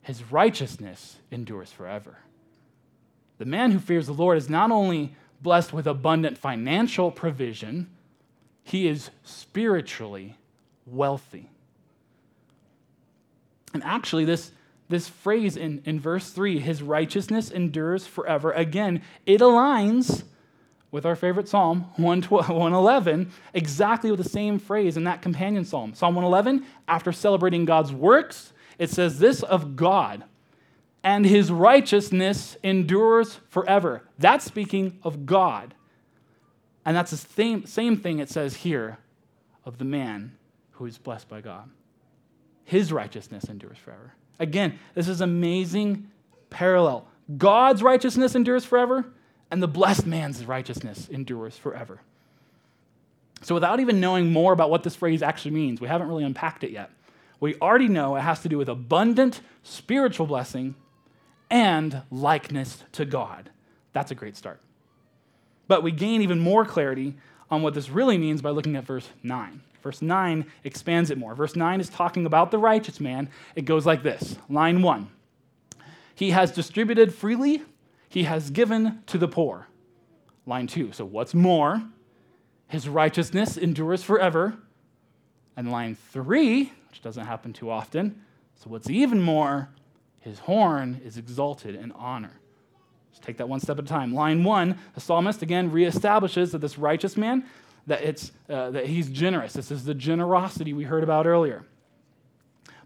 his 0.00 0.30
righteousness 0.30 1.16
endures 1.32 1.72
forever. 1.72 2.18
The 3.38 3.46
man 3.46 3.72
who 3.72 3.80
fears 3.80 4.06
the 4.06 4.12
Lord 4.12 4.38
is 4.38 4.48
not 4.48 4.70
only 4.70 5.16
blessed 5.42 5.72
with 5.72 5.88
abundant 5.88 6.38
financial 6.38 7.10
provision, 7.10 7.90
he 8.62 8.86
is 8.86 9.10
spiritually 9.24 10.36
wealthy. 10.86 11.50
And 13.74 13.82
actually, 13.82 14.24
this, 14.24 14.52
this 14.88 15.08
phrase 15.08 15.56
in, 15.56 15.82
in 15.84 15.98
verse 15.98 16.30
3, 16.30 16.60
his 16.60 16.80
righteousness 16.80 17.50
endures 17.50 18.06
forever, 18.06 18.52
again, 18.52 19.02
it 19.26 19.40
aligns 19.40 20.22
with 20.90 21.06
our 21.06 21.14
favorite 21.14 21.48
psalm, 21.48 21.82
111, 21.96 23.32
exactly 23.54 24.10
with 24.10 24.22
the 24.22 24.28
same 24.28 24.58
phrase 24.58 24.96
in 24.96 25.04
that 25.04 25.22
companion 25.22 25.64
psalm. 25.64 25.94
Psalm 25.94 26.14
111, 26.14 26.66
after 26.88 27.12
celebrating 27.12 27.64
God's 27.64 27.92
works, 27.92 28.52
it 28.78 28.90
says 28.90 29.18
this 29.18 29.42
of 29.42 29.76
God, 29.76 30.24
and 31.04 31.24
his 31.24 31.50
righteousness 31.52 32.56
endures 32.62 33.40
forever. 33.48 34.02
That's 34.18 34.44
speaking 34.44 34.98
of 35.02 35.26
God. 35.26 35.74
And 36.84 36.96
that's 36.96 37.10
the 37.10 37.16
same, 37.16 37.66
same 37.66 37.96
thing 37.96 38.18
it 38.18 38.28
says 38.28 38.56
here 38.56 38.98
of 39.64 39.78
the 39.78 39.84
man 39.84 40.36
who 40.72 40.86
is 40.86 40.98
blessed 40.98 41.28
by 41.28 41.40
God. 41.40 41.70
His 42.64 42.92
righteousness 42.92 43.44
endures 43.44 43.78
forever. 43.78 44.14
Again, 44.38 44.78
this 44.94 45.08
is 45.08 45.20
amazing 45.20 46.10
parallel. 46.48 47.06
God's 47.36 47.82
righteousness 47.82 48.34
endures 48.34 48.64
forever, 48.64 49.12
and 49.50 49.62
the 49.62 49.68
blessed 49.68 50.06
man's 50.06 50.44
righteousness 50.44 51.08
endures 51.08 51.56
forever. 51.56 52.00
So, 53.42 53.54
without 53.54 53.80
even 53.80 54.00
knowing 54.00 54.32
more 54.32 54.52
about 54.52 54.70
what 54.70 54.82
this 54.82 54.94
phrase 54.94 55.22
actually 55.22 55.52
means, 55.52 55.80
we 55.80 55.88
haven't 55.88 56.08
really 56.08 56.24
unpacked 56.24 56.62
it 56.62 56.70
yet. 56.70 56.90
We 57.40 57.54
already 57.56 57.88
know 57.88 58.16
it 58.16 58.20
has 58.20 58.40
to 58.40 58.48
do 58.48 58.58
with 58.58 58.68
abundant 58.68 59.40
spiritual 59.62 60.26
blessing 60.26 60.74
and 61.50 62.02
likeness 62.10 62.84
to 62.92 63.06
God. 63.06 63.50
That's 63.92 64.10
a 64.10 64.14
great 64.14 64.36
start. 64.36 64.60
But 65.66 65.82
we 65.82 65.90
gain 65.90 66.20
even 66.20 66.38
more 66.38 66.64
clarity 66.64 67.14
on 67.50 67.62
what 67.62 67.74
this 67.74 67.88
really 67.88 68.18
means 68.18 68.42
by 68.42 68.50
looking 68.50 68.76
at 68.76 68.84
verse 68.84 69.08
9. 69.22 69.62
Verse 69.82 70.02
9 70.02 70.44
expands 70.64 71.10
it 71.10 71.18
more. 71.18 71.34
Verse 71.34 71.56
9 71.56 71.80
is 71.80 71.88
talking 71.88 72.26
about 72.26 72.50
the 72.50 72.58
righteous 72.58 73.00
man. 73.00 73.30
It 73.56 73.64
goes 73.64 73.86
like 73.86 74.02
this 74.02 74.36
Line 74.48 74.82
1 74.82 75.08
He 76.14 76.30
has 76.30 76.52
distributed 76.52 77.14
freely, 77.14 77.62
he 78.10 78.24
has 78.24 78.50
given 78.50 79.02
to 79.06 79.16
the 79.16 79.28
poor. 79.28 79.68
Line 80.44 80.66
2 80.66 80.92
So 80.92 81.06
what's 81.06 81.32
more? 81.32 81.82
His 82.66 82.88
righteousness 82.88 83.56
endures 83.56 84.02
forever. 84.02 84.58
And 85.56 85.70
line 85.70 85.96
3, 86.12 86.72
which 86.90 87.02
doesn't 87.02 87.26
happen 87.26 87.52
too 87.52 87.70
often, 87.70 88.22
so 88.54 88.70
what's 88.70 88.90
even 88.90 89.20
more? 89.20 89.70
His 90.20 90.40
horn 90.40 91.00
is 91.04 91.16
exalted 91.16 91.74
in 91.74 91.92
honor. 91.92 92.40
Let's 93.10 93.20
take 93.20 93.38
that 93.38 93.48
one 93.48 93.60
step 93.60 93.78
at 93.78 93.84
a 93.84 93.88
time. 93.88 94.14
Line 94.14 94.44
1, 94.44 94.78
the 94.94 95.00
psalmist 95.00 95.42
again 95.42 95.70
reestablishes 95.70 96.52
that 96.52 96.58
this 96.58 96.78
righteous 96.78 97.16
man 97.16 97.44
that, 97.86 98.02
it's, 98.02 98.32
uh, 98.48 98.70
that 98.70 98.86
he's 98.86 99.08
generous. 99.08 99.52
This 99.52 99.70
is 99.70 99.84
the 99.84 99.94
generosity 99.94 100.72
we 100.72 100.84
heard 100.84 101.02
about 101.02 101.26
earlier. 101.26 101.64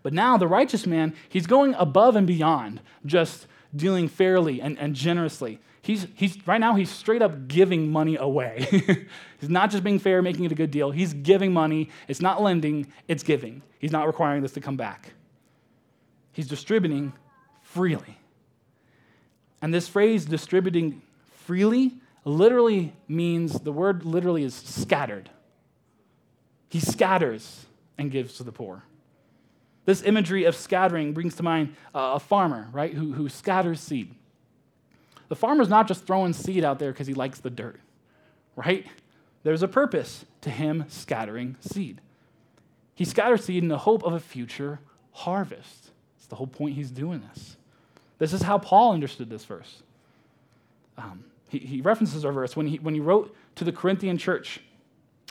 But 0.02 0.12
now 0.12 0.36
the 0.36 0.46
righteous 0.46 0.86
man, 0.86 1.14
he's 1.28 1.46
going 1.46 1.74
above 1.74 2.16
and 2.16 2.26
beyond 2.26 2.80
just 3.04 3.46
dealing 3.74 4.08
fairly 4.08 4.60
and, 4.60 4.78
and 4.78 4.94
generously. 4.94 5.60
He's, 5.82 6.06
he's, 6.14 6.46
right 6.46 6.60
now, 6.60 6.76
he's 6.76 6.90
straight 6.90 7.20
up 7.20 7.46
giving 7.46 7.92
money 7.92 8.16
away. 8.16 8.66
he's 9.40 9.50
not 9.50 9.70
just 9.70 9.84
being 9.84 9.98
fair, 9.98 10.22
making 10.22 10.44
it 10.44 10.52
a 10.52 10.54
good 10.54 10.70
deal. 10.70 10.90
He's 10.90 11.12
giving 11.12 11.52
money. 11.52 11.90
It's 12.08 12.22
not 12.22 12.40
lending, 12.40 12.90
it's 13.06 13.22
giving. 13.22 13.62
He's 13.78 13.92
not 13.92 14.06
requiring 14.06 14.42
this 14.42 14.52
to 14.52 14.60
come 14.60 14.76
back. 14.76 15.12
He's 16.32 16.48
distributing 16.48 17.12
freely. 17.60 18.18
And 19.60 19.74
this 19.74 19.86
phrase, 19.86 20.24
distributing 20.24 21.02
freely, 21.44 21.92
literally 22.24 22.94
means 23.08 23.60
the 23.60 23.72
word 23.72 24.04
literally 24.04 24.42
is 24.42 24.54
scattered. 24.54 25.30
He 26.68 26.80
scatters 26.80 27.66
and 27.98 28.10
gives 28.10 28.38
to 28.38 28.42
the 28.42 28.52
poor. 28.52 28.84
This 29.84 30.02
imagery 30.02 30.44
of 30.44 30.56
scattering 30.56 31.12
brings 31.12 31.34
to 31.36 31.42
mind 31.42 31.76
a 31.94 32.18
farmer, 32.18 32.68
right, 32.72 32.94
who, 32.94 33.12
who 33.12 33.28
scatters 33.28 33.80
seed. 33.80 34.14
The 35.28 35.36
farmer's 35.36 35.68
not 35.68 35.88
just 35.88 36.06
throwing 36.06 36.32
seed 36.32 36.64
out 36.64 36.78
there 36.78 36.92
because 36.92 37.06
he 37.06 37.14
likes 37.14 37.40
the 37.40 37.50
dirt, 37.50 37.80
right? 38.56 38.86
There's 39.42 39.62
a 39.62 39.68
purpose 39.68 40.24
to 40.40 40.50
him 40.50 40.84
scattering 40.88 41.56
seed. 41.60 42.00
He 42.94 43.04
scatters 43.04 43.44
seed 43.44 43.62
in 43.62 43.68
the 43.68 43.78
hope 43.78 44.04
of 44.04 44.12
a 44.12 44.20
future 44.20 44.80
harvest. 45.12 45.90
That's 46.16 46.26
the 46.28 46.36
whole 46.36 46.46
point 46.46 46.76
he's 46.76 46.90
doing 46.90 47.22
this. 47.32 47.56
This 48.18 48.32
is 48.32 48.42
how 48.42 48.58
Paul 48.58 48.92
understood 48.92 49.28
this 49.28 49.44
verse. 49.44 49.82
Um, 50.96 51.24
he, 51.48 51.58
he 51.58 51.80
references 51.80 52.24
our 52.24 52.32
verse 52.32 52.56
when 52.56 52.66
he, 52.66 52.78
when 52.78 52.94
he 52.94 53.00
wrote 53.00 53.34
to 53.56 53.64
the 53.64 53.72
Corinthian 53.72 54.16
church. 54.16 54.60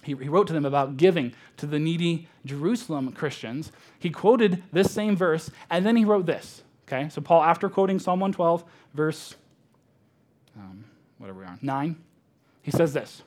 He, 0.03 0.15
he 0.15 0.29
wrote 0.29 0.47
to 0.47 0.53
them 0.53 0.65
about 0.65 0.97
giving 0.97 1.33
to 1.57 1.65
the 1.65 1.79
needy 1.79 2.27
Jerusalem 2.45 3.11
Christians. 3.13 3.71
He 3.97 4.09
quoted 4.09 4.63
this 4.71 4.91
same 4.91 5.15
verse, 5.15 5.49
and 5.69 5.85
then 5.85 5.95
he 5.95 6.05
wrote 6.05 6.25
this. 6.25 6.63
Okay, 6.87 7.09
so 7.09 7.21
Paul, 7.21 7.41
after 7.41 7.69
quoting 7.69 7.99
Psalm 7.99 8.19
112, 8.19 8.63
verse, 8.93 9.35
um, 10.57 10.83
whatever 11.17 11.39
we 11.39 11.45
are, 11.45 11.57
9, 11.61 11.95
he 12.61 12.71
says 12.71 12.93
this 12.93 13.23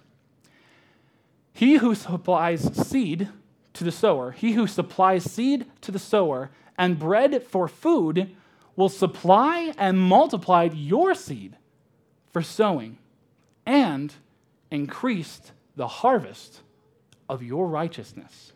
He 1.53 1.77
who 1.77 1.95
supplies 1.95 2.89
seed 2.89 3.29
to 3.73 3.85
the 3.85 3.93
sower, 3.93 4.33
he 4.33 4.53
who 4.53 4.67
supplies 4.67 5.31
seed 5.31 5.67
to 5.81 5.91
the 5.91 5.99
sower 5.99 6.51
and 6.79 6.99
bread 6.99 7.43
for 7.43 7.69
food 7.69 8.35
will 8.75 8.89
supply 8.91 9.73
and 9.79 9.99
multiply 9.99 10.69
your 10.73 11.15
seed 11.15 11.57
for 12.31 12.43
sowing 12.43 12.99
and 13.65 14.15
increased 14.71 15.53
the 15.75 15.89
harvest 15.89 16.61
of 17.29 17.43
your 17.43 17.67
righteousness. 17.67 18.53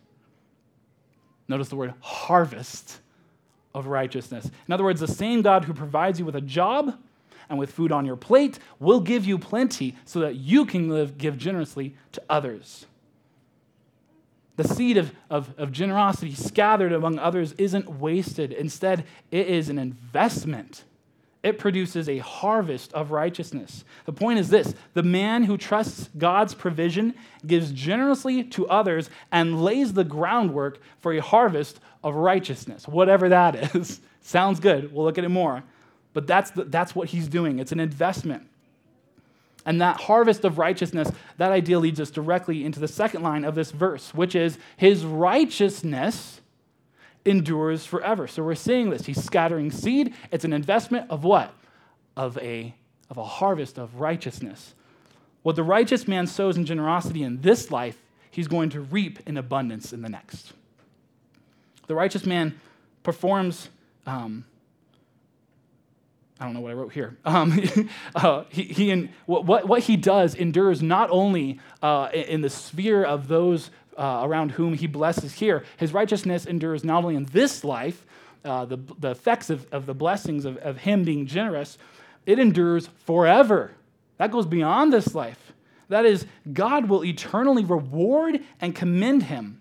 Notice 1.48 1.68
the 1.68 1.76
word 1.76 1.94
harvest 2.00 3.00
of 3.74 3.86
righteousness. 3.86 4.50
In 4.66 4.72
other 4.72 4.84
words, 4.84 5.00
the 5.00 5.08
same 5.08 5.42
God 5.42 5.64
who 5.64 5.74
provides 5.74 6.18
you 6.18 6.24
with 6.24 6.36
a 6.36 6.40
job 6.40 6.96
and 7.48 7.58
with 7.58 7.72
food 7.72 7.92
on 7.92 8.06
your 8.06 8.16
plate 8.16 8.58
will 8.78 9.00
give 9.00 9.24
you 9.24 9.38
plenty 9.38 9.96
so 10.04 10.20
that 10.20 10.36
you 10.36 10.64
can 10.64 10.88
live, 10.88 11.18
give 11.18 11.36
generously 11.36 11.94
to 12.12 12.22
others. 12.28 12.86
The 14.56 14.68
seed 14.68 14.96
of, 14.98 15.12
of, 15.30 15.58
of 15.58 15.72
generosity 15.72 16.34
scattered 16.34 16.92
among 16.92 17.18
others 17.18 17.52
isn't 17.54 17.98
wasted. 17.98 18.52
Instead, 18.52 19.04
it 19.30 19.48
is 19.48 19.68
an 19.68 19.78
investment 19.78 20.84
it 21.42 21.58
produces 21.58 22.08
a 22.08 22.18
harvest 22.18 22.92
of 22.92 23.10
righteousness. 23.10 23.84
The 24.04 24.12
point 24.12 24.38
is 24.38 24.50
this 24.50 24.74
the 24.94 25.02
man 25.02 25.44
who 25.44 25.56
trusts 25.56 26.10
God's 26.18 26.54
provision 26.54 27.14
gives 27.46 27.72
generously 27.72 28.44
to 28.44 28.68
others 28.68 29.08
and 29.32 29.62
lays 29.62 29.94
the 29.94 30.04
groundwork 30.04 30.80
for 30.98 31.12
a 31.12 31.22
harvest 31.22 31.80
of 32.04 32.14
righteousness, 32.14 32.86
whatever 32.86 33.30
that 33.30 33.74
is. 33.74 34.00
Sounds 34.20 34.60
good. 34.60 34.92
We'll 34.92 35.04
look 35.04 35.18
at 35.18 35.24
it 35.24 35.30
more. 35.30 35.64
But 36.12 36.26
that's, 36.26 36.50
the, 36.50 36.64
that's 36.64 36.94
what 36.94 37.08
he's 37.08 37.28
doing. 37.28 37.58
It's 37.58 37.72
an 37.72 37.80
investment. 37.80 38.46
And 39.64 39.80
that 39.80 40.00
harvest 40.00 40.44
of 40.44 40.58
righteousness, 40.58 41.10
that 41.36 41.52
idea 41.52 41.78
leads 41.78 42.00
us 42.00 42.10
directly 42.10 42.64
into 42.64 42.80
the 42.80 42.88
second 42.88 43.22
line 43.22 43.44
of 43.44 43.54
this 43.54 43.70
verse, 43.70 44.12
which 44.12 44.34
is 44.34 44.58
his 44.76 45.04
righteousness 45.04 46.39
endures 47.24 47.84
forever. 47.84 48.26
So 48.26 48.42
we're 48.42 48.54
seeing 48.54 48.90
this. 48.90 49.06
He's 49.06 49.22
scattering 49.22 49.70
seed. 49.70 50.14
It's 50.30 50.44
an 50.44 50.52
investment 50.52 51.10
of 51.10 51.24
what? 51.24 51.52
Of 52.16 52.38
a, 52.38 52.74
of 53.08 53.16
a 53.16 53.24
harvest 53.24 53.78
of 53.78 54.00
righteousness. 54.00 54.74
What 55.42 55.56
the 55.56 55.62
righteous 55.62 56.06
man 56.06 56.26
sows 56.26 56.56
in 56.56 56.66
generosity 56.66 57.22
in 57.22 57.40
this 57.40 57.70
life, 57.70 57.98
he's 58.30 58.48
going 58.48 58.70
to 58.70 58.80
reap 58.80 59.20
in 59.26 59.36
abundance 59.36 59.92
in 59.92 60.02
the 60.02 60.08
next. 60.08 60.52
The 61.86 61.94
righteous 61.94 62.26
man 62.26 62.60
performs. 63.02 63.68
Um, 64.06 64.44
I 66.38 66.44
don't 66.44 66.54
know 66.54 66.60
what 66.60 66.70
I 66.70 66.74
wrote 66.74 66.92
here. 66.92 67.16
Um, 67.24 67.88
uh, 68.14 68.44
he, 68.48 68.62
he 68.64 68.90
in, 68.90 69.10
what, 69.26 69.68
what 69.68 69.82
he 69.82 69.96
does 69.96 70.34
endures 70.34 70.82
not 70.82 71.10
only 71.10 71.60
uh, 71.82 72.08
in 72.12 72.40
the 72.40 72.50
sphere 72.50 73.04
of 73.04 73.28
those 73.28 73.70
uh, 74.00 74.22
around 74.24 74.52
whom 74.52 74.72
he 74.72 74.86
blesses 74.86 75.34
here. 75.34 75.62
His 75.76 75.92
righteousness 75.92 76.46
endures 76.46 76.82
not 76.82 77.04
only 77.04 77.16
in 77.16 77.26
this 77.26 77.62
life, 77.62 78.06
uh, 78.44 78.64
the, 78.64 78.78
the 78.98 79.10
effects 79.10 79.50
of, 79.50 79.70
of 79.70 79.84
the 79.84 79.92
blessings 79.94 80.46
of, 80.46 80.56
of 80.58 80.78
him 80.78 81.04
being 81.04 81.26
generous, 81.26 81.76
it 82.24 82.38
endures 82.38 82.88
forever. 83.04 83.72
That 84.16 84.30
goes 84.30 84.46
beyond 84.46 84.92
this 84.92 85.14
life. 85.14 85.52
That 85.88 86.06
is, 86.06 86.24
God 86.50 86.88
will 86.88 87.04
eternally 87.04 87.64
reward 87.64 88.40
and 88.60 88.74
commend 88.74 89.24
him 89.24 89.60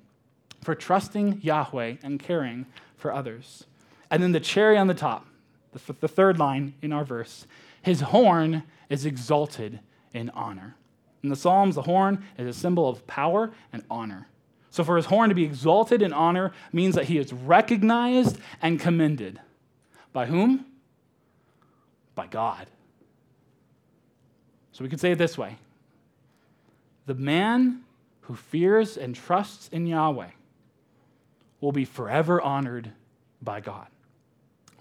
for 0.61 0.73
trusting 0.73 1.41
Yahweh 1.41 1.95
and 2.01 2.19
caring 2.19 2.65
for 2.95 3.13
others. 3.13 3.65
And 4.09 4.23
then 4.23 4.31
the 4.31 4.39
cherry 4.39 4.77
on 4.77 4.87
the 4.87 4.93
top, 4.93 5.27
the, 5.73 5.93
the 5.99 6.07
third 6.07 6.39
line 6.39 6.75
in 6.81 6.93
our 6.93 7.03
verse, 7.03 7.45
his 7.81 8.01
horn 8.01 8.63
is 8.89 9.05
exalted 9.05 9.79
in 10.13 10.29
honor. 10.29 10.75
In 11.23 11.29
the 11.29 11.35
Psalms, 11.35 11.75
the 11.75 11.81
horn 11.81 12.23
is 12.37 12.47
a 12.47 12.57
symbol 12.57 12.87
of 12.87 13.05
power 13.07 13.51
and 13.73 13.83
honor. 13.89 14.27
So, 14.71 14.83
for 14.83 14.95
his 14.95 15.07
horn 15.07 15.29
to 15.29 15.35
be 15.35 15.43
exalted 15.43 16.01
in 16.01 16.13
honor 16.13 16.53
means 16.71 16.95
that 16.95 17.05
he 17.05 17.17
is 17.17 17.33
recognized 17.33 18.37
and 18.61 18.79
commended. 18.79 19.39
By 20.13 20.27
whom? 20.27 20.65
By 22.15 22.27
God. 22.27 22.67
So, 24.71 24.83
we 24.83 24.89
could 24.89 24.99
say 24.99 25.11
it 25.11 25.17
this 25.17 25.37
way 25.37 25.57
The 27.07 27.15
man 27.15 27.81
who 28.21 28.35
fears 28.35 28.95
and 28.95 29.15
trusts 29.15 29.69
in 29.69 29.87
Yahweh 29.87 30.29
will 31.61 31.71
be 31.71 31.85
forever 31.85 32.41
honored 32.41 32.91
by 33.41 33.59
God. 33.59 33.87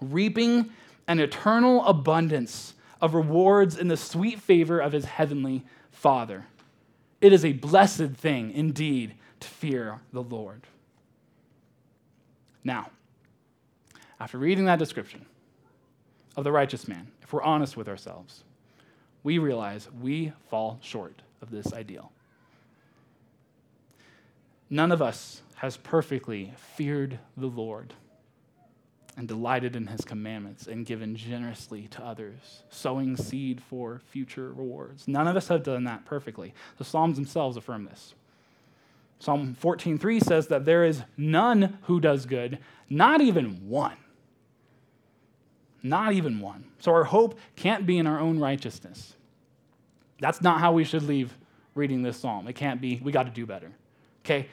reaping 0.01 0.69
an 1.07 1.19
eternal 1.19 1.83
abundance 1.85 2.75
of 3.01 3.13
rewards 3.15 3.77
in 3.77 3.87
the 3.87 3.97
sweet 3.97 4.39
favor 4.39 4.79
of 4.79 4.91
his 4.93 5.05
heavenly 5.05 5.65
Father. 5.99 6.45
It 7.19 7.33
is 7.33 7.43
a 7.43 7.51
blessed 7.51 8.11
thing 8.11 8.51
indeed 8.51 9.15
to 9.41 9.47
fear 9.49 9.99
the 10.13 10.23
Lord. 10.23 10.61
Now, 12.63 12.91
after 14.17 14.37
reading 14.37 14.63
that 14.63 14.79
description 14.79 15.25
of 16.37 16.45
the 16.45 16.53
righteous 16.53 16.87
man, 16.87 17.11
if 17.21 17.33
we're 17.33 17.43
honest 17.43 17.75
with 17.75 17.89
ourselves, 17.89 18.45
we 19.23 19.39
realize 19.39 19.89
we 19.91 20.31
fall 20.49 20.79
short 20.81 21.21
of 21.41 21.51
this 21.51 21.73
ideal. 21.73 22.13
None 24.69 24.93
of 24.93 25.01
us 25.01 25.41
has 25.55 25.75
perfectly 25.75 26.53
feared 26.77 27.19
the 27.35 27.47
Lord 27.47 27.93
and 29.17 29.27
delighted 29.27 29.75
in 29.75 29.87
his 29.87 30.01
commandments 30.01 30.67
and 30.67 30.85
given 30.85 31.15
generously 31.15 31.87
to 31.89 32.03
others, 32.03 32.63
sowing 32.69 33.17
seed 33.17 33.61
for 33.61 34.01
future 34.09 34.53
rewards. 34.53 35.07
None 35.07 35.27
of 35.27 35.35
us 35.35 35.47
have 35.49 35.63
done 35.63 35.83
that 35.85 36.05
perfectly. 36.05 36.53
The 36.77 36.85
Psalms 36.85 37.17
themselves 37.17 37.57
affirm 37.57 37.85
this. 37.85 38.13
Psalm 39.19 39.55
14:3 39.61 40.19
says 40.21 40.47
that 40.47 40.65
there 40.65 40.85
is 40.85 41.03
none 41.17 41.77
who 41.83 41.99
does 41.99 42.25
good, 42.25 42.59
not 42.89 43.19
even 43.19 43.67
one. 43.67 43.97
Not 45.83 46.13
even 46.13 46.39
one. 46.39 46.65
So 46.79 46.93
our 46.93 47.05
hope 47.05 47.37
can't 47.55 47.85
be 47.85 47.97
in 47.97 48.07
our 48.07 48.19
own 48.19 48.39
righteousness. 48.39 49.15
That's 50.19 50.41
not 50.41 50.59
how 50.59 50.73
we 50.73 50.83
should 50.83 51.03
leave 51.03 51.37
reading 51.75 52.01
this 52.01 52.19
psalm. 52.19 52.47
It 52.47 52.53
can't 52.53 52.81
be, 52.81 52.99
we 53.03 53.11
got 53.11 53.23
to 53.23 53.31
do 53.31 53.45
better. 53.45 53.71
Okay? 54.25 54.47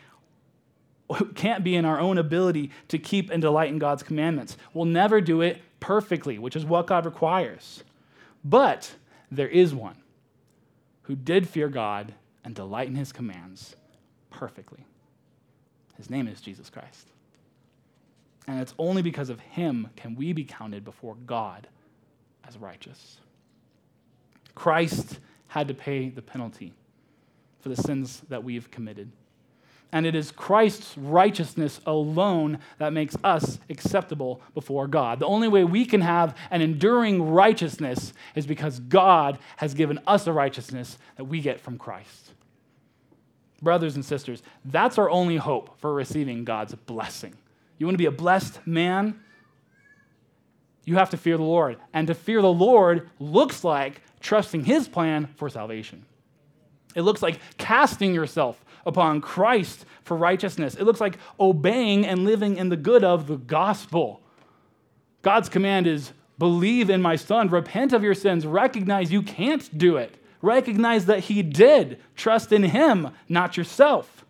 Can't 1.34 1.62
be 1.62 1.76
in 1.76 1.84
our 1.84 2.00
own 2.00 2.18
ability 2.18 2.70
to 2.88 2.98
keep 2.98 3.30
and 3.30 3.40
delight 3.40 3.70
in 3.70 3.78
God's 3.78 4.02
commandments. 4.02 4.56
We'll 4.74 4.86
never 4.86 5.20
do 5.20 5.40
it 5.40 5.62
perfectly, 5.78 6.38
which 6.38 6.56
is 6.56 6.64
what 6.64 6.86
God 6.86 7.04
requires. 7.04 7.84
But 8.44 8.94
there 9.30 9.48
is 9.48 9.74
one 9.74 9.96
who 11.02 11.14
did 11.14 11.48
fear 11.48 11.68
God 11.68 12.14
and 12.44 12.54
delight 12.54 12.88
in 12.88 12.96
his 12.96 13.12
commands 13.12 13.76
perfectly. 14.30 14.84
His 15.96 16.10
name 16.10 16.26
is 16.26 16.40
Jesus 16.40 16.70
Christ. 16.70 17.08
And 18.48 18.60
it's 18.60 18.74
only 18.78 19.02
because 19.02 19.28
of 19.28 19.40
him 19.40 19.90
can 19.96 20.14
we 20.14 20.32
be 20.32 20.44
counted 20.44 20.84
before 20.84 21.16
God 21.26 21.68
as 22.46 22.56
righteous. 22.56 23.18
Christ 24.54 25.18
had 25.48 25.68
to 25.68 25.74
pay 25.74 26.08
the 26.08 26.22
penalty 26.22 26.72
for 27.60 27.68
the 27.68 27.76
sins 27.76 28.22
that 28.28 28.44
we've 28.44 28.70
committed. 28.70 29.10
And 29.92 30.04
it 30.04 30.14
is 30.14 30.32
Christ's 30.32 30.98
righteousness 30.98 31.80
alone 31.86 32.58
that 32.78 32.92
makes 32.92 33.16
us 33.22 33.58
acceptable 33.70 34.40
before 34.52 34.88
God. 34.88 35.20
The 35.20 35.26
only 35.26 35.48
way 35.48 35.64
we 35.64 35.84
can 35.84 36.00
have 36.00 36.36
an 36.50 36.60
enduring 36.60 37.30
righteousness 37.30 38.12
is 38.34 38.46
because 38.46 38.80
God 38.80 39.38
has 39.56 39.74
given 39.74 40.00
us 40.06 40.26
a 40.26 40.32
righteousness 40.32 40.98
that 41.16 41.24
we 41.24 41.40
get 41.40 41.60
from 41.60 41.78
Christ. 41.78 42.32
Brothers 43.62 43.94
and 43.94 44.04
sisters, 44.04 44.42
that's 44.64 44.98
our 44.98 45.08
only 45.08 45.36
hope 45.36 45.78
for 45.78 45.94
receiving 45.94 46.44
God's 46.44 46.74
blessing. 46.74 47.34
You 47.78 47.86
want 47.86 47.94
to 47.94 47.98
be 47.98 48.06
a 48.06 48.10
blessed 48.10 48.66
man? 48.66 49.20
You 50.84 50.96
have 50.96 51.10
to 51.10 51.16
fear 51.16 51.36
the 51.36 51.42
Lord. 51.42 51.78
And 51.92 52.06
to 52.08 52.14
fear 52.14 52.42
the 52.42 52.52
Lord 52.52 53.08
looks 53.18 53.64
like 53.64 54.02
trusting 54.20 54.64
his 54.64 54.88
plan 54.88 55.28
for 55.36 55.48
salvation. 55.48 56.04
It 56.94 57.02
looks 57.02 57.22
like 57.22 57.38
casting 57.58 58.14
yourself 58.14 58.64
upon 58.86 59.20
Christ 59.20 59.84
for 60.04 60.16
righteousness. 60.16 60.76
It 60.76 60.84
looks 60.84 61.00
like 61.00 61.18
obeying 61.38 62.06
and 62.06 62.24
living 62.24 62.56
in 62.56 62.70
the 62.70 62.76
good 62.76 63.04
of 63.04 63.26
the 63.26 63.36
gospel. 63.36 64.22
God's 65.22 65.48
command 65.48 65.86
is 65.86 66.12
believe 66.38 66.88
in 66.88 67.02
my 67.02 67.16
son, 67.16 67.48
repent 67.48 67.92
of 67.92 68.04
your 68.04 68.14
sins, 68.14 68.46
recognize 68.46 69.10
you 69.10 69.22
can't 69.22 69.76
do 69.76 69.96
it, 69.96 70.16
recognize 70.40 71.06
that 71.06 71.20
he 71.20 71.42
did, 71.42 72.00
trust 72.14 72.52
in 72.52 72.62
him, 72.62 73.10
not 73.28 73.56
yourself. 73.56 74.24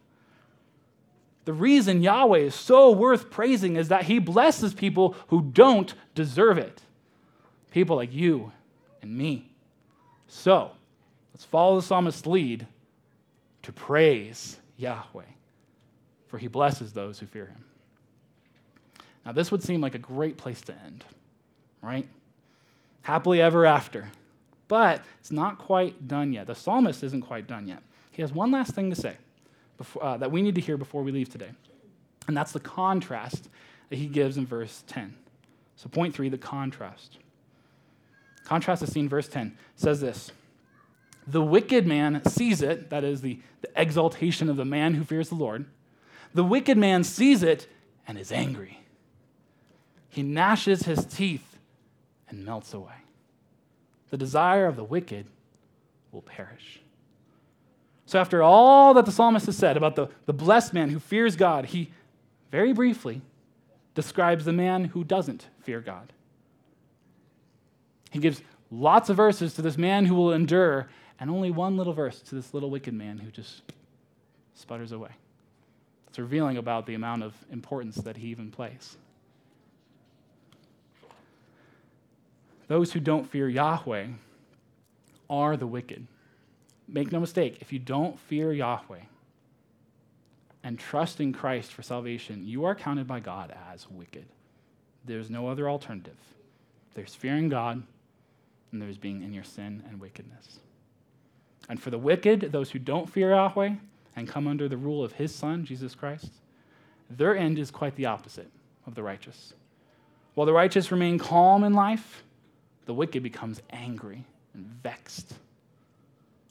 The 1.44 1.52
reason 1.52 2.02
Yahweh 2.02 2.38
is 2.38 2.54
so 2.54 2.90
worth 2.90 3.30
praising 3.30 3.76
is 3.76 3.88
that 3.88 4.04
he 4.04 4.18
blesses 4.18 4.74
people 4.74 5.14
who 5.28 5.42
don't 5.42 5.94
deserve 6.14 6.58
it. 6.58 6.82
People 7.70 7.96
like 7.96 8.12
you 8.12 8.52
and 9.02 9.16
me. 9.16 9.52
So, 10.26 10.72
let's 11.32 11.44
follow 11.44 11.76
the 11.76 11.86
psalmist's 11.86 12.26
lead 12.26 12.66
to 13.66 13.72
praise 13.72 14.58
Yahweh, 14.76 15.24
for 16.28 16.38
he 16.38 16.46
blesses 16.46 16.92
those 16.92 17.18
who 17.18 17.26
fear 17.26 17.46
him. 17.46 17.64
Now, 19.24 19.32
this 19.32 19.50
would 19.50 19.60
seem 19.60 19.80
like 19.80 19.96
a 19.96 19.98
great 19.98 20.36
place 20.36 20.60
to 20.62 20.74
end, 20.84 21.04
right? 21.82 22.06
Happily 23.02 23.42
ever 23.42 23.66
after. 23.66 24.06
But 24.68 25.04
it's 25.18 25.32
not 25.32 25.58
quite 25.58 26.06
done 26.06 26.32
yet. 26.32 26.46
The 26.46 26.54
psalmist 26.54 27.02
isn't 27.02 27.22
quite 27.22 27.48
done 27.48 27.66
yet. 27.66 27.82
He 28.12 28.22
has 28.22 28.32
one 28.32 28.52
last 28.52 28.72
thing 28.72 28.88
to 28.90 28.96
say 28.96 29.16
before, 29.78 30.04
uh, 30.04 30.16
that 30.18 30.30
we 30.30 30.42
need 30.42 30.54
to 30.54 30.60
hear 30.60 30.76
before 30.76 31.02
we 31.02 31.10
leave 31.10 31.28
today. 31.28 31.50
And 32.28 32.36
that's 32.36 32.52
the 32.52 32.60
contrast 32.60 33.48
that 33.88 33.96
he 33.96 34.06
gives 34.06 34.36
in 34.36 34.46
verse 34.46 34.84
10. 34.86 35.12
So, 35.74 35.88
point 35.88 36.14
three, 36.14 36.28
the 36.28 36.38
contrast. 36.38 37.18
Contrast 38.44 38.84
is 38.84 38.92
seen, 38.92 39.08
verse 39.08 39.26
10 39.26 39.58
says 39.74 40.00
this 40.00 40.30
The 41.26 41.42
wicked 41.42 41.86
man 41.86 42.24
sees 42.24 42.62
it, 42.62 42.90
that 42.90 43.02
is 43.02 43.20
the, 43.20 43.40
the 43.60 43.70
exaltation 43.74 44.48
of 44.48 44.56
the 44.56 44.64
man 44.64 44.94
who 44.94 45.04
fears 45.04 45.28
the 45.28 45.34
Lord. 45.34 45.66
The 46.34 46.44
wicked 46.44 46.78
man 46.78 47.02
sees 47.02 47.42
it 47.42 47.66
and 48.06 48.18
is 48.18 48.30
angry. 48.30 48.80
He 50.08 50.22
gnashes 50.22 50.84
his 50.84 51.04
teeth 51.04 51.58
and 52.28 52.44
melts 52.44 52.72
away. 52.72 52.94
The 54.10 54.16
desire 54.16 54.66
of 54.66 54.76
the 54.76 54.84
wicked 54.84 55.26
will 56.12 56.22
perish. 56.22 56.80
So, 58.06 58.20
after 58.20 58.40
all 58.42 58.94
that 58.94 59.04
the 59.04 59.12
psalmist 59.12 59.46
has 59.46 59.56
said 59.56 59.76
about 59.76 59.96
the, 59.96 60.08
the 60.26 60.32
blessed 60.32 60.72
man 60.72 60.90
who 60.90 61.00
fears 61.00 61.34
God, 61.34 61.66
he 61.66 61.90
very 62.52 62.72
briefly 62.72 63.20
describes 63.96 64.44
the 64.44 64.52
man 64.52 64.84
who 64.84 65.02
doesn't 65.02 65.48
fear 65.62 65.80
God. 65.80 66.12
He 68.10 68.20
gives 68.20 68.42
lots 68.70 69.10
of 69.10 69.16
verses 69.16 69.54
to 69.54 69.62
this 69.62 69.76
man 69.76 70.06
who 70.06 70.14
will 70.14 70.32
endure, 70.32 70.88
and 71.18 71.30
only 71.30 71.50
one 71.50 71.76
little 71.76 71.92
verse 71.92 72.20
to 72.20 72.34
this 72.34 72.52
little 72.52 72.70
wicked 72.70 72.94
man 72.94 73.18
who 73.18 73.30
just 73.30 73.62
sputters 74.54 74.92
away. 74.92 75.10
It's 76.08 76.18
revealing 76.18 76.56
about 76.56 76.86
the 76.86 76.94
amount 76.94 77.22
of 77.22 77.34
importance 77.50 77.96
that 77.96 78.16
he 78.16 78.28
even 78.28 78.50
plays. 78.50 78.96
Those 82.68 82.92
who 82.92 83.00
don't 83.00 83.30
fear 83.30 83.48
Yahweh 83.48 84.06
are 85.30 85.56
the 85.56 85.66
wicked. 85.66 86.06
Make 86.88 87.12
no 87.12 87.20
mistake, 87.20 87.58
if 87.60 87.72
you 87.72 87.78
don't 87.78 88.18
fear 88.18 88.52
Yahweh 88.52 89.02
and 90.62 90.78
trust 90.78 91.20
in 91.20 91.32
Christ 91.32 91.72
for 91.72 91.82
salvation, 91.82 92.46
you 92.46 92.64
are 92.64 92.74
counted 92.74 93.06
by 93.06 93.20
God 93.20 93.54
as 93.72 93.88
wicked. 93.88 94.26
There's 95.04 95.30
no 95.30 95.48
other 95.48 95.68
alternative. 95.68 96.18
There's 96.94 97.14
fearing 97.14 97.48
God, 97.48 97.82
and 98.72 98.82
there's 98.82 98.98
being 98.98 99.22
in 99.22 99.32
your 99.32 99.44
sin 99.44 99.84
and 99.88 100.00
wickedness. 100.00 100.60
And 101.68 101.80
for 101.80 101.90
the 101.90 101.98
wicked, 101.98 102.52
those 102.52 102.70
who 102.70 102.78
don't 102.78 103.10
fear 103.10 103.30
Yahweh 103.30 103.74
and 104.14 104.28
come 104.28 104.46
under 104.46 104.68
the 104.68 104.76
rule 104.76 105.04
of 105.04 105.12
his 105.12 105.34
Son, 105.34 105.64
Jesus 105.64 105.94
Christ, 105.94 106.32
their 107.10 107.36
end 107.36 107.58
is 107.58 107.70
quite 107.70 107.96
the 107.96 108.06
opposite 108.06 108.50
of 108.86 108.94
the 108.94 109.02
righteous. 109.02 109.52
While 110.34 110.46
the 110.46 110.52
righteous 110.52 110.92
remain 110.92 111.18
calm 111.18 111.64
in 111.64 111.72
life, 111.72 112.22
the 112.84 112.94
wicked 112.94 113.22
becomes 113.22 113.60
angry 113.70 114.24
and 114.54 114.66
vexed. 114.82 115.34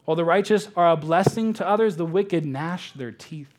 While 0.05 0.16
the 0.16 0.26
righteous 0.26 0.70
are 0.76 0.91
a 0.91 0.97
blessing 0.97 1.53
to 1.53 1.68
others, 1.68 1.95
the 1.95 2.05
wicked 2.05 2.45
gnash 2.45 2.91
their 2.91 3.11
teeth. 3.11 3.53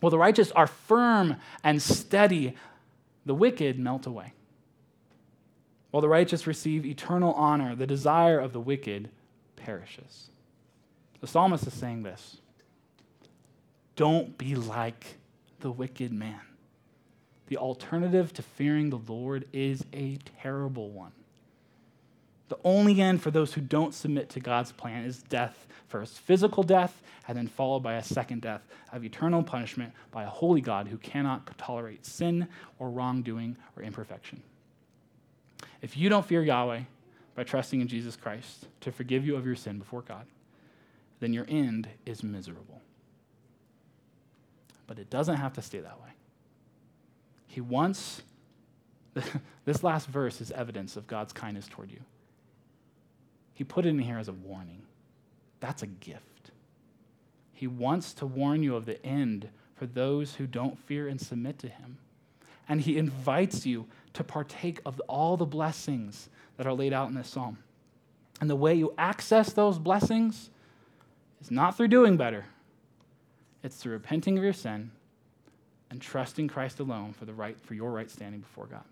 While 0.00 0.10
the 0.10 0.18
righteous 0.18 0.50
are 0.52 0.66
firm 0.66 1.36
and 1.64 1.82
steady, 1.82 2.54
the 3.26 3.34
wicked 3.34 3.78
melt 3.78 4.06
away. 4.06 4.32
While 5.90 6.00
the 6.00 6.08
righteous 6.08 6.46
receive 6.46 6.86
eternal 6.86 7.32
honor, 7.34 7.74
the 7.74 7.86
desire 7.86 8.38
of 8.38 8.52
the 8.52 8.60
wicked 8.60 9.10
perishes. 9.58 10.30
The 11.20 11.26
psalmist 11.26 11.66
is 11.66 11.74
saying 11.74 12.02
this 12.02 12.38
Don't 13.96 14.38
be 14.38 14.54
like 14.54 15.18
the 15.60 15.70
wicked 15.70 16.12
man. 16.12 16.40
The 17.48 17.56
alternative 17.56 18.32
to 18.34 18.42
fearing 18.42 18.90
the 18.90 19.00
Lord 19.08 19.46
is 19.52 19.84
a 19.92 20.18
terrible 20.42 20.90
one. 20.90 21.12
The 22.48 22.58
only 22.64 23.00
end 23.00 23.22
for 23.22 23.30
those 23.30 23.54
who 23.54 23.60
don't 23.60 23.94
submit 23.94 24.30
to 24.30 24.40
God's 24.40 24.72
plan 24.72 25.04
is 25.04 25.22
death 25.22 25.66
first, 25.88 26.18
physical 26.18 26.62
death, 26.62 27.02
and 27.26 27.36
then 27.36 27.46
followed 27.46 27.80
by 27.80 27.94
a 27.94 28.02
second 28.02 28.42
death 28.42 28.62
of 28.92 29.04
eternal 29.04 29.42
punishment 29.42 29.92
by 30.10 30.24
a 30.24 30.28
holy 30.28 30.60
God 30.60 30.88
who 30.88 30.98
cannot 30.98 31.58
tolerate 31.58 32.06
sin 32.06 32.48
or 32.78 32.90
wrongdoing 32.90 33.56
or 33.76 33.82
imperfection. 33.82 34.42
If 35.82 35.96
you 35.96 36.08
don't 36.08 36.26
fear 36.26 36.42
Yahweh 36.42 36.82
by 37.38 37.44
trusting 37.44 37.80
in 37.80 37.86
Jesus 37.86 38.16
Christ 38.16 38.66
to 38.80 38.90
forgive 38.90 39.24
you 39.24 39.36
of 39.36 39.46
your 39.46 39.54
sin 39.54 39.78
before 39.78 40.02
God, 40.02 40.26
then 41.20 41.32
your 41.32 41.46
end 41.48 41.88
is 42.04 42.24
miserable. 42.24 42.82
But 44.88 44.98
it 44.98 45.08
doesn't 45.08 45.36
have 45.36 45.52
to 45.52 45.62
stay 45.62 45.78
that 45.78 46.00
way. 46.00 46.08
He 47.46 47.60
wants 47.60 48.22
this 49.64 49.84
last 49.84 50.08
verse 50.08 50.40
is 50.40 50.50
evidence 50.50 50.96
of 50.96 51.06
God's 51.06 51.32
kindness 51.32 51.68
toward 51.70 51.92
you. 51.92 52.00
He 53.54 53.62
put 53.62 53.86
it 53.86 53.90
in 53.90 54.00
here 54.00 54.18
as 54.18 54.26
a 54.26 54.32
warning. 54.32 54.82
That's 55.60 55.84
a 55.84 55.86
gift. 55.86 56.50
He 57.52 57.68
wants 57.68 58.14
to 58.14 58.26
warn 58.26 58.64
you 58.64 58.74
of 58.74 58.84
the 58.84 59.00
end 59.06 59.48
for 59.76 59.86
those 59.86 60.34
who 60.34 60.48
don't 60.48 60.76
fear 60.76 61.06
and 61.06 61.20
submit 61.20 61.60
to 61.60 61.68
Him. 61.68 61.98
And 62.68 62.80
He 62.80 62.98
invites 62.98 63.64
you 63.64 63.86
to 64.14 64.24
partake 64.24 64.80
of 64.84 65.00
all 65.08 65.36
the 65.36 65.46
blessings 65.46 66.28
that 66.56 66.66
are 66.66 66.74
laid 66.74 66.92
out 66.92 67.08
in 67.08 67.14
this 67.14 67.28
psalm. 67.28 67.58
And 68.40 68.48
the 68.48 68.56
way 68.56 68.74
you 68.74 68.94
access 68.98 69.52
those 69.52 69.78
blessings 69.78 70.50
is 71.40 71.50
not 71.50 71.76
through 71.76 71.88
doing 71.88 72.16
better, 72.16 72.44
it's 73.62 73.76
through 73.76 73.94
repenting 73.94 74.38
of 74.38 74.44
your 74.44 74.52
sin 74.52 74.90
and 75.90 76.00
trusting 76.00 76.48
Christ 76.48 76.80
alone 76.80 77.12
for, 77.12 77.24
the 77.24 77.32
right, 77.32 77.58
for 77.60 77.74
your 77.74 77.90
right 77.90 78.10
standing 78.10 78.40
before 78.40 78.66
God. 78.66 78.84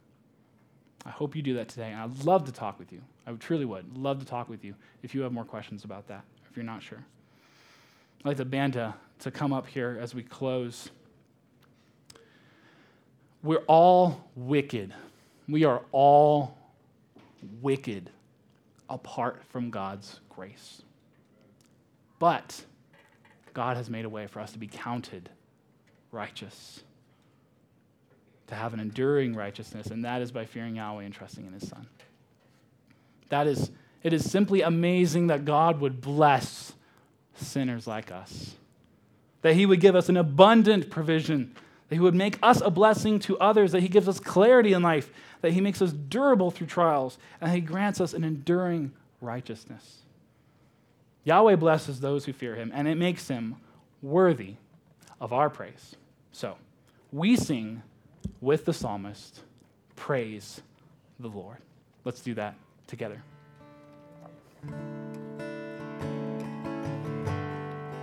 I 1.05 1.11
hope 1.11 1.37
you 1.37 1.43
do 1.43 1.55
that 1.55 1.69
today. 1.69 1.93
And 1.93 2.01
I'd 2.01 2.25
love 2.25 2.47
to 2.47 2.53
talk 2.53 2.79
with 2.79 2.93
you. 2.93 3.01
I 3.27 3.33
truly 3.33 3.65
would. 3.65 3.97
Love 3.97 4.19
to 4.21 4.27
talk 4.27 4.49
with 4.49 4.65
you 4.65 4.75
if 5.03 5.15
you 5.15 5.23
have 5.23 5.33
more 5.33 5.45
questions 5.45 5.85
about 5.85 6.09
that, 6.09 6.25
if 6.51 6.57
you're 6.57 6.65
not 6.65 6.83
sure. 6.83 7.05
I'd 8.21 8.27
like 8.27 8.37
the 8.39 8.45
band 8.45 8.73
to, 8.73 8.95
to 9.21 9.31
come 9.31 9.53
up 9.53 9.67
here 9.67 9.99
as 10.01 10.15
we 10.15 10.23
close. 10.23 10.91
We're 13.47 13.65
all 13.69 14.29
wicked. 14.35 14.93
We 15.49 15.65
are 15.65 15.83
all 15.93 16.59
wicked 17.63 18.11
apart 18.91 19.43
from 19.51 19.71
God's 19.71 20.19
grace. 20.29 20.83
But 22.19 22.65
God 23.55 23.77
has 23.77 23.89
made 23.89 24.05
a 24.05 24.09
way 24.09 24.27
for 24.27 24.41
us 24.41 24.51
to 24.53 24.59
be 24.59 24.67
counted 24.67 25.31
righteous, 26.11 26.83
to 28.49 28.57
have 28.57 28.75
an 28.75 28.81
enduring 28.81 29.35
righteousness, 29.35 29.87
and 29.89 30.05
that 30.05 30.23
is 30.23 30.33
by 30.33 30.45
fearing 30.45 30.77
Yahweh 30.77 31.05
and 31.05 31.15
trusting 31.15 31.47
in 31.47 31.53
His 31.53 31.69
Son. 31.69 31.87
That 33.29 33.47
is, 33.47 33.71
it 34.03 34.13
is 34.13 34.29
simply 34.29 34.63
amazing 34.63 35.29
that 35.29 35.45
God 35.45 35.81
would 35.81 36.01
bless 36.01 36.73
sinners 37.37 37.87
like 37.87 38.11
us, 38.11 38.57
that 39.43 39.55
He 39.55 39.67
would 39.67 39.81
give 39.81 39.95
us 39.95 40.09
an 40.09 40.17
abundant 40.17 40.91
provision, 40.91 41.55
that 41.89 41.95
He 41.95 42.01
would 42.01 42.15
make 42.15 42.39
us 42.43 42.61
a 42.61 42.71
blessing 42.71 43.19
to 43.21 43.39
others, 43.39 43.73
that 43.73 43.83
He 43.83 43.89
gives 43.89 44.09
us 44.09 44.21
clarity 44.21 44.73
in 44.73 44.83
life, 44.83 45.11
that 45.41 45.53
He 45.53 45.61
makes 45.61 45.81
us 45.81 45.93
durable 45.93 46.51
through 46.51 46.67
trials, 46.67 47.19
and 47.41 47.53
He 47.53 47.61
grants 47.61 48.01
us 48.01 48.13
an 48.13 48.25
enduring 48.25 48.93
righteousness. 49.21 50.03
Yahweh 51.25 51.57
blesses 51.57 52.01
those 52.01 52.25
who 52.25 52.33
fear 52.33 52.55
Him, 52.55 52.71
and 52.75 52.87
it 52.87 52.97
makes 52.97 53.29
Him 53.29 53.57
worthy 54.03 54.55
of 55.21 55.33
our 55.33 55.51
praise. 55.51 55.97
So, 56.33 56.57
we 57.13 57.37
sing 57.37 57.83
with 58.41 58.65
the 58.65 58.73
psalmist, 58.73 59.41
Praise 59.97 60.61
the 61.19 61.29
Lord. 61.29 61.59
Let's 62.05 62.21
do 62.21 62.35
that 62.35 62.55
together. 62.87 63.23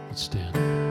Let's 0.09 0.23
stand. 0.23 0.82